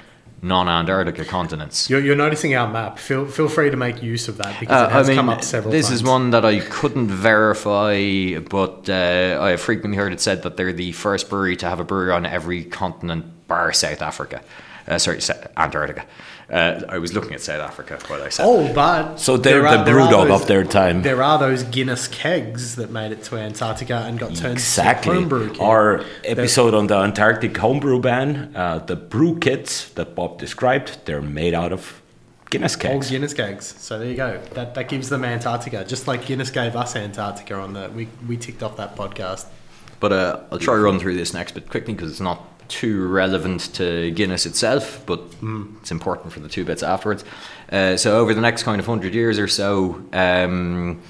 non-Antarctica 0.43 1.25
continents. 1.25 1.89
You're, 1.89 2.01
you're 2.01 2.17
noticing 2.17 2.55
our 2.57 2.69
map. 2.71 2.99
Feel 2.99 3.27
feel 3.27 3.49
free 3.49 3.71
to 3.71 3.77
make 3.77 4.03
use 4.03 4.27
of 4.29 4.37
that 4.39 4.59
because 4.59 4.83
Uh, 4.83 4.87
it 4.87 4.93
has 4.93 5.09
come 5.11 5.29
up 5.29 5.43
several 5.45 5.71
this 5.73 5.87
times. 5.87 6.01
is 6.01 6.05
one 6.05 6.31
that 6.31 6.45
I 6.45 6.59
couldn't 6.61 7.09
verify, 7.09 8.39
but 8.39 8.89
uh, 8.91 9.39
I 9.41 9.51
have 9.51 9.61
frequently 9.61 9.97
heard 9.97 10.13
it 10.13 10.21
said 10.21 10.43
that 10.43 10.57
they're 10.57 10.73
the 10.73 10.93
first 10.93 11.31
brewery 11.31 11.57
to 11.57 11.69
have 11.69 11.79
a 11.81 11.85
brewery 11.85 12.11
on 12.13 12.27
every 12.27 12.65
continent 12.65 13.47
bar 13.47 13.73
South 13.73 14.03
Africa. 14.03 14.43
Uh, 14.89 14.99
sorry, 14.99 15.21
Antarctica. 15.57 16.05
Uh, 16.53 16.83
I 16.89 16.99
was 16.99 17.15
looking 17.15 17.33
at 17.33 17.41
South 17.41 17.63
Africa 17.63 17.99
while 18.09 18.23
I 18.23 18.29
said. 18.29 18.45
Oh, 18.47 18.71
but 18.75 19.17
So 19.17 19.39
they're 19.39 19.67
are- 19.67 19.79
the 19.79 19.85
there 19.85 19.99
are 20.01 20.07
brewdog 20.13 20.31
of 20.31 20.47
their 20.49 20.65
time. 20.65 21.01
There 21.01 21.23
are 21.23 21.39
those 21.39 21.63
Guinness 21.63 22.09
kegs 22.09 22.77
that 22.77 22.91
made 22.91 23.11
it 23.11 23.23
to 23.25 23.37
Antarctica 23.39 24.05
and 24.07 24.19
got 24.19 24.35
turned 24.35 24.53
Exactly. 24.53 25.11
into 25.17 25.21
homebrew 25.21 25.49
keg. 25.53 25.61
Our 25.63 26.05
episode 26.25 26.75
on 26.75 26.89
the 26.89 26.97
Antarctic 26.97 27.57
homebrew 27.57 28.01
ban, 28.01 28.53
uh, 28.55 28.81
the 28.81 28.97
brew 28.97 29.39
kits 29.39 29.89
that 29.95 30.15
Bob 30.15 30.39
described, 30.39 30.99
they're 31.07 31.23
made 31.23 31.55
out 31.55 31.73
of 31.73 32.03
Guinness 32.51 32.75
Old 32.75 32.81
kegs. 32.83 33.09
Guinness 33.09 33.33
kegs. 33.33 33.75
So 33.79 33.99
there 33.99 34.09
you 34.09 34.17
go. 34.17 34.39
That 34.53 34.75
that 34.75 34.89
gives 34.91 35.09
them 35.09 35.25
Antarctica, 35.25 35.87
just 35.87 36.07
like 36.07 36.27
Guinness 36.27 36.51
gave 36.51 36.77
us 36.77 36.95
Antarctica 36.95 37.55
on 37.55 37.73
the 37.73 37.89
we 37.97 38.09
we 38.29 38.37
ticked 38.37 38.63
off 38.63 38.77
that 38.77 38.95
podcast. 38.95 39.47
But 40.01 40.13
uh, 40.13 40.41
I'll 40.53 40.59
try 40.59 40.75
to 40.75 40.83
run 40.83 40.99
through 40.99 41.17
this 41.17 41.33
next 41.33 41.53
but 41.53 41.71
quickly 41.71 41.95
because 41.95 42.11
it's 42.11 42.21
not 42.21 42.52
too 42.69 43.07
relevant 43.09 43.75
to 43.75 44.11
Guinness 44.13 44.47
itself, 44.47 45.03
but 45.07 45.21
it's 45.81 45.91
important 45.91 46.33
for 46.33 46.41
the 46.41 46.49
two 46.49 46.65
bits 46.65 46.83
afterwards. 46.83 47.25
Uh, 47.71 47.97
so 47.97 48.19
over 48.19 48.35
the 48.35 48.41
next 48.41 48.63
kind 48.63 48.81
of 48.81 48.87
hundred 48.87 49.15
years 49.15 49.39
or 49.39 49.49
so, 49.49 50.03
um, 50.13 51.01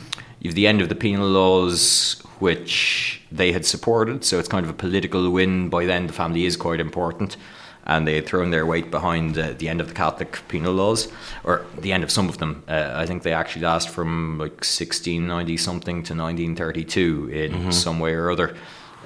you've 0.40 0.54
the 0.54 0.66
end 0.66 0.80
of 0.80 0.88
the 0.88 0.94
penal 0.94 1.28
laws, 1.28 2.20
which 2.38 3.20
they 3.30 3.52
had 3.52 3.64
supported. 3.64 4.24
So 4.24 4.38
it's 4.38 4.48
kind 4.48 4.64
of 4.64 4.70
a 4.70 4.74
political 4.74 5.30
win. 5.30 5.68
By 5.68 5.86
then, 5.86 6.06
the 6.06 6.12
family 6.12 6.44
is 6.44 6.56
quite 6.56 6.80
important. 6.80 7.36
And 7.84 8.06
they 8.06 8.14
had 8.14 8.26
thrown 8.26 8.50
their 8.52 8.64
weight 8.64 8.92
behind 8.92 9.36
uh, 9.36 9.54
the 9.58 9.68
end 9.68 9.80
of 9.80 9.88
the 9.88 9.94
Catholic 9.94 10.38
penal 10.46 10.72
laws, 10.72 11.08
or 11.42 11.66
the 11.76 11.92
end 11.92 12.04
of 12.04 12.12
some 12.12 12.28
of 12.28 12.38
them. 12.38 12.62
Uh, 12.68 12.92
I 12.94 13.06
think 13.06 13.24
they 13.24 13.32
actually 13.32 13.62
last 13.62 13.88
from 13.88 14.38
like 14.38 14.62
1690 14.62 15.56
something 15.56 15.94
to 16.04 16.14
1932 16.14 17.28
in 17.32 17.72
some 17.72 17.98
way 17.98 18.12
or 18.14 18.30
other. 18.30 18.56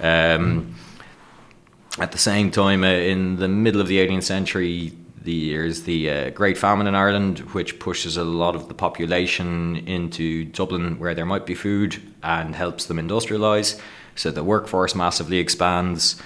Um, 0.03 0.75
at 1.99 2.13
the 2.13 2.19
same 2.19 2.51
time, 2.51 2.85
uh, 2.85 2.89
in 2.89 3.37
the 3.37 3.49
middle 3.49 3.81
of 3.81 3.89
the 3.89 3.99
18th 3.99 4.25
century, 4.25 4.93
there's 5.23 5.83
the 5.83 6.11
uh, 6.11 6.31
Great 6.31 6.57
Famine 6.57 6.87
in 6.87 6.95
Ireland, 6.95 7.41
which 7.53 7.79
pushes 7.79 8.17
a 8.17 8.25
lot 8.25 8.55
of 8.55 8.69
the 8.69 8.75
population 8.75 9.77
into 9.89 10.45
Dublin 10.45 10.99
where 10.99 11.15
there 11.15 11.27
might 11.27 11.47
be 11.47 11.55
food 11.55 12.01
and 12.23 12.55
helps 12.55 12.87
them 12.87 12.99
industrialise. 12.99 13.81
So 14.15 14.31
the 14.31 14.45
workforce 14.45 14.95
massively 14.95 15.39
expands. 15.39 16.21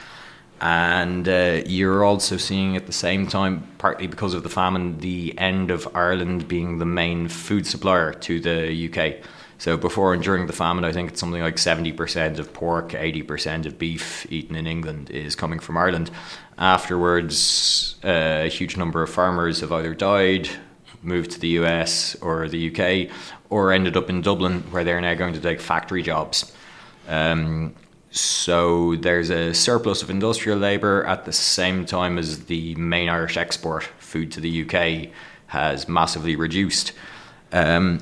And 0.60 1.26
uh, 1.26 1.62
you're 1.64 2.04
also 2.04 2.36
seeing 2.36 2.76
at 2.76 2.86
the 2.86 2.92
same 2.92 3.26
time, 3.26 3.66
partly 3.78 4.06
because 4.06 4.34
of 4.34 4.42
the 4.42 4.50
famine, 4.50 4.98
the 4.98 5.36
end 5.38 5.70
of 5.70 5.88
Ireland 5.96 6.46
being 6.46 6.78
the 6.78 6.84
main 6.84 7.28
food 7.28 7.66
supplier 7.66 8.12
to 8.12 8.40
the 8.40 8.90
UK. 8.90 9.24
So 9.60 9.76
before 9.76 10.14
and 10.14 10.22
during 10.22 10.46
the 10.46 10.54
famine, 10.54 10.84
I 10.84 10.92
think 10.92 11.10
it's 11.10 11.20
something 11.20 11.42
like 11.42 11.56
70% 11.56 12.38
of 12.38 12.54
pork, 12.54 12.92
80% 12.92 13.66
of 13.66 13.78
beef 13.78 14.26
eaten 14.32 14.56
in 14.56 14.66
England 14.66 15.10
is 15.10 15.36
coming 15.36 15.58
from 15.58 15.76
Ireland. 15.76 16.10
Afterwards, 16.56 17.96
uh, 18.02 18.44
a 18.44 18.48
huge 18.48 18.78
number 18.78 19.02
of 19.02 19.10
farmers 19.10 19.60
have 19.60 19.70
either 19.70 19.94
died, 19.94 20.48
moved 21.02 21.32
to 21.32 21.40
the 21.40 21.48
US 21.60 22.14
or 22.22 22.48
the 22.48 22.70
UK, 22.70 23.14
or 23.50 23.70
ended 23.70 23.98
up 23.98 24.08
in 24.08 24.22
Dublin 24.22 24.62
where 24.70 24.82
they're 24.82 24.98
now 24.98 25.12
going 25.12 25.34
to 25.34 25.40
take 25.40 25.60
factory 25.60 26.02
jobs. 26.02 26.56
Um, 27.06 27.74
so 28.10 28.96
there's 28.96 29.28
a 29.28 29.52
surplus 29.52 30.02
of 30.02 30.08
industrial 30.08 30.56
labour 30.56 31.04
at 31.04 31.26
the 31.26 31.34
same 31.34 31.84
time 31.84 32.16
as 32.16 32.46
the 32.46 32.74
main 32.76 33.10
Irish 33.10 33.36
export, 33.36 33.82
food 33.98 34.32
to 34.32 34.40
the 34.40 34.64
UK, 34.64 35.12
has 35.48 35.86
massively 35.86 36.34
reduced. 36.34 36.92
Um, 37.52 38.00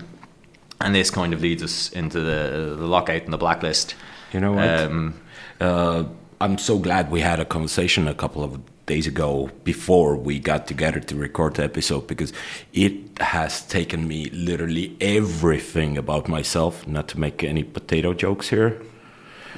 and 0.80 0.94
this 0.94 1.10
kind 1.10 1.32
of 1.32 1.40
leads 1.40 1.62
us 1.62 1.90
into 1.92 2.20
the, 2.20 2.76
the 2.78 2.86
lockout 2.86 3.22
and 3.22 3.32
the 3.32 3.38
blacklist. 3.38 3.94
You 4.32 4.40
know 4.40 4.52
what? 4.52 4.68
Um, 4.68 5.20
uh, 5.60 6.04
I'm 6.40 6.58
so 6.58 6.78
glad 6.78 7.10
we 7.10 7.20
had 7.20 7.40
a 7.40 7.44
conversation 7.44 8.06
a 8.06 8.14
couple 8.14 8.44
of 8.44 8.60
days 8.86 9.06
ago 9.06 9.50
before 9.64 10.16
we 10.16 10.38
got 10.38 10.66
together 10.66 11.00
to 11.00 11.14
record 11.16 11.54
the 11.54 11.64
episode 11.64 12.06
because 12.06 12.32
it 12.72 12.94
has 13.20 13.62
taken 13.66 14.08
me 14.08 14.30
literally 14.30 14.96
everything 15.00 15.98
about 15.98 16.28
myself, 16.28 16.86
not 16.86 17.08
to 17.08 17.20
make 17.20 17.44
any 17.44 17.64
potato 17.64 18.14
jokes 18.14 18.48
here. 18.48 18.80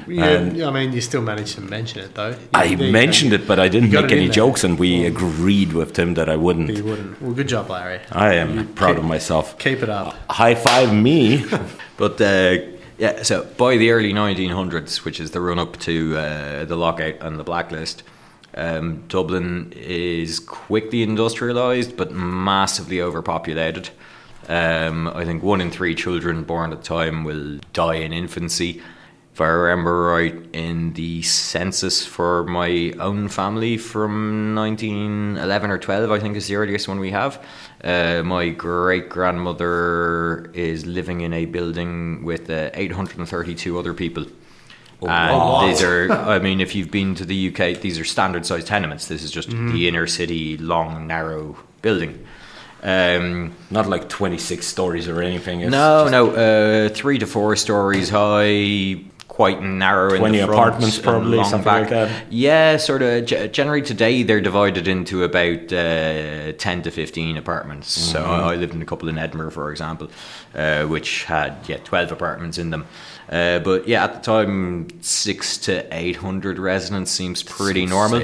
Yeah, 0.09 0.24
And- 0.24 0.62
I 0.62 0.70
mean, 0.70 0.92
you 0.92 1.01
still 1.01 1.22
managed 1.22 1.55
to 1.57 1.61
mention 1.61 2.01
it 2.01 2.14
though. 2.14 2.34
I 2.55 2.74
mentioned 2.76 3.32
it, 3.32 3.46
but 3.46 3.59
I 3.59 3.68
didn't 3.68 3.90
make 3.92 4.11
any 4.12 4.28
jokes, 4.28 4.64
and 4.64 4.78
we 4.78 5.05
agreed 5.07 5.72
with 5.72 5.96
him 5.98 6.14
that 6.14 6.28
I 6.28 6.36
wouldn't. 6.36 6.70
You 6.76 6.84
wouldn't. 6.84 7.20
Well, 7.22 7.32
good 7.32 7.48
job, 7.48 7.70
Larry. 7.70 8.01
I 8.12 8.34
am 8.34 8.59
You 8.59 8.64
proud 8.64 8.94
keep- 8.94 8.98
of 8.98 9.05
myself. 9.05 9.59
Keep 9.59 9.82
it 9.82 9.88
up. 9.88 10.14
High 10.30 10.55
five 10.55 10.94
me. 10.94 11.44
But 11.96 12.18
uh, 12.18 12.57
yeah, 12.96 13.22
so 13.24 13.44
by 13.59 13.76
the 13.76 13.90
early 13.90 14.12
1900s, 14.14 15.05
which 15.05 15.20
is 15.20 15.32
the 15.32 15.40
run 15.42 15.59
up 15.59 15.76
to 15.80 16.16
uh, 16.16 16.64
the 16.64 16.76
lockout 16.76 17.16
and 17.20 17.38
the 17.38 17.44
blacklist, 17.44 18.03
um, 18.55 19.05
Dublin 19.09 19.72
is 19.76 20.40
quickly 20.40 21.07
industrialised 21.07 21.96
but 21.98 22.11
massively 22.12 23.03
overpopulated. 23.03 23.90
Um, 24.48 25.09
I 25.09 25.26
think 25.26 25.42
one 25.42 25.61
in 25.61 25.70
three 25.70 25.94
children 25.94 26.42
born 26.44 26.72
at 26.72 26.78
the 26.78 26.84
time 26.84 27.22
will 27.22 27.61
die 27.74 27.96
in 27.96 28.14
infancy. 28.14 28.80
If 29.41 29.45
I 29.45 29.53
remember 29.53 30.03
right, 30.03 30.34
in 30.53 30.93
the 30.93 31.22
census 31.22 32.05
for 32.05 32.45
my 32.45 32.93
own 33.01 33.30
family 33.30 33.78
from 33.78 34.55
1911 34.55 35.70
or 35.70 35.78
12, 35.78 36.11
I 36.11 36.20
think 36.20 36.36
is 36.36 36.47
the 36.47 36.57
earliest 36.57 36.88
one 36.88 37.01
we 37.01 37.11
have. 37.12 37.43
Uh, 37.82 38.22
my 38.22 38.51
great 38.51 39.09
grandmother 39.09 40.51
is 40.53 40.84
living 40.84 41.22
in 41.22 41.32
a 41.32 41.47
building 41.47 42.22
with 42.22 42.51
uh, 42.51 42.68
832 42.74 43.78
other 43.78 43.95
people. 43.95 44.24
and 45.01 45.09
wow. 45.09 45.66
these 45.66 45.82
are, 45.82 46.12
I 46.12 46.38
mean, 46.38 46.61
if 46.61 46.74
you've 46.74 46.91
been 46.91 47.14
to 47.14 47.24
the 47.24 47.49
UK, 47.49 47.80
these 47.80 47.99
are 47.99 48.05
standard 48.05 48.45
sized 48.45 48.66
tenements. 48.66 49.09
This 49.09 49.22
is 49.22 49.30
just 49.30 49.49
the 49.49 49.88
inner 49.88 50.07
city, 50.07 50.59
long, 50.59 51.07
narrow 51.07 51.57
building. 51.80 52.26
Um, 52.82 53.55
Not 53.70 53.88
like 53.88 54.11
26 54.11 54.66
stories 54.66 55.09
or 55.09 55.22
anything. 55.22 55.61
It's 55.61 55.70
no, 55.70 56.09
no, 56.09 56.30
uh, 56.30 56.88
three 56.91 57.18
to 57.18 57.26
four 57.26 57.57
stories 57.57 58.09
high, 58.09 59.05
quite 59.41 59.62
narrow 59.62 60.12
in 60.12 60.18
20 60.18 60.36
the 60.36 60.45
front 60.45 60.59
apartments 60.61 60.99
probably, 60.99 61.38
long 61.38 61.47
something 61.49 61.64
back. 61.64 61.80
like 61.80 61.88
that? 61.91 62.30
Yeah, 62.30 62.76
sort 62.76 63.01
of. 63.01 63.24
Generally 63.24 63.82
today 63.82 64.22
they're 64.22 64.43
divided 64.43 64.86
into 64.86 65.24
about 65.24 65.72
uh, 65.72 66.53
10 66.53 66.82
to 66.82 66.91
15 66.91 67.38
apartments. 67.38 67.91
So 67.91 68.20
Mm-hmm. 68.20 68.30
I, 68.49 68.53
I 68.53 68.57
lived 68.57 68.74
in 68.74 68.82
a 68.82 68.84
couple 68.84 69.09
in 69.09 69.16
Edinburgh, 69.16 69.53
for 69.53 69.70
example, 69.70 70.11
uh, 70.55 70.84
which 70.84 71.24
had 71.24 71.57
yeah 71.66 71.78
12 71.78 72.12
apartments 72.12 72.59
in 72.59 72.68
them. 72.68 72.86
Uh, 73.30 73.61
but 73.61 73.88
yeah, 73.88 74.05
at 74.05 74.12
the 74.12 74.20
time, 74.20 74.88
six 75.01 75.57
to 75.57 75.86
800 75.91 76.59
residents 76.59 77.11
seems 77.11 77.43
pretty 77.43 77.86
normal. 77.86 78.20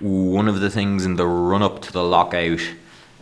One 0.00 0.48
of 0.48 0.58
the 0.58 0.70
things 0.70 1.04
in 1.04 1.14
the 1.14 1.26
run 1.28 1.62
up 1.62 1.80
to 1.82 1.92
the 1.92 2.02
lockout 2.02 2.58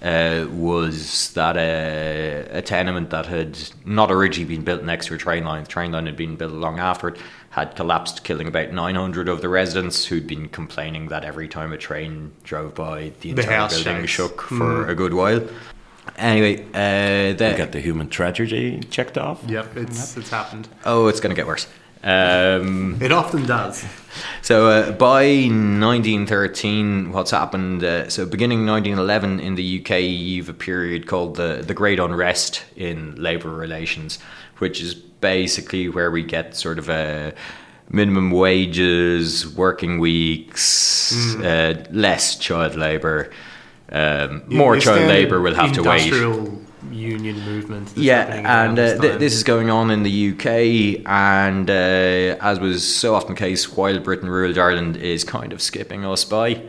uh, 0.02 0.46
was 0.50 1.32
that 1.34 1.56
uh, 1.56 2.56
a 2.56 2.62
tenement 2.62 3.10
that 3.10 3.26
had 3.26 3.58
not 3.84 4.10
originally 4.10 4.48
been 4.56 4.64
built 4.64 4.82
next 4.82 5.06
to 5.06 5.14
a 5.14 5.18
train 5.18 5.44
line, 5.44 5.64
the 5.64 5.68
train 5.68 5.92
line 5.92 6.06
had 6.06 6.16
been 6.16 6.36
built 6.36 6.52
long 6.52 6.78
after 6.78 7.08
it, 7.08 7.18
had 7.50 7.74
collapsed, 7.76 8.22
killing 8.24 8.46
about 8.46 8.72
900 8.72 9.28
of 9.28 9.40
the 9.40 9.48
residents 9.48 10.04
who'd 10.06 10.26
been 10.26 10.48
complaining 10.48 11.08
that 11.08 11.24
every 11.24 11.48
time 11.48 11.72
a 11.72 11.78
train 11.78 12.32
drove 12.44 12.74
by, 12.74 13.12
the 13.20 13.32
The 13.32 13.40
entire 13.42 13.56
house 13.56 13.82
building 13.82 14.02
shakes. 14.02 14.12
shook 14.12 14.42
for 14.42 14.86
a 14.86 14.94
good 14.94 15.14
while. 15.14 15.42
Anyway, 16.16 16.62
uh, 16.74 17.28
We 17.28 17.32
the, 17.34 17.54
got 17.56 17.72
the 17.72 17.80
human 17.80 18.08
tragedy 18.08 18.80
checked 18.90 19.18
off. 19.18 19.42
Yep, 19.46 19.76
it's 19.76 20.16
it's 20.16 20.30
happened. 20.30 20.68
oh, 20.84 21.06
it's 21.08 21.20
going 21.20 21.30
to 21.30 21.36
get 21.36 21.46
worse. 21.46 21.66
Um, 22.02 22.98
It 23.00 23.12
often 23.12 23.46
does. 23.46 23.84
So 24.42 24.68
uh, 24.68 24.92
by 24.92 25.24
1913, 25.24 27.12
what's 27.12 27.30
happened? 27.30 27.84
Uh, 27.84 28.08
so 28.08 28.24
beginning 28.26 28.66
1911 28.66 29.40
in 29.40 29.54
the 29.54 29.80
UK, 29.80 30.00
you've 30.02 30.48
a 30.48 30.54
period 30.54 31.06
called 31.06 31.36
the 31.36 31.62
the 31.66 31.74
Great 31.74 31.98
Unrest 31.98 32.64
in 32.76 33.14
labour 33.16 33.50
relations, 33.50 34.18
which 34.58 34.80
is 34.80 34.94
basically 34.94 35.88
where 35.88 36.10
we 36.10 36.22
get 36.22 36.56
sort 36.56 36.78
of 36.78 36.88
a 36.88 37.34
minimum 37.90 38.30
wages, 38.30 39.46
working 39.56 39.98
weeks, 39.98 41.36
uh, 41.36 41.84
less 41.90 42.36
child 42.36 42.76
labour, 42.76 43.30
um, 43.90 44.42
more 44.46 44.78
child 44.78 45.08
labour 45.08 45.40
will 45.40 45.54
have 45.54 45.72
to 45.72 45.82
wait. 45.82 46.02
Industrial 46.02 46.60
union 46.92 47.40
movement. 47.40 47.92
Yeah, 47.96 48.64
and 48.64 48.76
this 48.76 48.98
uh, 48.98 49.02
th- 49.02 49.18
this 49.18 49.34
is 49.34 49.42
going 49.42 49.70
on 49.70 49.90
in 49.90 50.02
the 50.02 50.30
UK, 50.32 51.06
and 51.06 51.68
uh, 51.68 52.36
as 52.40 52.60
was 52.60 52.86
so 52.86 53.14
often 53.14 53.34
the 53.34 53.38
case, 53.38 53.76
while 53.76 53.98
Britain 53.98 54.28
ruled 54.28 54.58
Ireland 54.58 54.96
is 54.96 55.24
kind 55.24 55.52
of 55.52 55.60
skipping 55.62 56.04
us 56.04 56.24
by. 56.24 56.62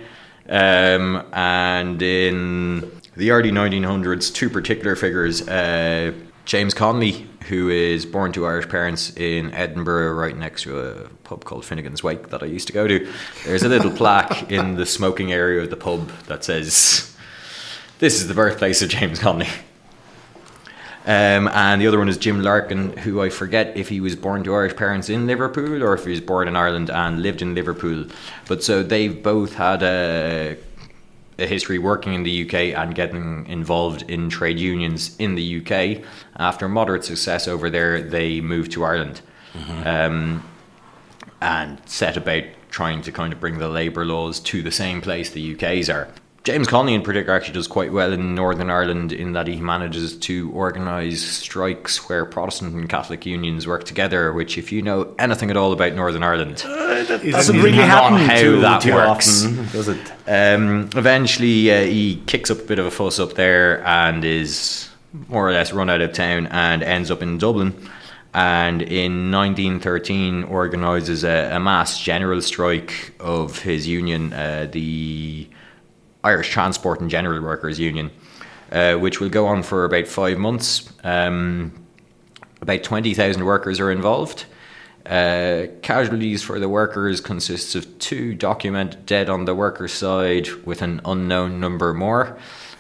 Um, 0.48 1.24
and 1.32 2.02
in 2.02 2.92
the 3.16 3.32
early 3.32 3.52
1900s, 3.52 4.34
two 4.34 4.50
particular 4.50 4.96
figures 4.96 5.48
uh, 5.48 6.12
James 6.46 6.74
Connolly, 6.74 7.28
who 7.48 7.70
is 7.70 8.08
born 8.08 8.32
to 8.32 8.48
Irish 8.48 8.68
parents 8.70 9.16
in 9.16 9.54
Edinburgh, 9.54 10.14
right 10.14 10.36
next 10.36 10.64
to 10.64 10.80
a 10.80 11.08
pub 11.24 11.46
called 11.46 11.64
Finnegan's 11.64 12.02
Wake 12.02 12.30
that 12.30 12.42
I 12.42 12.48
used 12.48 12.66
to 12.68 12.74
go 12.74 12.88
to. 12.88 13.08
There's 13.46 13.62
a 13.62 13.70
little 13.70 13.92
plaque 13.92 14.52
in 14.52 14.74
the 14.74 14.88
smoking 14.88 15.32
area 15.32 15.62
of 15.62 15.70
the 15.70 15.78
pub 15.78 16.10
that 16.26 16.44
says, 16.44 17.16
This 18.00 18.20
is 18.20 18.28
the 18.28 18.34
birthplace 18.34 18.82
of 18.82 18.90
James 18.90 19.20
Connolly. 19.20 19.48
Um, 21.10 21.48
and 21.48 21.82
the 21.82 21.88
other 21.88 21.98
one 21.98 22.08
is 22.08 22.20
Jim 22.20 22.44
Larkin, 22.44 22.96
who 22.98 23.20
I 23.20 23.30
forget 23.30 23.76
if 23.76 23.90
he 23.90 24.00
was 24.00 24.16
born 24.16 24.44
to 24.44 24.54
Irish 24.54 24.76
parents 24.76 25.10
in 25.10 25.26
Liverpool 25.26 25.82
or 25.82 25.96
if 25.96 26.04
he 26.04 26.12
was 26.12 26.22
born 26.22 26.48
in 26.48 26.56
Ireland 26.56 26.92
and 26.92 27.24
lived 27.24 27.42
in 27.42 27.56
Liverpool. 27.56 28.06
But 28.48 28.64
so 28.64 28.84
they've 28.84 29.24
both 29.24 29.56
had 29.56 29.82
a, 29.82 30.56
a 31.40 31.48
history 31.48 31.80
working 31.80 32.14
in 32.14 32.22
the 32.22 32.46
UK 32.46 32.78
and 32.80 32.94
getting 32.94 33.48
involved 33.48 34.04
in 34.04 34.30
trade 34.30 34.60
unions 34.60 35.16
in 35.18 35.34
the 35.34 35.66
UK. 35.66 36.06
After 36.36 36.70
moderate 36.70 37.06
success 37.06 37.48
over 37.48 37.72
there, 37.72 38.04
they 38.04 38.40
moved 38.40 38.72
to 38.74 38.84
Ireland 38.84 39.22
um, 39.86 40.48
and 41.42 41.82
set 41.88 42.18
about 42.18 42.44
trying 42.70 43.02
to 43.02 43.12
kind 43.12 43.34
of 43.34 43.40
bring 43.40 43.58
the 43.58 43.68
labour 43.68 44.06
laws 44.06 44.40
to 44.42 44.62
the 44.62 44.72
same 44.72 45.02
place 45.02 45.32
the 45.32 45.56
UK's 45.56 45.90
are. 45.90 46.08
James 46.46 46.68
Connolly 46.68 46.94
in 46.96 47.02
particular 47.02 47.36
actually 47.36 47.54
does 47.56 47.68
quite 47.68 47.92
well 47.92 48.14
in 48.14 48.34
Northern 48.34 48.70
Ireland 48.70 49.12
in 49.12 49.34
that 49.34 49.48
he 49.48 49.58
manages 49.58 50.16
to 50.20 50.50
organise 50.52 51.22
strikes 51.22 52.08
where 52.08 52.24
Protestant 52.26 52.74
and 52.74 52.88
Catholic 52.90 53.26
unions 53.26 53.68
work 53.68 53.84
together, 53.84 54.32
which 54.32 54.58
if 54.58 54.72
you 54.72 54.82
know 54.82 55.14
anything 55.20 55.50
at 55.52 55.58
all 55.58 55.74
about 55.74 55.94
Northern 55.94 56.24
Ireland, 56.24 56.58
That 56.60 57.24
Is 57.24 57.34
doesn't 57.36 57.58
really 57.58 57.78
happen 57.78 58.20
how 58.20 58.38
too, 58.40 58.62
that 58.62 58.82
too 58.82 58.94
works? 58.94 59.46
often, 59.46 59.68
does 59.74 59.88
it? 59.90 60.12
um, 60.28 60.90
eventually, 60.96 61.72
uh, 61.72 61.82
he 61.82 62.22
kicks 62.26 62.50
up 62.50 62.60
a 62.60 62.64
bit 62.64 62.80
of 62.80 62.86
a 62.86 62.92
fuss 62.92 63.20
up 63.20 63.34
there 63.34 63.86
and 63.86 64.24
is 64.24 64.90
more 65.28 65.48
or 65.48 65.52
less 65.52 65.74
run 65.74 65.90
out 65.90 66.02
of 66.02 66.14
town 66.14 66.48
and 66.48 66.84
ends 66.84 67.12
up 67.12 67.22
in 67.22 67.38
Dublin. 67.38 67.74
And 68.34 68.82
in 68.82 69.32
1913, 69.32 70.44
organises 70.46 71.24
a, 71.24 71.50
a 71.56 71.60
mass 71.60 72.00
general 72.00 72.42
strike 72.42 73.14
of 73.20 73.60
his 73.60 73.88
union, 73.88 74.32
uh, 74.34 74.68
the 74.72 75.48
Irish 76.24 76.50
Transport 76.50 77.02
and 77.02 77.10
General 77.10 77.42
Workers 77.42 77.80
Union, 77.80 78.12
uh, 78.72 78.96
which 78.96 79.20
will 79.20 79.30
go 79.30 79.48
on 79.48 79.64
for 79.64 79.86
about 79.86 80.08
five 80.08 80.38
months. 80.38 80.92
Um, 81.04 81.74
about 82.62 82.84
20,000 82.84 83.46
workers 83.46 83.80
are 83.80 83.92
involved. 83.92 84.46
Uh, 85.06 85.68
casualties 85.82 86.44
for 86.44 86.60
the 86.60 86.70
workers 86.70 87.22
consists 87.22 87.74
of 87.74 87.98
two 88.00 88.36
documented 88.36 89.06
dead 89.06 89.30
on 89.30 89.46
the 89.46 89.56
workers' 89.56 89.94
side, 89.94 90.50
with 90.66 90.82
an 90.82 91.02
unknown 91.06 91.60
number 91.60 91.94
more, 91.94 92.38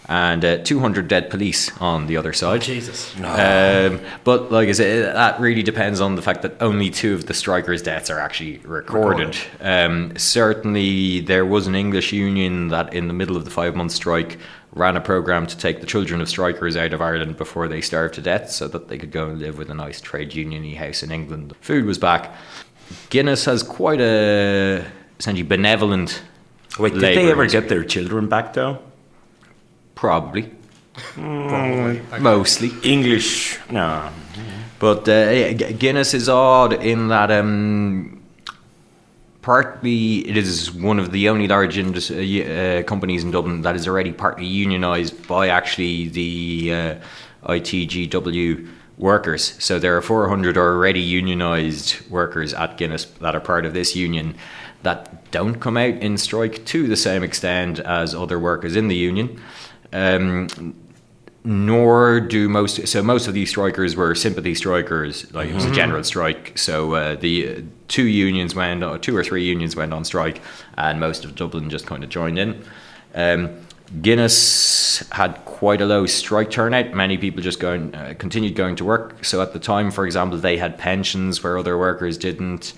and 0.09 0.43
uh, 0.43 0.57
200 0.57 1.07
dead 1.07 1.29
police 1.29 1.71
on 1.79 2.07
the 2.07 2.17
other 2.17 2.33
side. 2.33 2.61
Jesus. 2.63 3.15
Um, 3.19 4.01
but 4.23 4.51
like 4.51 4.67
I 4.67 4.71
said, 4.71 5.15
that 5.15 5.39
really 5.39 5.61
depends 5.61 6.01
on 6.01 6.15
the 6.15 6.23
fact 6.23 6.41
that 6.41 6.59
only 6.59 6.89
two 6.89 7.13
of 7.13 7.27
the 7.27 7.35
strikers' 7.35 7.83
deaths 7.83 8.09
are 8.09 8.19
actually 8.19 8.57
recorded. 8.59 9.37
Um, 9.61 10.17
certainly, 10.17 11.19
there 11.19 11.45
was 11.45 11.67
an 11.67 11.75
English 11.75 12.11
union 12.11 12.69
that, 12.69 12.91
in 12.91 13.07
the 13.07 13.13
middle 13.13 13.37
of 13.37 13.45
the 13.45 13.51
five-month 13.51 13.91
strike, 13.91 14.39
ran 14.73 14.97
a 14.97 15.01
program 15.01 15.45
to 15.45 15.55
take 15.55 15.79
the 15.79 15.85
children 15.85 16.21
of 16.21 16.29
strikers 16.29 16.75
out 16.75 16.91
of 16.91 17.01
Ireland 17.03 17.37
before 17.37 17.67
they 17.67 17.79
starved 17.79 18.15
to 18.15 18.21
death, 18.21 18.49
so 18.49 18.67
that 18.67 18.87
they 18.87 18.97
could 18.97 19.11
go 19.11 19.29
and 19.29 19.39
live 19.39 19.59
with 19.59 19.69
a 19.69 19.75
nice 19.75 20.01
trade 20.01 20.33
union 20.33 20.73
house 20.73 21.03
in 21.03 21.11
England. 21.11 21.55
Food 21.61 21.85
was 21.85 21.99
back. 21.99 22.35
Guinness 23.11 23.45
has 23.45 23.61
quite 23.61 24.01
a 24.01 24.83
essentially 25.19 25.47
benevolent. 25.47 26.23
Wait, 26.79 26.93
did 26.93 27.01
they 27.01 27.29
ever 27.29 27.43
history. 27.43 27.61
get 27.61 27.69
their 27.69 27.83
children 27.83 28.27
back 28.27 28.53
though? 28.53 28.79
Probably, 29.99 30.49
Probably. 30.93 31.99
Okay. 31.99 32.19
mostly. 32.19 32.71
English, 32.83 33.59
no. 33.69 34.09
But 34.79 35.09
uh, 35.09 35.51
Guinness 35.53 36.13
is 36.13 36.29
odd 36.29 36.71
in 36.71 37.09
that 37.09 37.29
um, 37.29 38.23
partly 39.41 40.19
it 40.19 40.37
is 40.37 40.71
one 40.71 40.99
of 40.99 41.11
the 41.11 41.27
only 41.27 41.49
large 41.49 41.77
indus- 41.77 42.11
uh, 42.11 42.15
uh, 42.15 42.83
companies 42.83 43.25
in 43.25 43.31
Dublin 43.31 43.61
that 43.63 43.75
is 43.75 43.89
already 43.89 44.13
partly 44.13 44.47
unionised 44.47 45.27
by 45.27 45.49
actually 45.49 46.07
the 46.07 46.73
uh, 46.73 46.95
ITGW 47.51 48.69
workers. 48.97 49.61
So 49.61 49.79
there 49.79 49.97
are 49.97 50.01
400 50.01 50.57
already 50.57 51.21
unionised 51.21 52.09
workers 52.09 52.53
at 52.53 52.77
Guinness 52.77 53.03
that 53.19 53.35
are 53.35 53.41
part 53.41 53.65
of 53.65 53.73
this 53.73 53.97
union 53.97 54.35
that 54.83 55.29
don't 55.31 55.55
come 55.55 55.75
out 55.75 55.95
in 55.95 56.17
strike 56.17 56.63
to 56.67 56.87
the 56.87 56.95
same 56.95 57.21
extent 57.21 57.79
as 57.79 58.15
other 58.15 58.39
workers 58.39 58.77
in 58.77 58.87
the 58.87 58.95
union. 58.95 59.41
Um, 59.91 60.75
nor 61.43 62.19
do 62.19 62.49
most 62.49 62.85
so 62.87 63.01
most 63.01 63.27
of 63.27 63.33
these 63.33 63.49
strikers 63.49 63.95
were 63.95 64.13
sympathy 64.13 64.53
strikers 64.53 65.33
like 65.33 65.49
it 65.49 65.55
was 65.55 65.65
a 65.65 65.71
general 65.71 66.03
strike. 66.03 66.57
So 66.57 66.93
uh, 66.93 67.15
the 67.15 67.47
uh, 67.47 67.61
two 67.87 68.03
unions 68.03 68.55
went 68.55 68.83
on, 68.83 68.99
two 68.99 69.15
or 69.15 69.23
three 69.23 69.45
unions 69.45 69.75
went 69.75 69.93
on 69.93 70.03
strike 70.03 70.41
and 70.77 70.99
most 70.99 71.23
of 71.23 71.35
dublin 71.35 71.69
just 71.69 71.85
kind 71.85 72.03
of 72.03 72.09
joined 72.09 72.37
in. 72.37 72.63
Um, 73.15 73.57
guinness 74.01 75.07
had 75.11 75.43
quite 75.45 75.81
a 75.81 75.85
low 75.85 76.05
strike 76.05 76.51
turnout. 76.51 76.93
Many 76.93 77.17
people 77.17 77.41
just 77.41 77.59
going 77.59 77.95
uh, 77.95 78.15
continued 78.17 78.55
going 78.55 78.75
to 78.75 78.85
work. 78.85 79.23
So 79.23 79.41
at 79.41 79.53
the 79.53 79.59
time 79.59 79.91
for 79.91 80.05
example 80.05 80.37
they 80.37 80.57
had 80.57 80.77
pensions 80.77 81.41
where 81.41 81.57
other 81.57 81.77
workers 81.77 82.17
didn't. 82.17 82.73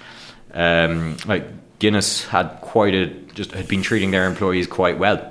Um, 0.53 1.18
like 1.26 1.47
guinness 1.80 2.26
had 2.26 2.59
quite 2.62 2.93
a 2.93 3.07
just 3.34 3.53
had 3.53 3.68
been 3.68 3.82
treating 3.82 4.12
their 4.12 4.28
employees 4.28 4.68
quite 4.68 4.99
well 4.99 5.31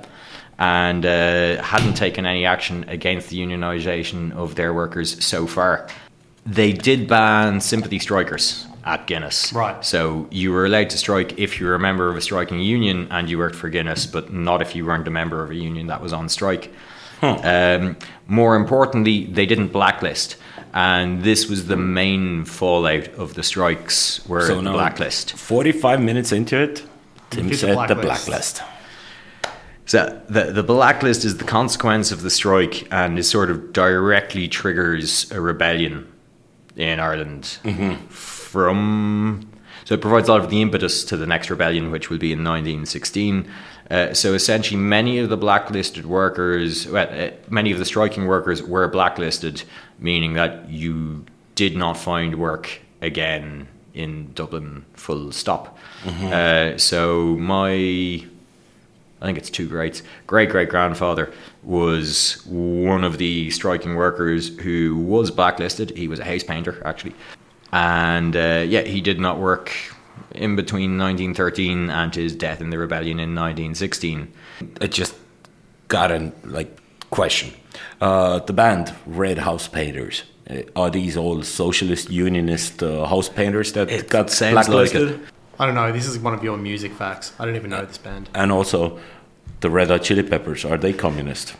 and 0.61 1.07
uh, 1.07 1.59
hadn't 1.63 1.95
taken 1.95 2.27
any 2.27 2.45
action 2.45 2.85
against 2.87 3.29
the 3.29 3.37
unionisation 3.39 4.31
of 4.33 4.53
their 4.53 4.75
workers 4.75 5.25
so 5.25 5.47
far. 5.47 5.87
They 6.45 6.71
did 6.71 7.07
ban 7.07 7.61
sympathy 7.61 7.97
strikers 7.97 8.67
at 8.85 9.07
Guinness. 9.07 9.51
Right. 9.53 9.83
So 9.83 10.27
you 10.29 10.51
were 10.51 10.67
allowed 10.67 10.91
to 10.91 10.99
strike 10.99 11.39
if 11.39 11.59
you 11.59 11.65
were 11.65 11.73
a 11.73 11.79
member 11.79 12.09
of 12.09 12.15
a 12.15 12.21
striking 12.21 12.59
union 12.59 13.07
and 13.09 13.27
you 13.27 13.39
worked 13.39 13.55
for 13.55 13.69
Guinness, 13.69 14.05
but 14.05 14.31
not 14.31 14.61
if 14.61 14.75
you 14.75 14.85
weren't 14.85 15.07
a 15.07 15.11
member 15.11 15.43
of 15.43 15.49
a 15.49 15.55
union 15.55 15.87
that 15.87 15.99
was 15.99 16.13
on 16.13 16.29
strike. 16.29 16.71
Um, 17.23 17.97
more 18.27 18.55
importantly, 18.55 19.25
they 19.25 19.45
didn't 19.45 19.67
blacklist. 19.67 20.37
And 20.73 21.21
this 21.21 21.47
was 21.47 21.67
the 21.67 21.77
main 21.77 22.45
fallout 22.45 23.07
of 23.09 23.33
the 23.35 23.43
strikes 23.43 24.25
were 24.27 24.47
So 24.47 24.61
the 24.61 24.71
blacklist. 24.71 25.33
45 25.33 26.01
minutes 26.01 26.31
into 26.31 26.57
it, 26.57 26.83
Tim 27.29 27.47
Get 27.47 27.51
the 27.51 27.57
said 27.57 27.87
the 27.87 27.95
blacklist. 27.95 28.63
So 29.91 30.21
the 30.29 30.53
the 30.53 30.63
blacklist 30.63 31.25
is 31.25 31.35
the 31.35 31.43
consequence 31.43 32.13
of 32.13 32.21
the 32.21 32.29
strike 32.29 32.87
and 32.93 33.19
it 33.19 33.23
sort 33.23 33.51
of 33.51 33.73
directly 33.73 34.47
triggers 34.47 35.29
a 35.33 35.41
rebellion 35.41 36.09
in 36.77 37.01
Ireland 37.01 37.59
from 38.07 39.49
So 39.83 39.95
it 39.95 39.99
provides 39.99 40.29
a 40.29 40.31
lot 40.31 40.39
of 40.39 40.49
the 40.49 40.61
impetus 40.61 41.03
to 41.03 41.17
the 41.17 41.27
next 41.27 41.49
rebellion, 41.49 41.91
which 41.91 42.09
will 42.09 42.19
be 42.19 42.31
in 42.31 42.39
1916. 42.39 43.51
Uh, 43.89 44.13
so 44.13 44.33
essentially, 44.33 44.79
many 44.79 45.17
of 45.17 45.27
the 45.27 45.35
blacklisted 45.35 46.05
workers, 46.05 46.87
well, 46.87 47.09
uh, 47.11 47.31
many 47.49 47.73
of 47.73 47.77
the 47.77 47.83
striking 47.83 48.27
workers 48.27 48.63
were 48.63 48.87
blacklisted, 48.87 49.63
meaning 49.99 50.35
that 50.35 50.69
you 50.69 51.25
did 51.55 51.75
not 51.75 51.97
find 51.97 52.35
work 52.39 52.79
again 53.01 53.67
in 53.93 54.31
Dublin, 54.35 54.85
full 54.93 55.33
stop. 55.33 55.77
Uh, 56.31 56.77
so 56.77 57.35
my 57.35 58.25
I 59.21 59.25
think 59.25 59.37
it's 59.37 59.49
two 59.49 59.67
greats. 59.67 60.01
Great 60.27 60.49
great 60.49 60.69
grandfather 60.69 61.31
was 61.63 62.41
one 62.47 63.03
of 63.03 63.17
the 63.19 63.51
striking 63.51 63.95
workers 63.95 64.57
who 64.59 64.97
was 64.97 65.29
blacklisted. 65.31 65.95
He 65.95 66.07
was 66.07 66.19
a 66.19 66.23
house 66.25 66.43
painter, 66.43 66.81
actually. 66.85 67.13
And 67.71 68.35
uh, 68.35 68.63
yeah, 68.67 68.81
he 68.81 68.99
did 68.99 69.19
not 69.19 69.37
work 69.39 69.71
in 70.31 70.55
between 70.55 70.97
1913 70.97 71.89
and 71.89 72.13
his 72.15 72.35
death 72.35 72.61
in 72.61 72.69
the 72.71 72.77
rebellion 72.77 73.19
in 73.19 73.35
1916. 73.35 74.31
It 74.81 74.91
just 74.91 75.15
got 75.87 76.11
a 76.11 76.31
like 76.43 76.75
question. 77.11 77.53
Uh, 78.01 78.39
the 78.39 78.53
band 78.53 78.93
Red 79.05 79.37
House 79.37 79.67
Painters. 79.67 80.23
uh, 80.49 80.61
Are 80.75 80.89
these 80.89 81.15
all 81.15 81.43
socialist 81.43 82.09
unionist 82.09 82.81
uh, 82.83 83.05
house 83.05 83.29
painters 83.29 83.73
that 83.73 83.89
It 83.89 84.09
got 84.09 84.29
like 84.41 84.51
blacklisted? 84.65 85.09
it. 85.11 85.19
I 85.61 85.67
don't 85.67 85.75
know. 85.75 85.91
This 85.91 86.07
is 86.07 86.17
one 86.17 86.33
of 86.33 86.43
your 86.43 86.57
music 86.57 86.91
facts. 86.91 87.33
I 87.37 87.45
don't 87.45 87.55
even 87.55 87.69
know 87.69 87.85
this 87.85 87.99
band. 87.99 88.31
And 88.33 88.51
also, 88.51 88.99
the 89.59 89.69
Red 89.69 89.89
Hot 89.89 90.01
Chili 90.01 90.23
Peppers 90.23 90.65
are 90.65 90.75
they 90.75 90.91
communist? 90.91 91.55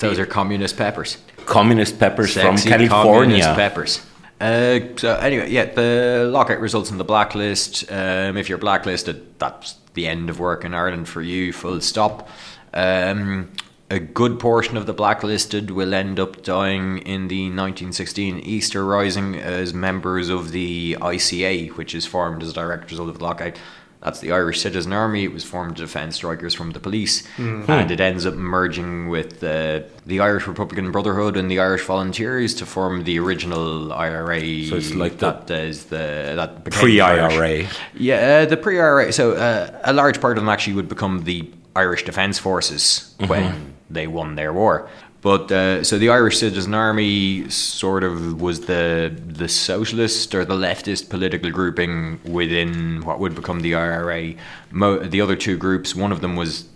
Those 0.00 0.18
are 0.18 0.26
communist 0.26 0.76
peppers. 0.76 1.16
Communist 1.46 1.98
peppers 1.98 2.34
from 2.34 2.58
California. 2.58 2.90
communist 2.90 3.48
peppers. 3.54 4.06
Uh, 4.38 4.80
so 4.96 5.16
anyway, 5.16 5.50
yeah, 5.50 5.64
the 5.64 6.28
lockout 6.30 6.60
results 6.60 6.90
in 6.90 6.98
the 6.98 7.04
blacklist. 7.04 7.90
Um, 7.90 8.36
if 8.36 8.50
you're 8.50 8.58
blacklisted, 8.58 9.38
that's 9.38 9.76
the 9.94 10.06
end 10.06 10.28
of 10.28 10.38
work 10.38 10.66
in 10.66 10.74
Ireland 10.74 11.08
for 11.08 11.22
you. 11.22 11.54
Full 11.54 11.80
stop. 11.80 12.28
Um, 12.74 13.50
a 13.90 13.98
good 14.00 14.40
portion 14.40 14.76
of 14.76 14.86
the 14.86 14.92
blacklisted 14.92 15.70
will 15.70 15.94
end 15.94 16.18
up 16.18 16.42
dying 16.42 16.98
in 16.98 17.28
the 17.28 17.44
1916 17.44 18.40
Easter 18.40 18.84
Rising 18.84 19.36
as 19.36 19.72
members 19.72 20.28
of 20.28 20.50
the 20.52 20.96
ICA, 21.00 21.70
which 21.76 21.94
is 21.94 22.04
formed 22.06 22.42
as 22.42 22.50
a 22.50 22.54
direct 22.54 22.90
result 22.90 23.08
of 23.08 23.18
the 23.18 23.24
lockout. 23.24 23.56
That's 24.02 24.20
the 24.20 24.30
Irish 24.30 24.60
Citizen 24.60 24.92
Army. 24.92 25.24
It 25.24 25.32
was 25.32 25.42
formed 25.42 25.76
to 25.76 25.82
defend 25.82 26.14
strikers 26.14 26.54
from 26.54 26.72
the 26.72 26.78
police, 26.80 27.26
and 27.38 27.90
it 27.90 27.98
ends 28.00 28.24
up 28.26 28.34
merging 28.34 29.08
with 29.08 29.42
uh, 29.42 29.80
the 30.04 30.20
Irish 30.20 30.46
Republican 30.46 30.92
Brotherhood 30.92 31.36
and 31.36 31.50
the 31.50 31.58
Irish 31.58 31.82
Volunteers 31.84 32.54
to 32.56 32.66
form 32.66 33.02
the 33.04 33.18
original 33.18 33.92
IRA. 33.92 34.40
So 34.66 34.76
it's 34.76 34.94
like 34.94 35.18
the 35.18 35.32
that 35.32 35.50
is 35.50 35.86
the 35.86 36.34
that 36.36 36.62
became 36.62 36.86
the 36.86 37.00
Irish- 37.00 37.34
Pre-IRA. 37.36 37.68
yeah, 37.94 38.42
uh, 38.42 38.46
the 38.46 38.56
pre-IRA. 38.56 39.12
So 39.12 39.32
uh, 39.32 39.80
a 39.82 39.92
large 39.92 40.20
part 40.20 40.36
of 40.38 40.42
them 40.44 40.50
actually 40.50 40.74
would 40.74 40.88
become 40.88 41.24
the 41.24 41.48
Irish 41.74 42.04
Defence 42.04 42.38
Forces 42.38 43.14
when 43.26 43.74
they 43.90 44.06
won 44.06 44.34
their 44.34 44.52
war. 44.52 44.88
But 45.22 45.50
uh, 45.50 45.82
so 45.82 45.98
the 45.98 46.10
Irish 46.10 46.38
Citizen 46.38 46.74
Army 46.74 47.48
sort 47.50 48.04
of 48.04 48.40
was 48.40 48.66
the 48.66 49.12
the 49.26 49.48
socialist 49.48 50.34
or 50.34 50.44
the 50.44 50.54
leftist 50.54 51.10
political 51.10 51.50
grouping 51.50 52.20
within 52.24 53.04
what 53.04 53.18
would 53.18 53.34
become 53.34 53.60
the 53.60 53.74
IRA. 53.74 54.34
Mo- 54.70 55.00
the 55.00 55.20
other 55.20 55.34
two 55.34 55.56
groups, 55.56 55.96
one 55.96 56.12
of 56.12 56.20
them 56.20 56.36
was 56.36 56.68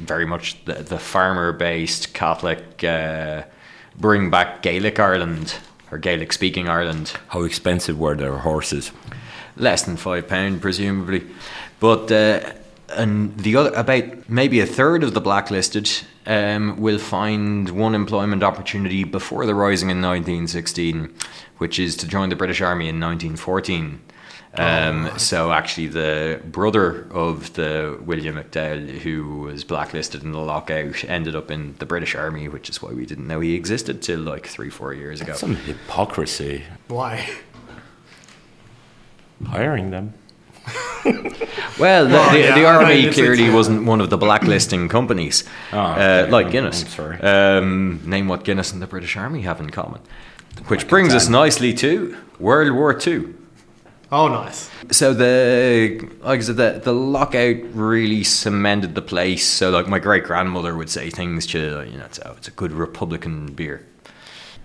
very 0.00 0.26
much 0.26 0.64
the, 0.64 0.74
the 0.74 0.98
farmer-based 0.98 2.12
Catholic, 2.12 2.82
uh, 2.82 3.42
bring 3.98 4.30
back 4.30 4.62
Gaelic 4.62 4.98
Ireland 4.98 5.54
or 5.92 5.98
Gaelic-speaking 5.98 6.68
Ireland 6.68 7.12
How 7.28 7.42
expensive 7.42 7.98
were 7.98 8.16
their 8.16 8.38
horses? 8.38 8.90
less 9.56 9.82
than 9.82 9.96
five 9.96 10.26
pound 10.28 10.62
presumably 10.62 11.22
but 11.78 12.10
uh, 12.10 12.40
and 12.90 13.36
the 13.38 13.56
other 13.56 13.70
about 13.74 14.28
maybe 14.28 14.60
a 14.60 14.66
third 14.66 15.02
of 15.02 15.14
the 15.14 15.20
blacklisted 15.20 15.90
um, 16.26 16.80
will 16.80 16.98
find 16.98 17.70
one 17.70 17.94
employment 17.94 18.42
opportunity 18.42 19.04
before 19.04 19.46
the 19.46 19.54
rising 19.54 19.90
in 19.90 20.00
1916 20.00 21.14
which 21.58 21.78
is 21.78 21.96
to 21.96 22.06
join 22.06 22.28
the 22.28 22.36
British 22.36 22.60
Army 22.60 22.88
in 22.88 23.00
1914 23.00 24.00
um, 24.54 25.10
so 25.16 25.50
actually 25.50 25.86
the 25.86 26.40
brother 26.44 27.10
of 27.10 27.54
the 27.54 27.98
William 28.04 28.36
McDowell 28.36 28.98
who 28.98 29.38
was 29.40 29.64
blacklisted 29.64 30.22
in 30.22 30.32
the 30.32 30.38
lockout 30.38 31.04
ended 31.04 31.34
up 31.34 31.50
in 31.50 31.74
the 31.78 31.86
British 31.86 32.14
Army 32.14 32.48
which 32.48 32.68
is 32.68 32.82
why 32.82 32.92
we 32.92 33.06
didn't 33.06 33.26
know 33.26 33.40
he 33.40 33.54
existed 33.54 34.02
till 34.02 34.20
like 34.20 34.46
three 34.46 34.70
four 34.70 34.92
years 34.92 35.20
ago 35.20 35.32
Some 35.32 35.56
hypocrisy. 35.56 36.64
Why? 36.88 37.28
Hiring 39.46 39.90
them. 39.90 40.14
Well, 41.78 42.04
the, 42.06 42.12
Well, 42.12 42.32
the, 42.32 42.38
yeah, 42.38 42.54
the 42.54 42.64
army 42.66 43.02
mean, 43.04 43.12
clearly 43.12 43.50
wasn't 43.50 43.84
one 43.86 44.00
of 44.00 44.10
the 44.10 44.16
blacklisting 44.18 44.88
companies, 44.88 45.42
Oh, 45.72 45.78
uh, 45.78 46.26
like 46.30 46.44
I'm- 46.46 46.52
Guinness. 46.52 46.82
I'm 46.82 46.88
sorry. 46.88 47.20
Um, 47.20 48.00
name 48.04 48.28
what 48.28 48.44
Guinness 48.44 48.72
and 48.72 48.80
the 48.82 48.86
British 48.86 49.16
Army 49.16 49.40
have 49.42 49.58
in 49.60 49.70
common. 49.70 50.00
Which 50.68 50.86
brings 50.86 51.14
us 51.14 51.28
nicely 51.28 51.72
to 51.74 52.16
World 52.38 52.72
War 52.72 52.92
Two. 52.94 53.34
Oh, 54.12 54.28
nice. 54.28 54.70
So 54.90 55.14
the 55.14 56.06
like 56.20 56.40
I 56.40 56.42
said, 56.42 56.56
the, 56.58 56.80
the 56.84 56.92
lockout 56.92 57.56
really 57.74 58.22
cemented 58.22 58.94
the 58.94 59.00
place. 59.02 59.46
So 59.46 59.70
like 59.70 59.88
my 59.88 59.98
great 59.98 60.24
grandmother 60.24 60.76
would 60.76 60.90
say 60.90 61.08
things 61.08 61.46
to 61.48 61.58
you 61.90 61.96
know, 61.98 62.04
it's, 62.04 62.20
oh, 62.24 62.34
it's 62.36 62.48
a 62.48 62.52
good 62.52 62.72
Republican 62.72 63.46
beer. 63.54 63.86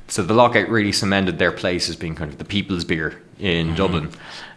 So 0.07 0.23
the 0.23 0.33
lockout 0.33 0.69
really 0.69 0.91
cemented 0.91 1.37
their 1.37 1.51
place 1.51 1.89
as 1.89 1.95
being 1.95 2.15
kind 2.15 2.31
of 2.31 2.37
the 2.37 2.45
people's 2.45 2.85
beer 2.85 3.21
in 3.39 3.75
Dublin. 3.75 4.09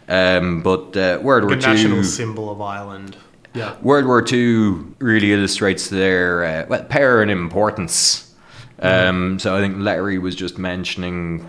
Um, 0.07 0.61
but 0.61 0.95
uh, 0.97 1.19
World 1.21 1.45
War 1.45 1.55
The 1.55 1.61
Two, 1.61 1.67
national 1.67 2.03
symbol 2.03 2.49
of 2.49 2.61
Ireland. 2.61 3.17
Yeah. 3.53 3.75
World 3.81 4.05
War 4.05 4.21
Two 4.21 4.95
really 4.99 5.33
illustrates 5.33 5.89
their 5.89 6.43
uh, 6.43 6.65
well 6.69 6.83
power 6.85 7.21
and 7.21 7.31
importance. 7.31 8.33
Um, 8.79 9.37
so 9.37 9.55
I 9.55 9.59
think 9.59 9.77
Larry 9.77 10.17
was 10.17 10.35
just 10.35 10.57
mentioning 10.57 11.45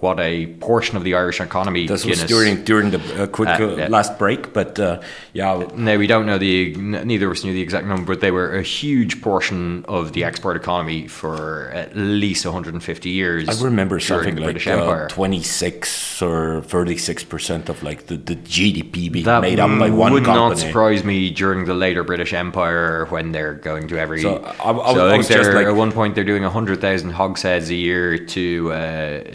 what 0.00 0.20
a 0.20 0.46
portion 0.60 0.96
of 0.96 1.04
the 1.04 1.14
Irish 1.14 1.40
economy 1.40 1.86
This 1.86 2.04
was 2.04 2.22
during 2.24 2.64
during 2.64 2.90
the 2.90 3.00
uh, 3.22 3.26
quick 3.26 3.48
Uh, 3.48 3.64
uh, 3.84 3.88
last 3.88 4.18
break, 4.18 4.52
but 4.52 4.78
uh, 4.78 5.00
yeah, 5.32 5.66
Now 5.74 5.96
we 5.96 6.06
don't 6.06 6.26
know 6.26 6.38
the 6.38 6.74
neither 6.76 7.26
of 7.26 7.32
us 7.32 7.44
knew 7.44 7.52
the 7.52 7.60
exact 7.62 7.86
number, 7.86 8.04
but 8.14 8.20
they 8.20 8.30
were 8.30 8.56
a 8.56 8.62
huge 8.62 9.20
portion 9.22 9.84
of 9.88 10.12
the 10.12 10.22
export 10.24 10.56
economy 10.56 11.08
for 11.08 11.70
at 11.74 11.96
least 11.96 12.44
150 12.44 13.10
years. 13.10 13.48
I 13.48 13.64
remember 13.64 13.98
something 14.00 14.36
like 14.36 14.66
uh, 14.66 15.08
26 15.08 16.22
or 16.22 16.62
36 16.62 17.24
percent 17.24 17.68
of 17.68 17.82
like 17.82 18.06
the, 18.06 18.16
the 18.16 18.36
GDP 18.36 19.10
being 19.12 19.24
That 19.24 19.42
made 19.42 19.60
up 19.60 19.70
by 19.78 19.90
one 19.90 20.12
would 20.12 20.24
company. 20.24 20.48
not 20.48 20.58
surprise 20.58 21.04
me 21.04 21.30
during 21.30 21.64
the 21.64 21.74
later 21.74 22.02
British 22.04 22.32
Empire 22.32 23.06
when 23.06 23.32
they're 23.32 23.54
going 23.54 23.88
to 23.88 23.98
every. 23.98 24.22
So, 24.22 24.36
I- 24.36 24.70
I- 24.70 24.94
so 24.94 25.08
I 25.08 25.16
was 25.16 25.26
think 25.28 25.38
just 25.38 25.50
they're, 25.50 25.54
like- 25.54 25.66
at 25.66 25.74
one 25.76 25.92
point 25.92 26.14
they're 26.14 26.24
doing 26.24 26.42
hundred 26.44 26.80
thousand 26.80 27.10
hogsheads 27.10 27.70
a 27.70 27.74
year 27.74 28.18
to 28.18 28.72
uh, 28.72 29.32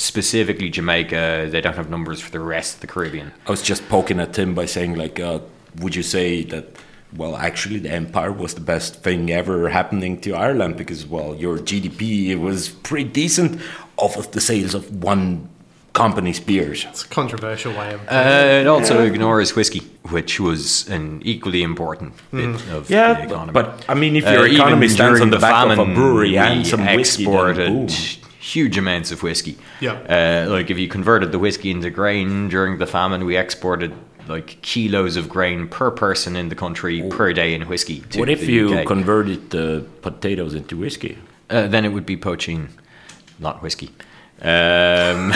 specifically 0.54 0.70
Jamaica. 0.70 1.48
They 1.52 1.62
don't 1.62 1.76
have 1.76 1.90
numbers 1.90 2.22
for 2.22 2.32
the 2.32 2.40
rest 2.40 2.76
of 2.76 2.82
the 2.82 2.88
Caribbean. 2.88 3.32
I 3.48 3.52
was 3.52 3.62
just 3.62 3.88
poking 3.90 4.20
at 4.20 4.34
Tim 4.34 4.54
by 4.54 4.66
saying 4.66 4.96
like, 4.96 5.20
uh, 5.20 5.40
would 5.82 5.96
you 5.96 6.04
say 6.04 6.44
that? 6.46 6.66
Well, 7.16 7.36
actually, 7.36 7.78
the 7.80 7.92
empire 7.92 8.32
was 8.32 8.56
the 8.56 8.62
best 8.62 9.04
thing 9.04 9.30
ever 9.30 9.70
happening 9.70 10.20
to 10.22 10.34
Ireland 10.34 10.78
because, 10.78 11.06
well, 11.06 11.36
your 11.36 11.60
GDP 11.60 12.36
was 12.40 12.70
pretty 12.70 13.08
decent 13.08 13.62
off 13.98 14.18
of 14.18 14.32
the 14.32 14.42
sales 14.42 14.74
of 14.74 15.04
one 15.04 15.48
company's 15.94 16.40
beers. 16.40 16.86
It's 16.90 17.04
a 17.04 17.08
controversial 17.08 17.72
way 17.74 17.94
of. 17.94 18.02
Uh, 18.10 18.62
it 18.62 18.68
also 18.68 19.04
ignores 19.06 19.56
whiskey, 19.56 19.82
which 20.10 20.40
was 20.40 20.90
an 20.90 21.22
equally 21.24 21.62
important 21.62 22.14
bit 22.32 22.50
of 22.72 22.88
the 22.88 22.96
economy. 23.26 23.52
but, 23.54 23.78
but 23.78 23.86
I 23.88 23.94
mean, 23.94 24.16
if 24.16 24.26
Uh, 24.26 24.32
your 24.32 24.48
economy 24.48 24.88
stands 24.88 25.22
on 25.22 25.30
during 25.30 25.30
the, 25.30 25.38
back 25.38 25.70
of 25.70 25.78
a 25.78 25.86
brewery 25.94 26.36
and 26.36 26.66
some 26.66 26.82
whiskey, 26.96 27.26
then 27.26 27.30
exported 27.30 27.88
boom. 27.88 27.88
Huge 28.44 28.78
amounts 28.78 29.12
of 29.12 29.24
whiskey. 29.24 29.58
Yeah. 29.80 29.94
Uh, 29.94 30.50
like 30.50 30.70
if 30.70 30.78
you 30.78 30.88
converted 30.90 31.32
the 31.32 31.40
whiskey 31.40 31.72
into 31.72 31.90
grain 31.90 32.50
during 32.50 32.78
the 32.78 32.86
famine, 32.86 33.26
we 33.26 33.38
exported 33.38 33.94
like 34.28 34.62
kilos 34.62 35.16
of 35.16 35.30
grain 35.30 35.68
per 35.68 35.92
person 35.92 36.36
in 36.36 36.50
the 36.50 36.56
country 36.56 37.02
per 37.10 37.32
day 37.34 37.54
in 37.54 37.62
whiskey. 37.68 38.02
To 38.12 38.20
What 38.20 38.30
if 38.30 38.42
the 38.42 38.52
you 38.52 38.76
UK. 38.76 38.86
converted 38.86 39.50
the 39.52 39.86
potatoes 40.02 40.54
into 40.54 40.78
whiskey? 40.78 41.18
Uh, 41.50 41.68
then 41.68 41.86
it 41.86 41.90
would 41.90 42.06
be 42.06 42.18
poaching, 42.18 42.70
not 43.40 43.62
whiskey. 43.62 43.92
Um, 44.42 45.32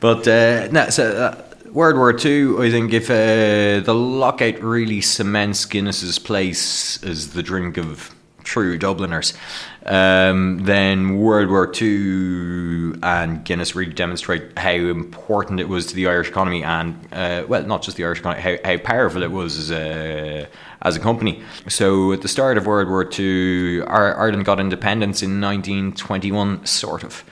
but 0.00 0.26
uh, 0.26 0.68
no, 0.72 0.88
so 0.90 1.04
uh, 1.16 1.42
World 1.70 1.96
War 1.96 2.12
Two, 2.12 2.58
I 2.60 2.70
think 2.70 2.92
if 2.92 3.10
uh, 3.10 3.84
the 3.84 3.94
lockout 3.94 4.60
really 4.60 5.00
cements 5.00 5.64
Guinness's 5.66 6.18
place 6.18 7.02
as 7.04 7.32
the 7.32 7.42
drink 7.42 7.76
of 7.76 8.14
true 8.42 8.78
Dubliners, 8.78 9.34
um, 9.86 10.64
then 10.64 11.18
World 11.18 11.48
War 11.48 11.66
Two 11.66 12.98
and 13.02 13.44
Guinness 13.44 13.74
really 13.74 13.92
demonstrate 13.92 14.58
how 14.58 14.70
important 14.70 15.60
it 15.60 15.68
was 15.68 15.86
to 15.86 15.94
the 15.94 16.08
Irish 16.08 16.28
economy 16.28 16.62
and, 16.64 16.96
uh, 17.12 17.44
well, 17.48 17.62
not 17.62 17.82
just 17.82 17.96
the 17.96 18.04
Irish 18.04 18.20
economy, 18.20 18.42
how, 18.42 18.56
how 18.64 18.76
powerful 18.78 19.22
it 19.22 19.30
was 19.30 19.58
as 19.58 19.70
a 19.70 20.48
as 20.82 20.96
a 20.96 21.00
company. 21.00 21.42
So 21.68 22.12
at 22.12 22.22
the 22.22 22.28
start 22.28 22.58
of 22.58 22.66
World 22.66 22.88
War 22.88 23.08
II, 23.18 23.82
Ireland 23.82 24.44
got 24.44 24.60
independence 24.60 25.22
in 25.22 25.40
1921, 25.40 26.66
sort 26.66 27.02
of. 27.02 27.24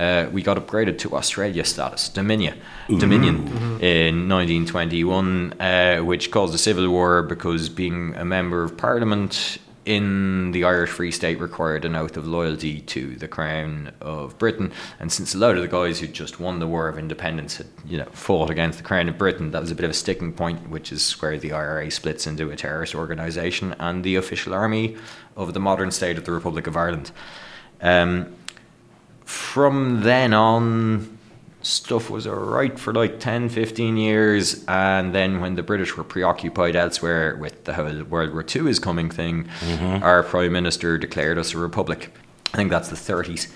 uh, 0.00 0.28
we 0.32 0.42
got 0.42 0.56
upgraded 0.56 0.98
to 0.98 1.14
Australia 1.14 1.64
status, 1.64 2.08
Dominion, 2.08 2.58
Dominion 2.88 3.36
in 3.80 4.28
1921, 4.28 5.54
uh, 5.60 5.98
which 5.98 6.30
caused 6.30 6.54
a 6.54 6.58
civil 6.58 6.88
war 6.88 7.22
because 7.22 7.68
being 7.68 8.14
a 8.16 8.24
member 8.24 8.62
of 8.64 8.76
Parliament 8.76 9.58
in 9.90 10.52
the 10.52 10.62
Irish 10.62 10.90
Free 10.90 11.10
State 11.10 11.40
required 11.40 11.84
an 11.84 11.96
oath 11.96 12.16
of 12.16 12.24
loyalty 12.24 12.80
to 12.82 13.16
the 13.16 13.26
Crown 13.26 13.90
of 14.00 14.38
Britain. 14.38 14.70
And 15.00 15.10
since 15.10 15.34
a 15.34 15.38
lot 15.38 15.56
of 15.56 15.62
the 15.62 15.68
guys 15.68 15.98
who 15.98 16.06
just 16.06 16.38
won 16.38 16.60
the 16.60 16.66
War 16.68 16.86
of 16.86 16.96
Independence 16.96 17.56
had, 17.56 17.66
you 17.84 17.98
know, 17.98 18.06
fought 18.12 18.50
against 18.50 18.78
the 18.78 18.84
Crown 18.84 19.08
of 19.08 19.18
Britain, 19.18 19.50
that 19.50 19.60
was 19.60 19.72
a 19.72 19.74
bit 19.74 19.84
of 19.84 19.90
a 19.90 19.94
sticking 19.94 20.32
point, 20.32 20.70
which 20.70 20.92
is 20.92 21.10
where 21.20 21.36
the 21.36 21.50
IRA 21.50 21.90
splits 21.90 22.28
into 22.28 22.52
a 22.52 22.56
terrorist 22.56 22.94
organisation 22.94 23.74
and 23.80 24.04
the 24.04 24.14
official 24.14 24.54
army 24.54 24.96
of 25.36 25.54
the 25.54 25.60
modern 25.60 25.90
state 25.90 26.16
of 26.16 26.24
the 26.24 26.32
Republic 26.32 26.68
of 26.68 26.76
Ireland. 26.76 27.10
Um, 27.80 28.32
from 29.24 30.02
then 30.02 30.32
on, 30.32 31.18
stuff 31.62 32.08
was 32.10 32.26
alright 32.26 32.78
for 32.78 32.92
like 32.92 33.20
10, 33.20 33.48
15 33.48 33.96
years. 33.96 34.64
And 34.66 35.14
then 35.14 35.40
when 35.40 35.54
the 35.54 35.62
British 35.62 35.96
were 35.96 36.04
preoccupied 36.04 36.76
elsewhere 36.76 37.36
with 37.36 37.64
the 37.64 37.74
whole 37.74 38.02
World 38.04 38.32
War 38.32 38.44
II 38.44 38.70
is 38.70 38.78
coming 38.78 39.10
thing, 39.10 39.48
our 40.02 40.22
Prime 40.22 40.52
Minister 40.52 40.98
declared 40.98 41.38
us 41.38 41.54
a 41.54 41.58
republic. 41.58 42.12
I 42.52 42.56
think 42.56 42.70
that's 42.70 42.88
the 42.88 42.96
30s. 42.96 43.50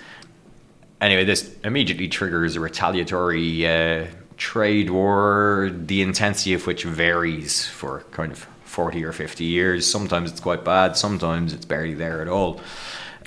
Anyway, 1.01 1.25
this 1.25 1.53
immediately 1.63 2.07
triggers 2.07 2.55
a 2.55 2.59
retaliatory 2.59 3.67
uh, 3.67 4.05
trade 4.37 4.89
war, 4.89 5.69
the 5.73 6.01
intensity 6.01 6.53
of 6.53 6.65
which 6.67 6.83
varies 6.83 7.65
for 7.65 8.05
kind 8.11 8.31
of 8.31 8.47
40 8.63 9.03
or 9.03 9.11
50 9.11 9.43
years. 9.43 9.89
Sometimes 9.89 10.31
it's 10.31 10.39
quite 10.39 10.63
bad, 10.63 10.95
sometimes 10.97 11.53
it's 11.53 11.65
barely 11.65 11.93
there 11.93 12.21
at 12.21 12.27
all. 12.27 12.61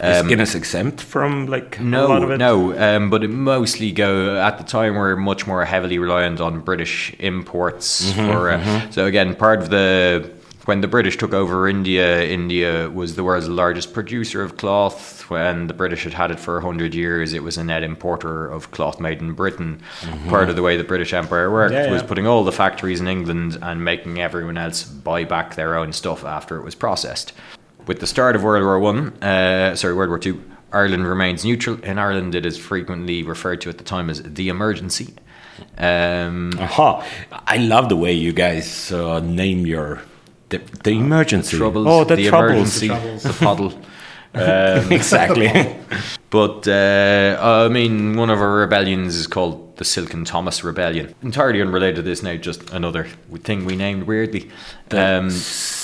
Is 0.03 0.26
Guinness 0.28 0.55
exempt 0.55 1.01
from 1.01 1.46
like 1.46 1.78
a 1.78 1.82
lot 1.82 1.88
No, 1.88 2.22
of 2.22 2.30
it? 2.30 2.38
no, 2.38 2.78
um, 2.96 3.11
but 3.11 3.24
it 3.24 3.28
mostly 3.30 3.90
go 3.92 4.36
at 4.36 4.59
the 4.59 4.64
time 4.64 4.94
we're 4.94 5.16
much 5.16 5.46
more 5.46 5.64
heavily 5.64 5.99
reliant 5.99 6.40
on 6.40 6.61
British 6.61 7.14
imports 7.18 8.11
Mm-hmm, 8.12 8.30
for. 8.30 8.51
Uh, 8.51 8.90
So 8.90 9.07
again, 9.07 9.34
part 9.34 9.61
of 9.61 9.70
the 9.70 10.30
when 10.66 10.82
the 10.82 10.88
British 10.88 11.16
took 11.16 11.32
over 11.32 11.66
India, 11.66 12.22
India 12.24 12.90
was 12.90 13.16
the 13.16 13.24
world's 13.24 13.49
largest 13.49 13.94
producer 13.94 14.42
of 14.42 14.59
cloth. 14.59 15.24
When 15.30 15.66
the 15.66 15.74
British 15.74 16.05
had 16.05 16.12
had 16.14 16.30
it 16.30 16.38
for 16.38 16.61
hundred 16.61 16.94
years, 16.94 17.32
it 17.32 17.42
was 17.42 17.57
a 17.59 17.64
net 17.64 17.82
importer 17.82 18.46
of 18.46 18.70
cloth 18.70 19.01
made 19.01 19.20
in 19.20 19.32
Britain. 19.32 19.80
Part 20.28 20.49
of 20.51 20.57
the 20.57 20.62
way 20.62 20.76
the 20.76 20.84
British 20.84 21.12
Empire 21.12 21.51
worked 21.51 21.74
Mm-hmm. 21.74 21.86
Yeah, 21.86 21.92
was 21.92 22.03
yeah. 22.03 22.09
putting 22.09 22.26
all 22.26 22.44
the 22.44 22.53
factories 22.53 23.01
in 23.01 23.09
England 23.09 23.59
and 23.62 23.82
making 23.84 24.20
everyone 24.20 24.59
else 24.59 24.84
buy 24.84 25.24
back 25.24 25.55
their 25.55 25.74
own 25.74 25.92
stuff 25.92 26.24
after 26.24 26.57
it 26.59 26.64
was 26.64 26.74
processed. 26.74 27.32
With 27.89 28.01
the 28.01 28.07
start 28.07 28.36
of 28.36 28.43
World 28.45 28.64
War 28.64 28.78
One, 28.78 29.14
uh, 29.22 29.74
sorry, 29.74 29.95
World 29.95 30.11
War 30.11 30.18
Two, 30.18 30.43
Ireland 30.72 31.09
remains 31.09 31.43
neutral. 31.43 31.82
In 31.82 31.99
Ireland, 31.99 32.34
it 32.34 32.45
is 32.45 32.59
frequently 32.59 33.22
referred 33.22 33.62
to 33.62 33.70
at 33.70 33.78
the 33.78 33.84
time 33.84 34.11
as 34.11 34.22
the 34.22 34.51
emergency. 34.51 35.14
Um, 35.78 36.53
Aha! 36.59 37.05
I 37.47 37.57
love 37.57 37.89
the 37.89 37.97
way 37.97 38.12
you 38.12 38.34
guys 38.34 38.93
uh, 38.93 39.20
name 39.20 39.66
your 39.66 40.03
the, 40.51 40.59
the 40.84 40.91
emergency. 40.91 41.57
troubles, 41.57 41.86
oh, 41.89 42.05
the, 42.05 42.16
the 42.16 42.28
troubles. 42.28 42.82
emergency, 42.82 42.89
Troubles. 42.89 43.22
the 43.22 43.32
puddle. 43.32 43.72
Um, 44.34 44.93
exactly. 44.93 45.49
But 46.30 46.68
uh, 46.68 47.39
I 47.41 47.68
mean, 47.68 48.14
one 48.18 48.28
of 48.28 48.39
our 48.43 48.57
rebellions 48.57 49.16
is 49.16 49.26
called 49.26 49.78
the 49.78 49.84
Silken 49.84 50.26
Thomas 50.26 50.62
Rebellion. 50.62 51.14
Entirely 51.22 51.62
unrelated 51.62 51.97
to 51.97 52.03
this 52.03 52.22
now, 52.22 52.36
just 52.36 52.68
another 52.70 53.09
thing 53.39 53.64
we 53.64 53.76
named 53.76 54.03
weirdly. 54.03 54.51
Um, 54.91 55.30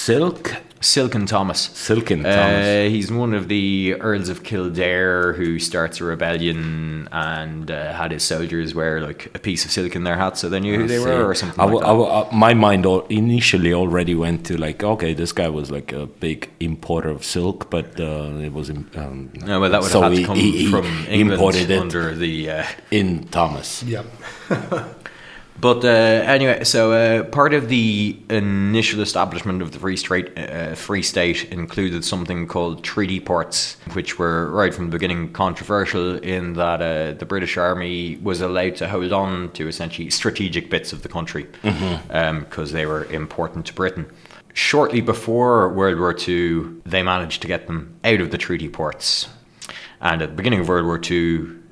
Silk, 0.05 0.55
Silken 0.83 1.25
Thomas. 1.25 1.61
Silken 1.73 2.27
Uh, 2.27 2.31
Thomas. 2.37 2.93
he's 2.93 3.11
one 3.11 3.33
of 3.33 3.49
the 3.49 3.95
Earls 4.01 4.29
of 4.29 4.43
Kildare 4.43 5.33
who 5.33 5.59
starts 5.59 5.99
a 5.99 6.05
rebellion 6.05 7.09
and 7.11 7.71
uh, 7.71 7.95
had 7.95 8.11
his 8.13 8.23
soldiers 8.23 8.75
wear 8.75 9.01
like 9.01 9.31
a 9.35 9.39
piece 9.39 9.65
of 9.65 9.71
silk 9.71 9.97
in 9.97 10.05
their 10.05 10.17
hats 10.17 10.41
so 10.41 10.51
they 10.51 10.61
knew 10.61 10.77
who 10.77 10.87
they 10.87 10.99
See, 10.99 11.05
were 11.07 11.25
or 11.31 11.35
something 11.35 11.59
I 11.59 11.65
like 11.65 11.81
w- 11.81 11.81
that. 11.81 11.89
I 11.89 11.93
w- 11.93 12.11
uh, 12.11 12.29
my 12.47 12.53
mind 12.53 12.85
al- 12.85 13.07
initially 13.09 13.73
already 13.73 14.15
went 14.15 14.45
to 14.49 14.59
like, 14.59 14.85
okay, 14.85 15.15
this 15.15 15.33
guy 15.33 15.49
was 15.49 15.71
like 15.71 15.91
a 15.95 16.05
big 16.05 16.51
importer 16.61 17.09
of 17.09 17.25
silk, 17.25 17.71
but 17.71 17.99
uh, 17.99 18.47
it 18.47 18.53
was 18.53 18.69
im- 18.69 18.91
um, 18.97 19.31
no, 19.47 19.59
well, 19.61 19.71
that 19.71 19.81
would 19.81 19.91
so 19.91 20.03
have 20.03 20.13
had 20.13 20.21
to 20.21 20.27
come 20.27 20.37
he- 20.37 20.65
he 20.65 20.71
from 20.71 20.85
England 21.09 21.33
imported 21.33 21.71
it 21.71 21.79
under 21.81 22.15
the. 22.15 22.51
Uh, 22.51 22.65
in 22.91 23.25
Thomas. 23.29 23.83
Yep. 23.85 24.05
But 25.61 25.85
uh, 25.85 25.89
anyway, 25.89 26.65
so 26.65 26.93
uh, 26.93 27.23
part 27.25 27.55
of 27.55 27.69
the 27.69 28.19
initial 28.29 29.01
establishment 29.01 29.63
of 29.63 29.73
the 29.73 29.79
Free 29.79 29.97
State, 29.97 30.37
uh, 30.37 30.75
Free 30.75 31.03
State 31.03 31.45
included 31.53 32.05
something 32.05 32.47
called 32.47 32.83
treaty 32.83 33.21
ports, 33.21 33.77
which 33.93 34.19
were 34.19 34.51
right 34.51 34.75
from 34.75 34.87
the 34.87 34.91
beginning 34.91 35.33
controversial 35.33 36.17
in 36.19 36.55
that 36.55 36.83
uh, 36.83 37.13
the 37.13 37.25
British 37.25 37.57
Army 37.57 38.17
was 38.17 38.41
allowed 38.41 38.77
to 38.77 38.89
hold 38.89 39.13
on 39.13 39.53
to 39.53 39.69
essentially 39.69 40.11
strategic 40.11 40.71
bits 40.71 40.93
of 40.93 41.03
the 41.03 41.09
country 41.09 41.47
because 41.63 42.73
they 42.73 42.85
were 42.85 43.05
important 43.07 43.65
to 43.67 43.75
Britain. 43.75 44.11
Shortly 44.55 45.01
before 45.01 45.69
World 45.69 45.99
War 45.99 46.17
II, 46.17 46.81
they 46.85 47.03
managed 47.03 47.43
to 47.43 47.49
get 47.49 47.67
them 47.67 47.95
out 48.05 48.21
of 48.21 48.31
the 48.31 48.39
treaty 48.39 48.69
ports. 48.69 49.29
And 50.01 50.21
at 50.21 50.31
the 50.31 50.37
beginning 50.37 50.61
of 50.61 50.69
World 50.69 50.87
War 50.87 51.01
II, 51.03 51.64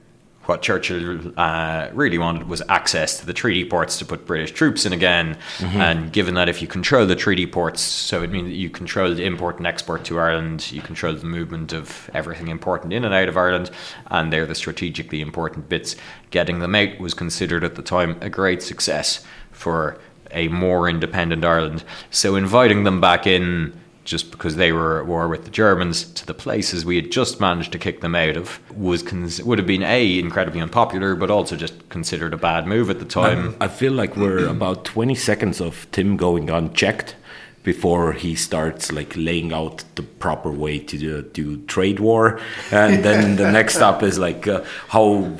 what 0.47 0.61
Churchill 0.61 1.32
uh, 1.38 1.88
really 1.93 2.18
wanted 2.18 2.49
was 2.49 2.62
access 2.68 3.20
to 3.20 3.26
the 3.26 3.32
treaty 3.32 3.64
ports 3.64 3.99
to 3.99 4.05
put 4.05 4.26
British 4.26 4.51
troops 4.51 4.84
in 4.84 4.93
again. 4.93 5.38
And 5.80 6.12
given 6.12 6.34
that 6.34 6.49
if 6.49 6.61
you 6.61 6.66
control 6.66 7.07
the 7.07 7.14
treaty 7.14 7.47
ports, 7.47 7.80
so 7.80 8.22
it 8.22 8.30
means 8.30 8.49
that 8.49 8.57
you 8.57 8.68
control 8.68 9.14
the 9.14 9.24
import 9.24 9.59
and 9.59 9.66
export 9.66 10.05
to 10.05 10.18
Ireland, 10.18 10.72
you 10.72 10.82
control 10.82 11.14
the 11.14 11.26
movement 11.26 11.72
of 11.72 12.11
everything 12.12 12.49
important 12.49 12.93
in 12.93 13.05
and 13.05 13.14
out 13.14 13.28
of 13.28 13.36
Ireland, 13.36 13.70
and 14.11 14.32
they're 14.32 14.47
the 14.47 14.55
strategically 14.55 15.20
important 15.20 15.68
bits. 15.68 15.95
Getting 16.30 16.59
them 16.59 16.74
out 16.74 16.99
was 16.99 17.14
considered 17.14 17.62
at 17.62 17.76
the 17.76 17.82
time 17.82 18.16
a 18.20 18.28
great 18.28 18.62
success 18.62 19.24
for 19.53 19.99
a 20.32 20.49
more 20.49 20.88
independent 20.88 21.45
Ireland. 21.45 21.84
So 22.11 22.36
inviting 22.36 22.84
them 22.84 23.01
back 23.01 23.26
in 23.26 23.78
just 24.05 24.30
because 24.30 24.57
they 24.57 24.72
were 24.72 25.00
at 25.00 25.07
war 25.07 25.28
with 25.28 25.44
the 25.44 25.50
Germans 25.50 26.05
to 26.05 26.26
the 26.26 26.34
places 26.34 26.84
we 26.84 26.96
had 26.96 27.11
just 27.11 27.40
managed 27.40 27.72
to 27.72 27.78
kick 27.78 28.00
them 28.00 28.14
out 28.14 28.36
of 28.36 28.59
was 28.76 29.03
cons- 29.03 29.42
would 29.42 29.59
have 29.59 29.66
been 29.66 29.82
a 29.82 30.18
incredibly 30.18 30.61
unpopular, 30.61 31.14
but 31.14 31.30
also 31.30 31.57
just 31.57 31.88
considered 31.88 32.34
a 32.34 32.36
bad 32.36 32.66
move 32.66 32.90
at 32.90 32.98
the 32.98 33.05
time. 33.05 33.57
I 33.61 33.68
feel 33.68 33.92
like 33.92 34.16
we're 34.16 34.46
about 34.50 34.84
20 34.84 35.14
seconds 35.14 35.61
of 35.61 35.86
Tim 35.92 36.16
going 36.16 36.50
unchecked 36.50 37.16
before 37.62 38.12
he 38.12 38.34
starts 38.34 38.90
like 38.90 39.14
laying 39.16 39.53
out 39.53 39.84
the 39.94 40.03
proper 40.03 40.50
way 40.50 40.78
to 40.78 40.98
do, 40.98 41.22
do 41.22 41.59
trade 41.66 42.00
war 42.00 42.40
and 42.72 43.05
then 43.05 43.36
the 43.36 43.50
next 43.59 43.76
up 43.76 44.03
is 44.03 44.18
like 44.18 44.48
uh, 44.48 44.64
how 44.88 45.32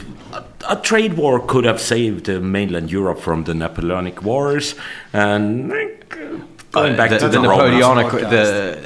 a, 0.69 0.77
trade 0.77 1.15
war 1.15 1.45
could 1.45 1.65
have 1.65 1.81
saved 1.81 2.31
uh, 2.31 2.39
mainland 2.39 2.93
Europe 2.93 3.19
from 3.19 3.45
the 3.45 3.55
Napoleonic 3.55 4.23
wars 4.23 4.75
and 5.13 5.73
uh, 5.73 6.39
going 6.73 6.97
back 6.97 7.11
the, 7.11 7.19
to 7.19 7.29
the, 7.29 7.41
the, 7.41 7.43
Napoleonic, 7.43 8.07
podcast. 8.07 8.31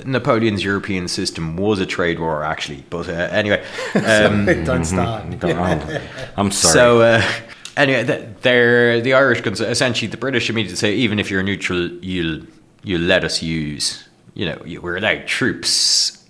the 0.03 0.09
Napoleon's 0.09 0.63
European 0.65 1.09
system 1.09 1.57
was 1.57 1.81
a 1.81 1.87
trade 1.87 2.19
war 2.19 2.45
actually, 2.45 2.85
but 2.91 3.09
uh, 3.09 3.13
anyway. 3.13 3.65
Um, 3.95 4.47
Don't 4.65 4.85
start. 4.95 5.25
Oh, 5.45 6.01
I'm 6.37 6.51
sorry 6.51 6.73
So 6.73 7.01
uh, 7.01 7.23
anyway, 7.77 8.05
th- 8.05 8.29
they're 8.43 9.01
the 9.01 9.15
Irish. 9.15 9.41
cons- 9.41 9.61
Essentially, 9.61 10.09
the 10.11 10.17
British 10.17 10.51
immediately 10.51 10.77
say, 10.77 10.95
even 10.95 11.19
if 11.19 11.31
you're 11.31 11.43
neutral, 11.43 11.89
you'll 12.05 12.43
you'll 12.83 13.01
let 13.03 13.25
us 13.25 13.43
use. 13.43 14.09
You 14.35 14.47
know, 14.47 14.63
you, 14.67 14.81
we're 14.83 14.97
allowed 14.99 15.27
troops 15.27 16.25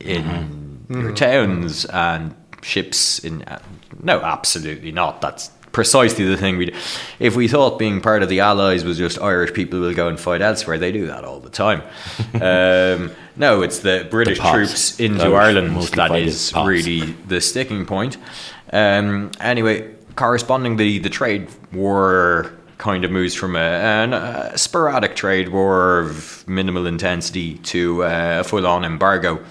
in 0.00 0.84
your 0.90 1.12
towns 1.14 1.84
and 1.86 2.34
ships 2.62 3.18
in. 3.20 3.42
Uh, 3.42 3.60
no, 4.02 4.20
absolutely 4.20 4.92
not. 4.92 5.20
That's 5.22 5.48
precisely 5.76 6.24
the 6.24 6.38
thing 6.38 6.56
we. 6.56 6.64
do. 6.66 6.76
If 7.18 7.36
we 7.36 7.48
thought 7.48 7.78
being 7.78 8.00
part 8.00 8.22
of 8.22 8.30
the 8.30 8.40
Allies 8.40 8.82
was 8.82 8.96
just 8.96 9.20
Irish 9.20 9.52
people 9.52 9.78
will 9.78 9.92
go 9.92 10.08
and 10.08 10.18
fight 10.18 10.40
elsewhere, 10.40 10.78
they 10.78 10.90
do 10.90 11.06
that 11.08 11.22
all 11.22 11.38
the 11.38 11.50
time. 11.50 11.82
um, 12.34 13.14
no, 13.36 13.60
it's 13.60 13.80
the 13.80 14.08
British 14.10 14.38
Pops. 14.38 14.54
troops 14.54 14.98
into 14.98 15.26
Irish 15.26 15.34
Ireland 15.34 15.76
that 15.76 15.82
is 15.82 15.90
that 15.90 16.08
fight 16.08 16.22
is 16.22 16.34
as 16.34 16.52
Pops. 16.52 16.66
really 16.66 17.00
the 17.28 17.42
sticking 17.42 17.84
point. 17.84 18.16
Um, 18.72 19.30
anyway, 19.38 19.94
correspondingly, 20.14 20.98
the 20.98 21.10
trade 21.10 21.46
war 21.74 22.52
kind 22.78 23.04
of 23.04 23.10
moves 23.10 23.34
from 23.34 23.54
a, 23.54 23.58
an, 23.58 24.14
a 24.14 24.56
sporadic 24.56 25.14
trade 25.14 25.50
war 25.50 25.98
of 25.98 26.48
minimal 26.48 26.86
intensity 26.86 27.58
to 27.58 28.02
uh, 28.02 28.38
a 28.40 28.44
full-on 28.44 28.82
embargo. 28.82 29.44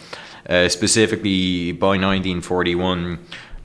Uh, 0.50 0.70
specifically, 0.70 1.72
by 1.72 1.98
1941, 1.98 3.18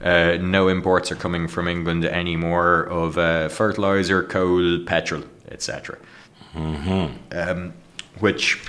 uh, 0.03 0.37
no 0.41 0.67
imports 0.67 1.11
are 1.11 1.15
coming 1.15 1.47
from 1.47 1.67
England 1.67 2.05
anymore 2.05 2.83
of 2.83 3.17
uh, 3.17 3.49
fertilizer, 3.49 4.23
coal, 4.23 4.79
petrol, 4.85 5.23
etc. 5.49 5.97
Um, 7.31 7.73
which 8.19 8.61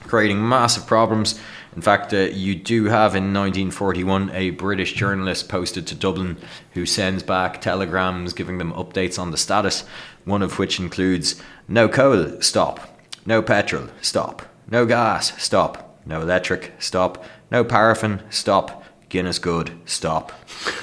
creating 0.00 0.46
massive 0.46 0.86
problems. 0.86 1.40
In 1.74 1.82
fact, 1.82 2.12
uh, 2.12 2.18
you 2.18 2.54
do 2.54 2.84
have 2.84 3.16
in 3.16 3.32
1941 3.34 4.30
a 4.30 4.50
British 4.50 4.92
journalist 4.92 5.48
posted 5.48 5.86
to 5.88 5.94
Dublin 5.94 6.36
who 6.72 6.86
sends 6.86 7.22
back 7.22 7.60
telegrams 7.60 8.32
giving 8.32 8.58
them 8.58 8.72
updates 8.72 9.18
on 9.18 9.30
the 9.32 9.36
status, 9.36 9.84
one 10.24 10.42
of 10.42 10.58
which 10.58 10.78
includes 10.78 11.42
no 11.66 11.88
coal, 11.88 12.40
stop, 12.40 13.00
no 13.26 13.42
petrol, 13.42 13.88
stop, 14.00 14.42
no 14.70 14.86
gas, 14.86 15.32
stop, 15.42 15.98
no 16.06 16.20
electric, 16.20 16.72
stop, 16.78 17.24
no 17.50 17.64
paraffin, 17.64 18.22
stop, 18.30 18.83
Guinness 19.14 19.38
good. 19.38 19.70
Stop. 19.86 20.32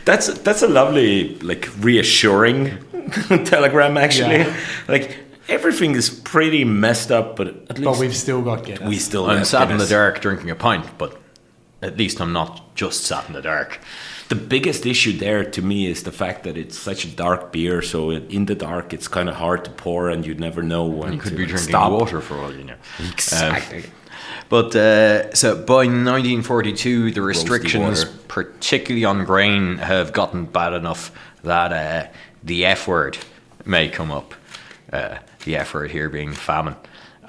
That's 0.05 0.27
that's 0.39 0.61
a 0.63 0.67
lovely, 0.67 1.35
like 1.39 1.69
reassuring 1.79 2.77
telegram. 3.45 3.97
Actually, 3.97 4.37
Yeah. 4.39 4.55
like 4.87 5.17
everything 5.47 5.95
is 5.95 6.09
pretty 6.09 6.63
messed 6.65 7.11
up, 7.11 7.35
but 7.35 7.47
at 7.47 7.77
least 7.79 7.83
But 7.83 7.99
we've 7.99 8.15
still 8.15 8.41
got 8.41 8.65
Guinness. 8.65 8.87
we 8.89 8.97
still. 8.97 9.25
I'm 9.29 9.37
have 9.39 9.47
sat 9.47 9.71
in 9.71 9.77
the 9.77 9.85
dark 9.87 10.21
drinking 10.21 10.49
a 10.49 10.55
pint, 10.55 10.85
but 10.97 11.17
at 11.81 11.97
least 11.97 12.19
I'm 12.21 12.33
not 12.33 12.75
just 12.75 13.03
sat 13.05 13.27
in 13.27 13.33
the 13.33 13.41
dark. 13.41 13.79
The 14.29 14.35
biggest 14.35 14.85
issue 14.85 15.13
there 15.17 15.43
to 15.43 15.61
me 15.61 15.87
is 15.87 16.03
the 16.03 16.11
fact 16.11 16.43
that 16.43 16.55
it's 16.57 16.77
such 16.77 17.05
a 17.05 17.09
dark 17.09 17.51
beer. 17.51 17.81
So 17.81 18.11
in 18.11 18.45
the 18.45 18.55
dark, 18.55 18.93
it's 18.93 19.07
kind 19.07 19.29
of 19.29 19.35
hard 19.35 19.65
to 19.65 19.71
pour, 19.71 20.09
and 20.09 20.25
you 20.25 20.33
never 20.35 20.63
know 20.63 20.85
when 20.85 21.13
You 21.13 21.19
could 21.19 21.31
to 21.31 21.37
be 21.37 21.45
drinking 21.45 21.69
stop. 21.69 21.91
water 21.91 22.21
for 22.21 22.35
all 22.37 22.53
you 22.53 22.63
know. 22.63 22.77
Exactly. 23.11 23.83
But 24.51 24.75
uh, 24.75 25.33
so 25.33 25.55
by 25.55 25.85
1942, 25.87 27.11
the 27.11 27.21
restrictions, 27.21 28.03
particularly 28.27 29.05
on 29.05 29.23
grain, 29.23 29.77
have 29.77 30.11
gotten 30.11 30.43
bad 30.45 30.73
enough 30.73 31.09
that 31.43 31.71
uh, 31.71 32.11
the 32.43 32.65
F 32.65 32.85
word 32.85 33.17
may 33.65 33.87
come 33.87 34.11
up. 34.11 34.33
Uh, 34.91 35.19
the 35.45 35.55
F 35.55 35.73
word 35.73 35.91
here 35.91 36.09
being 36.09 36.33
famine. 36.33 36.75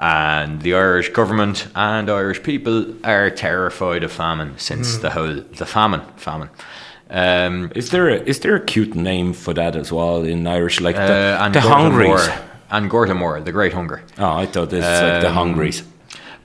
And 0.01 0.63
the 0.63 0.75
Irish 0.75 1.11
government 1.11 1.69
and 1.77 2.11
Irish 2.11 2.43
people 2.43 2.93
are 3.05 3.31
terrified 3.31 4.03
of 4.03 4.11
famine 4.11 4.59
since 4.59 4.97
the 4.97 5.11
whole 5.11 5.43
the 5.59 5.65
famine 5.67 6.03
famine. 6.17 6.51
Um, 7.09 7.71
Is 7.77 7.91
there 7.91 8.09
a, 8.09 8.17
is 8.23 8.41
there 8.41 8.57
a 8.57 8.65
cute 8.65 8.97
name 8.97 9.33
for 9.33 9.55
that 9.55 9.77
as 9.77 9.93
well 9.93 10.25
in 10.25 10.47
Irish, 10.47 10.81
like 10.81 10.97
the, 10.97 11.37
uh, 11.39 11.45
and 11.45 11.55
the 11.55 11.61
hungries? 11.61 12.29
and 12.71 12.89
Gorta 12.91 13.13
Mór, 13.13 13.45
the 13.45 13.53
Great 13.53 13.75
Hunger. 13.75 14.03
Oh, 14.19 14.33
I 14.35 14.47
thought 14.47 14.73
it's 14.73 14.85
like 15.03 15.21
the 15.21 15.29
Um, 15.29 15.35
hungries. 15.35 15.85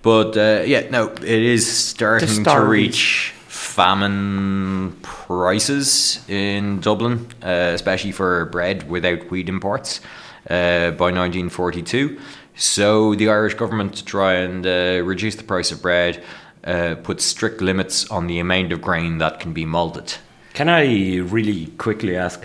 But 0.02 0.38
uh, 0.38 0.64
yeah, 0.66 0.89
no, 0.89 1.10
it 1.10 1.24
is 1.24 1.70
starting 1.70 2.43
to 2.43 2.60
reach 2.62 3.34
famine 3.48 4.98
prices 5.02 6.28
in 6.28 6.80
Dublin, 6.80 7.28
uh, 7.43 7.72
especially 7.76 8.12
for 8.12 8.45
bread 8.45 8.89
without 8.89 9.30
wheat 9.30 9.50
imports 9.50 10.02
uh, 10.50 10.91
by 10.91 11.12
1942. 11.12 12.20
So 12.56 13.14
the 13.14 13.30
Irish 13.30 13.54
government, 13.54 13.95
to 13.95 14.06
try 14.06 14.34
and 14.34 14.66
uh, 14.66 15.04
reduce 15.04 15.36
the 15.36 15.43
price 15.43 15.72
of 15.72 15.82
bread, 15.82 16.24
uh, 16.64 16.95
put 17.04 17.22
strict 17.22 17.62
limits 17.62 18.10
on 18.10 18.28
the 18.28 18.39
amount 18.39 18.72
of 18.72 18.82
grain 18.82 19.20
that 19.20 19.39
can 19.39 19.54
be 19.54 19.66
malted. 19.66 20.16
Can 20.54 20.70
I 20.70 21.18
really 21.18 21.68
quickly 21.78 22.18
ask? 22.18 22.43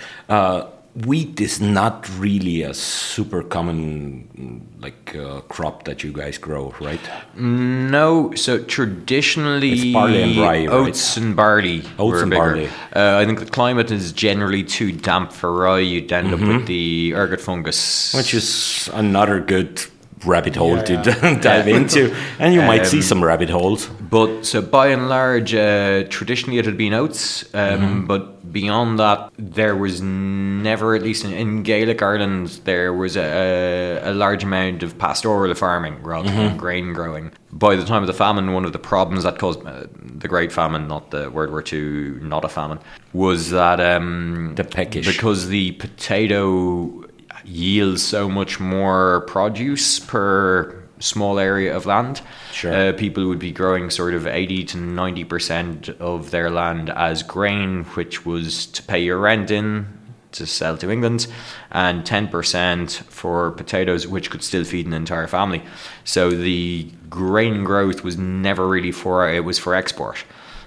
Wheat 0.94 1.40
is 1.40 1.58
not 1.58 2.06
really 2.18 2.62
a 2.62 2.74
super 2.74 3.42
common 3.42 4.28
mm, 4.36 4.82
like 4.82 5.16
uh, 5.16 5.40
crop 5.48 5.84
that 5.84 6.04
you 6.04 6.12
guys 6.12 6.36
grow, 6.36 6.74
right? 6.82 7.00
No, 7.34 8.34
so 8.34 8.62
traditionally 8.62 9.72
It's 9.72 9.92
barley 9.94 10.22
and 10.22 10.36
rye, 10.36 10.66
right? 10.66 10.68
oats 10.68 11.16
and 11.16 11.34
barley. 11.34 11.82
Oats 11.98 12.20
and 12.20 12.30
bigger. 12.30 12.42
barley. 12.42 12.68
Uh, 12.94 13.16
I 13.18 13.24
think 13.24 13.38
the 13.40 13.46
climate 13.46 13.90
is 13.90 14.12
generally 14.12 14.62
too 14.64 14.92
damp 14.92 15.32
for 15.32 15.52
rye. 15.54 15.78
You'd 15.78 16.12
end 16.12 16.34
up 16.34 16.40
with 16.40 16.66
the 16.66 17.14
ergot 17.14 17.40
fungus, 17.40 17.78
Mm-hmm. 18.12 18.18
Which 18.18 18.34
is 18.34 18.90
another 18.92 19.40
good 19.40 19.80
rabbit 20.24 20.56
hole 20.56 20.76
Yeah, 20.76 20.82
to 20.82 20.92
yeah. 20.94 21.38
dive 21.40 21.68
into, 21.68 22.14
and 22.38 22.54
you 22.54 22.60
might 22.62 22.86
see 22.86 22.98
Um, 22.98 23.02
some 23.02 23.24
rabbit 23.24 23.50
holes. 23.50 23.86
But 23.86 24.44
so 24.44 24.60
by 24.62 24.88
and 24.88 25.08
large, 25.08 25.54
uh, 25.54 26.04
traditionally 26.08 26.58
it 26.58 26.66
had 26.66 26.76
been 26.76 26.94
oats. 26.94 27.44
Um, 27.54 27.80
Mm-hmm. 27.82 28.06
But 28.06 28.52
beyond 28.52 28.98
that, 28.98 29.30
there 29.38 29.74
was 29.76 30.00
never, 30.02 30.94
at 30.94 31.02
least 31.02 31.24
in, 31.24 31.32
in 31.32 31.62
Gaelic 31.62 32.02
Ireland, 32.02 32.60
there 32.64 32.92
was 32.92 33.16
a, 33.16 34.00
a 34.04 34.12
large 34.12 34.44
amount 34.44 34.82
of 34.82 34.98
pastoral 34.98 35.54
farming 35.54 36.02
rather 36.02 36.28
Mm-hmm. 36.28 36.38
than 36.38 36.56
grain 36.56 36.92
growing. 36.92 37.32
By 37.52 37.76
the 37.76 37.84
time 37.84 38.02
of 38.02 38.06
the 38.06 38.14
famine, 38.14 38.52
one 38.52 38.64
of 38.64 38.72
the 38.72 38.78
problems 38.78 39.24
that 39.24 39.38
caused 39.38 39.64
uh, 39.66 39.84
the 40.22 40.28
Great 40.28 40.52
Famine, 40.52 40.86
not 40.88 41.10
the 41.10 41.30
World 41.30 41.50
War 41.50 41.62
II, 41.70 42.20
not 42.22 42.44
a 42.44 42.48
famine, 42.48 42.78
was 43.12 43.50
that 43.50 43.78
um, 43.80 44.54
The 44.54 44.64
peckish. 44.64 45.06
because 45.06 45.48
the 45.48 45.72
potato 45.72 47.04
yields 47.44 48.02
so 48.02 48.28
much 48.28 48.60
more 48.60 49.22
produce 49.22 49.98
per 49.98 50.82
small 50.98 51.38
area 51.38 51.74
of 51.76 51.86
land. 51.86 52.22
Sure. 52.52 52.72
Uh, 52.72 52.92
people 52.92 53.26
would 53.26 53.38
be 53.38 53.52
growing 53.52 53.90
sort 53.90 54.14
of 54.14 54.26
80 54.26 54.64
to 54.64 54.78
90% 54.78 56.00
of 56.00 56.30
their 56.30 56.50
land 56.50 56.90
as 56.90 57.22
grain, 57.22 57.84
which 57.94 58.24
was 58.24 58.66
to 58.66 58.82
pay 58.82 59.02
your 59.02 59.18
rent 59.18 59.50
in 59.50 59.98
to 60.32 60.46
sell 60.46 60.76
to 60.78 60.90
England, 60.90 61.26
and 61.70 62.04
10% 62.04 62.90
for 63.04 63.50
potatoes, 63.50 64.06
which 64.06 64.30
could 64.30 64.42
still 64.42 64.64
feed 64.64 64.86
an 64.86 64.94
entire 64.94 65.26
family. 65.26 65.62
So 66.04 66.30
the 66.30 66.90
grain 67.10 67.64
growth 67.64 68.02
was 68.02 68.16
never 68.16 68.66
really 68.66 68.92
for, 68.92 69.28
it 69.28 69.44
was 69.44 69.58
for 69.58 69.74
export. 69.74 70.24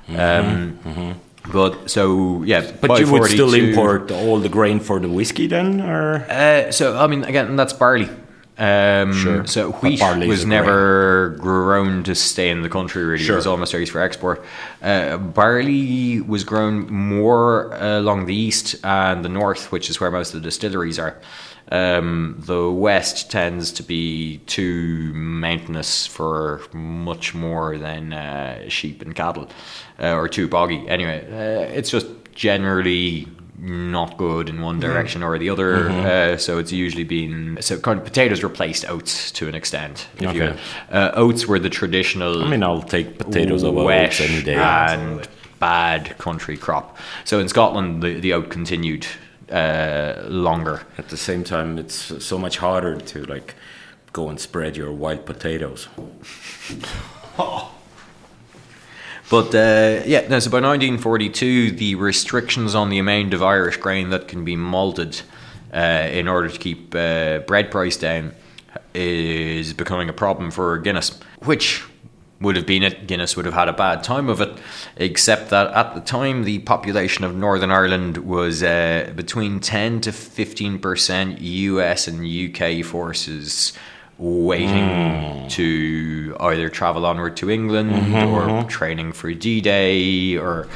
Um, 0.08 1.20
But 1.52 1.90
so, 1.90 2.44
yeah. 2.44 2.72
But 2.82 2.88
by 2.88 3.00
you 3.00 3.12
would 3.12 3.30
still 3.30 3.54
import 3.54 4.12
all 4.12 4.40
the 4.40 4.50
grain 4.50 4.80
for 4.80 5.00
the 5.00 5.10
whiskey 5.10 5.48
then, 5.48 5.82
or 5.82 6.26
uh, 6.30 6.72
so 6.72 6.98
I 6.98 7.08
mean, 7.08 7.24
again, 7.24 7.56
that's 7.56 7.74
barley. 7.74 8.10
Um, 8.58 9.12
Sure. 9.14 9.46
So 9.46 9.72
wheat 9.74 10.00
barley 10.00 10.28
was 10.28 10.46
never 10.46 11.36
grown 11.40 12.04
to 12.04 12.16
stay 12.16 12.50
in 12.50 12.62
the 12.62 12.70
country. 12.70 13.04
Really, 13.04 13.24
Sure. 13.24 13.36
it 13.36 13.38
was 13.38 13.48
almost 13.48 13.74
raised 13.74 13.92
for 13.92 14.02
export. 14.02 14.44
Uh, 14.82 15.18
barley 15.18 16.22
was 16.22 16.44
grown 16.46 16.92
more 16.92 17.74
along 17.76 18.26
the 18.28 18.36
east 18.36 18.76
and 18.84 19.26
the 19.26 19.30
north, 19.30 19.72
which 19.74 19.90
is 19.90 20.00
where 20.00 20.10
most 20.10 20.34
of 20.34 20.42
the 20.42 20.48
distilleries 20.48 20.98
are. 21.00 21.18
Um, 21.72 22.42
the 22.46 22.70
west 22.70 23.32
tends 23.32 23.72
to 23.74 23.84
be 23.84 24.38
too 24.46 25.12
mountainous 25.14 26.06
for 26.06 26.62
much 26.74 27.34
more 27.34 27.78
than 27.78 28.14
uh, 28.14 28.70
sheep 28.70 29.02
and 29.02 29.16
cattle, 29.16 29.50
uh, 30.00 30.14
or 30.14 30.28
too 30.28 30.48
boggy. 30.48 30.88
Anyway, 30.88 31.26
uh, 31.32 31.74
it's 31.74 31.90
just 31.90 32.08
generally 32.36 33.28
not 33.58 34.18
good 34.18 34.50
in 34.50 34.62
one 34.62 34.80
direction 34.80 35.24
or 35.24 35.38
the 35.40 35.50
other. 35.50 35.90
Uh, 35.90 36.38
so 36.38 36.60
it's 36.60 36.72
usually 36.72 37.06
been 37.06 37.58
so 37.62 37.80
kind 37.80 37.98
of 37.98 38.06
potatoes 38.06 38.44
replaced 38.44 38.88
oats 38.90 39.32
to 39.32 39.48
an 39.48 39.56
extent. 39.56 40.08
If 40.18 40.28
Okay. 40.28 40.40
will. 40.40 40.58
Uh, 40.92 41.12
oats 41.16 41.48
were 41.48 41.58
the 41.58 41.70
traditional. 41.70 42.44
I 42.44 42.50
mean, 42.50 42.62
I'll 42.64 42.82
take 42.84 43.18
potatoes 43.18 43.64
over 43.64 43.80
oats 43.80 44.22
any 44.22 44.44
day. 44.44 44.56
and 44.56 45.28
bad 45.60 46.18
country 46.18 46.58
crop. 46.58 46.98
So 47.24 47.40
in 47.40 47.48
Scotland, 47.48 48.04
the, 48.04 48.20
the 48.20 48.34
oat 48.34 48.50
continued 48.50 49.08
uh, 49.52 50.24
longer. 50.28 50.86
At 50.98 51.10
the 51.10 51.18
same 51.18 51.44
time, 51.44 51.78
it's 51.78 52.24
so 52.24 52.38
much 52.38 52.58
harder 52.58 53.00
to 53.00 53.26
like 53.26 53.56
go 54.14 54.30
and 54.30 54.40
spread 54.40 54.78
your 54.78 54.92
wild 54.92 55.26
potatoes. 55.26 55.88
But 59.30 59.56
uh, 59.56 60.04
yeah, 60.06 60.28
no, 60.28 60.40
so 60.40 60.52
by 60.52 60.62
1942, 60.62 61.72
the 61.72 61.96
restrictions 61.96 62.76
on 62.76 62.90
the 62.90 63.00
amount 63.00 63.34
of 63.34 63.42
Irish 63.42 63.78
grain 63.78 64.12
that 64.12 64.28
can 64.28 64.46
be 64.46 64.56
malted 64.56 65.20
uh, 65.74 66.08
in 66.12 66.28
order 66.28 66.48
to 66.48 66.60
keep 66.60 66.94
uh, 66.94 67.40
bread 67.40 67.72
price 67.72 67.98
down 67.98 68.34
is 68.94 69.74
becoming 69.74 70.10
a 70.10 70.14
problem 70.14 70.52
for 70.52 70.78
Guinness, 70.78 71.20
which 71.40 71.84
would 72.42 72.56
have 72.56 72.66
been 72.66 72.84
it. 72.84 73.08
Guinness 73.08 73.36
would 73.36 73.46
have 73.46 73.54
had 73.54 73.68
a 73.68 73.74
bad 73.74 74.04
time 74.04 74.30
of 74.30 74.42
it, 74.42 74.58
except 74.98 75.50
that 75.50 75.74
at 75.74 75.96
the 75.96 76.02
time, 76.02 76.44
the 76.44 76.60
population 76.60 77.24
of 77.24 77.36
Northern 77.36 77.72
Ireland 77.72 78.18
was 78.18 78.62
uh, 78.62 79.12
between 79.16 79.60
10 79.60 80.02
to 80.02 80.12
15% 80.12 81.38
US 81.40 82.08
and 82.08 82.26
UK 82.26 82.86
forces 82.86 83.74
waiting 84.18 85.50
to 85.50 86.38
either 86.40 86.70
travel 86.70 87.06
onward 87.06 87.36
to 87.38 87.50
England 87.50 88.16
or 88.16 88.64
training 88.70 89.12
for 89.12 89.34
D-Day 89.34 90.38
or 90.38 90.68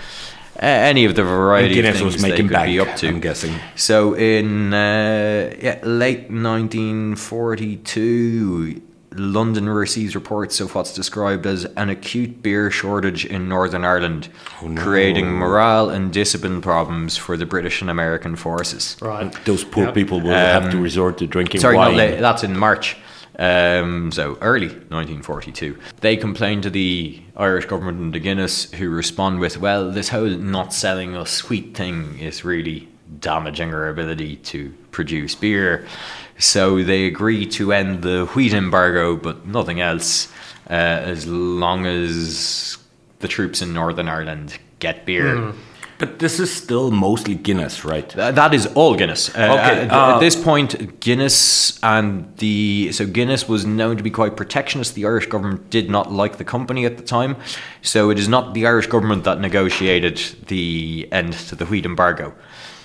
uh, 0.62 0.66
any 0.66 1.06
of 1.06 1.16
the 1.16 1.24
variety 1.24 1.76
Guinness 1.76 2.02
of 2.02 2.06
was 2.06 2.16
things 2.16 2.24
they 2.24 2.32
making 2.32 2.48
could 2.48 2.54
bank, 2.54 2.68
be 2.68 2.82
up 2.82 2.98
to. 2.98 3.08
I'm 3.08 3.22
guessing. 3.22 3.56
So 3.76 4.14
in 4.14 4.74
uh, 4.74 5.56
yeah, 5.58 5.80
late 5.84 6.30
1942, 6.30 8.82
London 9.20 9.68
receives 9.68 10.16
reports 10.16 10.60
of 10.62 10.74
what's 10.74 10.94
described 10.94 11.46
as 11.46 11.66
an 11.76 11.90
acute 11.90 12.42
beer 12.42 12.72
shortage 12.72 13.26
in 13.26 13.50
Northern 13.50 13.84
Ireland, 13.84 14.30
Oh, 14.64 14.74
creating 14.76 15.32
morale 15.34 15.90
and 15.90 16.12
discipline 16.12 16.62
problems 16.62 17.18
for 17.18 17.36
the 17.36 17.46
British 17.46 17.82
and 17.82 17.90
American 17.90 18.36
forces. 18.38 18.96
Right. 19.02 19.32
Those 19.46 19.64
poor 19.66 19.86
Yep. 19.86 19.94
people 19.94 20.22
will 20.22 20.32
have 20.34 20.72
to 20.72 20.78
resort 20.78 21.18
to 21.20 21.28
drinking 21.28 21.60
Um, 21.60 21.62
Sorry, 21.62 21.78
wine. 21.78 21.98
no, 21.98 22.22
that's 22.22 22.44
in 22.44 22.58
March. 22.58 22.96
Um, 23.38 24.12
so 24.12 24.38
early 24.42 24.68
1942. 24.90 25.78
They 26.02 26.18
complain 26.18 26.60
to 26.62 26.70
the 26.70 27.20
Irish 27.38 27.66
government 27.66 28.00
and 28.00 28.14
the 28.14 28.20
Guinness, 28.20 28.70
who 28.74 28.90
respond 28.90 29.40
with, 29.40 29.58
"Well, 29.60 29.92
this 29.92 30.10
whole 30.10 30.28
not 30.28 30.74
selling 30.74 31.16
us 31.16 31.32
sweet 31.32 31.76
thing 31.76 32.18
is 32.20 32.44
really 32.44 32.90
damaging 33.20 33.74
our 33.74 33.90
ability 33.90 34.38
to 34.38 34.74
produce 34.92 35.36
beer." 35.36 35.86
So 36.38 36.84
they 36.84 37.06
agree 37.06 37.46
to 37.48 37.74
end 37.74 38.02
the 38.02 38.26
wheat 38.34 38.54
embargo, 38.54 39.16
but 39.18 39.46
nothing 39.46 39.82
else, 39.82 40.30
uh, 40.70 40.74
as 40.74 41.28
long 41.28 41.86
as 41.86 42.78
the 43.20 43.28
troops 43.28 43.62
in 43.62 43.74
Northern 43.74 44.08
Ireland 44.08 44.58
get 44.80 45.06
beer. 45.06 45.54
But 45.98 46.20
this 46.20 46.40
is 46.40 46.50
still 46.50 46.92
mostly 46.92 47.36
Guinness, 47.36 47.84
right? 47.84 48.08
Th- 48.10 48.34
that 48.34 48.54
is 48.54 48.68
all 48.68 48.96
Guinness. 48.96 49.28
Uh, 49.36 49.50
Okay, 49.52 49.82
At, 49.82 49.92
uh, 49.92 50.16
at 50.16 50.20
this 50.20 50.34
point, 50.42 51.02
Guinness 51.02 51.78
and 51.84 52.34
the 52.38 52.94
so 52.94 53.06
Guinness 53.06 53.50
was 53.50 53.66
known 53.66 53.98
to 53.98 54.04
be 54.04 54.10
quite 54.10 54.38
protectionist. 54.38 54.96
The 54.96 55.06
Irish 55.06 55.26
government 55.26 55.70
did 55.70 55.90
not 55.90 56.10
like 56.10 56.38
the 56.38 56.46
company 56.46 56.86
at 56.86 56.96
the 56.96 57.04
time, 57.04 57.36
so 57.82 58.10
it 58.12 58.18
is 58.18 58.30
not 58.30 58.54
the 58.54 58.66
Irish 58.66 58.88
government 58.88 59.26
that 59.26 59.42
negotiated 59.42 60.22
the 60.48 61.10
end 61.12 61.34
to 61.50 61.56
the 61.58 61.66
wheat 61.66 61.86
embargo. 61.86 62.34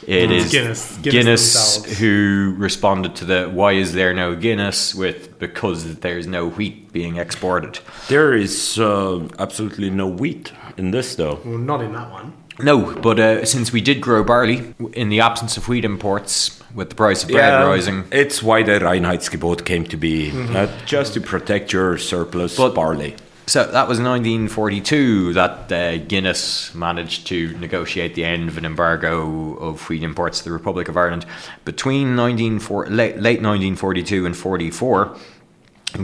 It 0.06 0.30
is 0.30 0.50
Guinness- 0.52 0.98
Guinness 1.02 1.02
Guinness 1.02 1.98
who 1.98 2.54
responded 2.58 3.14
to 3.16 3.24
the 3.24 3.46
"Why 3.52 3.72
is 3.72 3.92
there 3.92 4.12
no 4.14 4.34
Guinness?" 4.34 4.94
with 4.94 5.38
because 5.38 5.96
there's 5.96 6.26
no 6.26 6.46
wheat 6.48 6.92
being 6.92 7.16
exported. 7.16 7.78
There 8.08 8.34
is 8.34 8.78
uh, 8.78 9.28
absolutely 9.38 9.90
no 9.90 10.06
wheat 10.06 10.52
in 10.76 10.90
this, 10.90 11.14
though. 11.14 11.40
Well, 11.44 11.58
not 11.58 11.80
in 11.82 11.92
that 11.92 12.10
one. 12.10 12.32
No, 12.60 12.94
but 12.94 13.18
uh, 13.18 13.44
since 13.44 13.72
we 13.72 13.80
did 13.80 14.00
grow 14.00 14.22
barley 14.22 14.74
in 14.92 15.08
the 15.08 15.20
absence 15.20 15.56
of 15.56 15.68
wheat 15.68 15.84
imports, 15.84 16.60
with 16.74 16.88
the 16.90 16.94
price 16.94 17.24
of 17.24 17.30
bread 17.30 17.64
rising, 17.66 18.04
It's 18.12 18.42
why 18.42 18.62
the 18.62 18.78
Reinheitsgebot 18.78 19.64
came 19.64 19.84
to 19.86 19.96
be, 19.96 20.30
uh, 20.54 20.68
just 20.86 21.14
to 21.14 21.20
protect 21.20 21.72
your 21.72 21.98
surplus 21.98 22.56
But- 22.56 22.74
barley. 22.74 23.16
So 23.46 23.62
that 23.62 23.88
was 23.88 23.98
1942 23.98 25.34
that 25.34 25.70
uh, 25.70 25.98
Guinness 25.98 26.74
managed 26.74 27.26
to 27.26 27.56
negotiate 27.58 28.14
the 28.14 28.24
end 28.24 28.48
of 28.48 28.56
an 28.56 28.64
embargo 28.64 29.54
of 29.56 29.86
wheat 29.88 30.02
imports 30.02 30.38
to 30.38 30.44
the 30.44 30.52
Republic 30.52 30.88
of 30.88 30.96
Ireland. 30.96 31.26
Between 31.64 32.16
1940, 32.16 32.90
late, 32.90 33.16
late 33.16 33.42
1942 33.42 34.24
and 34.24 34.36
44, 34.36 35.16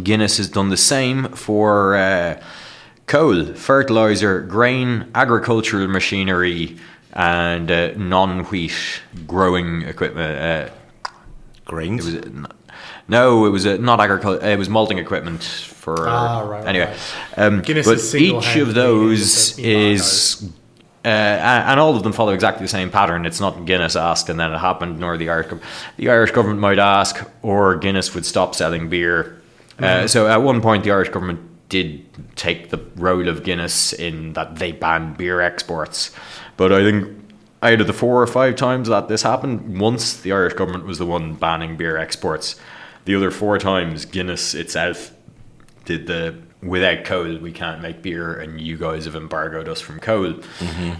Guinness 0.02 0.36
has 0.36 0.48
done 0.48 0.68
the 0.68 0.76
same 0.76 1.28
for 1.28 1.96
uh, 1.96 2.42
coal, 3.06 3.54
fertilizer, 3.54 4.42
grain, 4.42 5.10
agricultural 5.14 5.88
machinery, 5.88 6.76
and 7.14 7.70
uh, 7.70 7.92
non-wheat 7.96 9.00
growing 9.26 9.82
equipment. 9.82 10.70
Uh, 10.70 10.74
Grains. 11.70 12.04
Uh, 13.12 13.16
no, 13.16 13.46
it 13.46 13.50
was 13.50 13.66
uh, 13.66 13.76
not 13.78 14.00
agriculture. 14.00 14.44
It 14.46 14.58
was 14.58 14.68
malting 14.68 14.98
equipment 14.98 15.42
for. 15.42 16.08
Ah, 16.08 16.40
right, 16.40 16.66
anyway, 16.66 16.86
right. 17.36 17.38
um, 17.38 17.62
but 17.62 18.14
each 18.14 18.56
of 18.56 18.74
those 18.74 19.58
is. 19.58 20.48
Uh, 21.02 21.08
and 21.08 21.80
all 21.80 21.96
of 21.96 22.02
them 22.02 22.12
follow 22.12 22.34
exactly 22.34 22.62
the 22.62 22.68
same 22.68 22.90
pattern. 22.90 23.24
It's 23.24 23.40
not 23.40 23.64
Guinness 23.64 23.96
asked 23.96 24.28
and 24.28 24.38
then 24.38 24.52
it 24.52 24.58
happened, 24.58 24.98
nor 25.00 25.16
the 25.16 25.30
Irish. 25.30 25.46
gov- 25.46 25.62
The 25.96 26.10
Irish 26.10 26.30
government 26.32 26.60
might 26.60 26.78
ask, 26.78 27.26
or 27.40 27.76
Guinness 27.76 28.14
would 28.14 28.26
stop 28.26 28.54
selling 28.54 28.90
beer. 28.90 29.40
Uh, 29.78 30.06
so 30.06 30.28
at 30.28 30.42
one 30.42 30.60
point, 30.60 30.84
the 30.84 30.90
Irish 30.90 31.08
government 31.08 31.40
did 31.70 32.04
take 32.36 32.68
the 32.68 32.78
role 32.96 33.28
of 33.28 33.44
Guinness 33.44 33.94
in 33.94 34.34
that 34.34 34.56
they 34.56 34.72
banned 34.72 35.16
beer 35.16 35.40
exports. 35.40 36.10
But 36.58 36.70
I 36.70 36.82
think 36.82 37.08
out 37.62 37.80
of 37.80 37.86
the 37.86 37.94
four 37.94 38.20
or 38.20 38.26
five 38.26 38.56
times 38.56 38.88
that 38.88 39.08
this 39.08 39.22
happened, 39.22 39.80
once 39.80 40.20
the 40.20 40.32
Irish 40.32 40.52
government 40.52 40.84
was 40.84 40.98
the 40.98 41.06
one 41.06 41.32
banning 41.32 41.78
beer 41.78 41.96
exports. 41.96 42.56
The 43.04 43.14
other 43.14 43.30
four 43.30 43.58
times, 43.58 44.04
Guinness 44.04 44.54
itself 44.54 45.12
did 45.84 46.06
the 46.06 46.36
without 46.62 47.04
coal 47.04 47.38
we 47.38 47.52
can't 47.52 47.80
make 47.80 48.02
beer, 48.02 48.34
and 48.34 48.60
you 48.60 48.76
guys 48.76 49.06
have 49.06 49.16
embargoed 49.16 49.68
us 49.68 49.80
from 49.80 49.98
coal. 50.00 50.34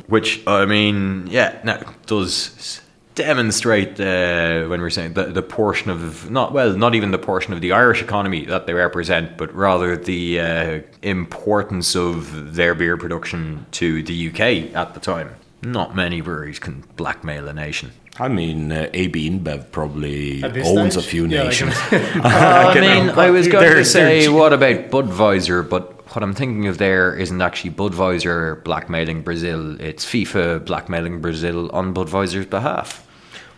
Which 0.07 0.47
I 0.47 0.65
mean, 0.65 1.27
yeah, 1.29 1.61
no, 1.65 1.83
does 2.07 2.81
demonstrate 3.15 4.01
uh, 4.01 4.67
when 4.67 4.81
we're 4.81 4.89
saying 4.89 5.13
the, 5.13 5.25
the 5.25 5.43
portion 5.43 5.91
of 5.91 6.31
not 6.31 6.53
well, 6.53 6.73
not 6.75 6.95
even 6.95 7.11
the 7.11 7.19
portion 7.19 7.53
of 7.53 7.61
the 7.61 7.73
Irish 7.73 8.03
economy 8.03 8.47
that 8.47 8.67
they 8.67 8.73
represent, 8.73 9.37
but 9.37 9.55
rather 9.55 9.97
the 9.97 10.41
uh, 10.41 10.81
importance 11.03 11.95
of 11.95 12.55
their 12.55 12.75
beer 12.75 12.97
production 12.97 13.67
to 13.73 14.03
the 14.03 14.31
UK 14.31 14.75
at 14.75 14.95
the 14.95 15.01
time. 15.01 15.35
Not 15.63 15.95
many 15.95 16.23
breweries 16.23 16.59
can 16.59 16.85
blackmail 16.97 17.47
a 17.49 17.53
nation. 17.53 17.93
I 18.19 18.29
mean, 18.29 18.71
uh, 18.73 18.91
AB 18.93 19.31
InBev 19.31 19.71
probably 19.71 20.43
At 20.43 20.57
owns 20.59 20.93
stage? 20.95 21.05
a 21.05 21.09
few 21.09 21.27
Yeah, 21.27 21.45
nations. 21.45 21.75
I 21.91 22.73
Get 22.75 22.81
mean, 22.83 23.07
them. 23.07 23.19
I 23.19 23.31
was 23.39 23.49
going 23.49 23.65
They're- 23.65 23.77
to 23.77 23.85
say, 23.85 24.29
what 24.29 24.53
about 24.53 24.91
Budweiser? 24.91 25.67
But 25.69 25.95
what 26.15 26.23
I'm 26.23 26.35
thinking 26.35 26.67
of 26.67 26.79
there 26.79 27.15
isn't 27.15 27.41
actually 27.41 27.71
Budweiser 27.71 28.63
blackmailing 28.65 29.23
Brazil. 29.23 29.81
It's 29.81 30.05
FIFA 30.05 30.67
blackmailing 30.67 31.21
Brazil 31.21 31.71
on 31.71 31.95
Budweiser's 31.95 32.47
behalf. 32.47 33.07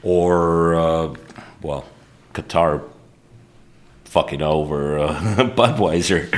or, 0.02 0.74
uh, 0.74 1.14
well, 1.62 1.84
Qatar 2.34 2.82
fucking 4.04 4.42
over 4.42 4.98
uh, 4.98 5.14
Budweiser. 5.56 6.32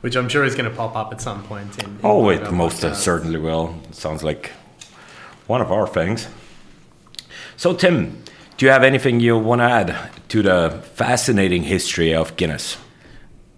Which 0.00 0.16
I'm 0.16 0.28
sure 0.28 0.44
is 0.44 0.54
going 0.54 0.68
to 0.70 0.76
pop 0.76 0.94
up 0.96 1.12
at 1.12 1.20
some 1.20 1.42
point 1.44 1.78
in. 1.82 1.90
in 1.90 1.98
Oh, 2.04 2.18
one 2.24 2.34
it 2.34 2.50
most 2.52 2.82
podcasts. 2.82 2.96
certainly 2.96 3.38
will. 3.38 3.74
Sounds 3.92 4.22
like 4.24 4.50
one 5.46 5.60
of 5.60 5.70
our 5.72 5.86
things. 5.86 6.26
So, 7.58 7.72
Tim, 7.72 8.22
do 8.58 8.66
you 8.66 8.72
have 8.72 8.84
anything 8.84 9.18
you 9.20 9.38
want 9.38 9.60
to 9.60 9.64
add 9.64 10.10
to 10.28 10.42
the 10.42 10.82
fascinating 10.94 11.62
history 11.62 12.14
of 12.14 12.36
Guinness? 12.36 12.76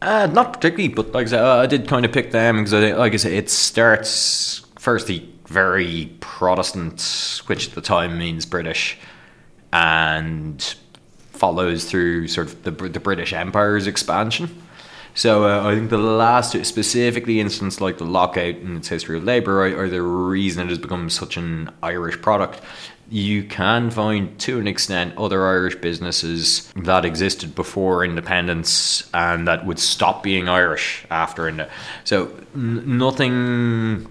Uh, 0.00 0.28
not 0.32 0.52
particularly, 0.52 0.86
but 0.86 1.10
like 1.10 1.26
I 1.26 1.30
said, 1.30 1.40
I 1.40 1.66
did 1.66 1.88
kind 1.88 2.04
of 2.04 2.12
pick 2.12 2.30
them 2.30 2.58
because, 2.58 2.72
I, 2.72 2.92
like 2.92 3.12
I 3.12 3.16
said, 3.16 3.32
it 3.32 3.50
starts 3.50 4.64
firstly 4.78 5.28
very 5.46 6.12
Protestant, 6.20 7.42
which 7.46 7.68
at 7.68 7.74
the 7.74 7.80
time 7.80 8.18
means 8.18 8.46
British, 8.46 8.96
and 9.72 10.62
follows 11.32 11.84
through 11.84 12.28
sort 12.28 12.46
of 12.46 12.62
the, 12.62 12.70
the 12.70 13.00
British 13.00 13.32
Empire's 13.32 13.88
expansion. 13.88 14.62
So 15.14 15.48
uh, 15.48 15.68
I 15.68 15.74
think 15.74 15.90
the 15.90 15.98
last 15.98 16.52
specifically 16.64 17.40
instance 17.40 17.80
like 17.80 17.98
the 17.98 18.04
lockout 18.04 18.54
in 18.54 18.76
its 18.76 18.86
history 18.86 19.18
of 19.18 19.24
labour, 19.24 19.66
or, 19.66 19.84
or 19.84 19.88
the 19.88 20.02
reason 20.02 20.66
it 20.66 20.68
has 20.68 20.78
become 20.78 21.10
such 21.10 21.36
an 21.36 21.70
Irish 21.82 22.20
product, 22.22 22.60
you 23.10 23.42
can 23.42 23.90
find 23.90 24.38
to 24.40 24.58
an 24.58 24.68
extent 24.68 25.16
other 25.16 25.46
Irish 25.46 25.76
businesses 25.76 26.70
that 26.76 27.04
existed 27.04 27.54
before 27.54 28.04
independence 28.04 29.08
and 29.14 29.48
that 29.48 29.64
would 29.64 29.78
stop 29.78 30.22
being 30.22 30.48
Irish 30.48 31.04
after. 31.10 31.48
Ind- 31.48 31.66
so 32.04 32.30
n- 32.54 32.98
nothing. 32.98 34.06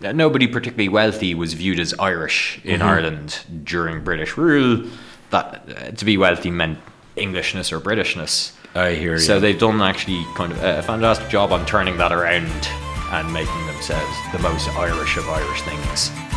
Nobody 0.00 0.46
particularly 0.48 0.88
wealthy 0.88 1.34
was 1.34 1.54
viewed 1.54 1.78
as 1.78 1.94
Irish 1.98 2.60
in 2.64 2.82
Ireland 2.82 3.40
during 3.64 4.02
British 4.02 4.36
rule. 4.36 4.86
That 5.30 5.64
uh, 5.68 5.90
to 5.92 6.04
be 6.04 6.18
wealthy 6.18 6.50
meant 6.50 6.78
Englishness 7.16 7.72
or 7.72 7.80
Britishness. 7.80 8.52
I 8.74 8.94
hear 8.94 9.12
you. 9.12 9.18
So 9.18 9.38
they've 9.38 9.58
done 9.58 9.80
actually 9.80 10.26
kind 10.34 10.52
of 10.52 10.62
a 10.62 10.82
fantastic 10.82 11.28
job 11.28 11.52
on 11.52 11.64
turning 11.66 11.96
that 11.98 12.10
around 12.12 12.50
and 13.12 13.32
making 13.32 13.66
themselves 13.66 14.16
the 14.32 14.38
most 14.40 14.68
Irish 14.70 15.16
of 15.16 15.28
Irish 15.28 15.62
things. 15.62 16.31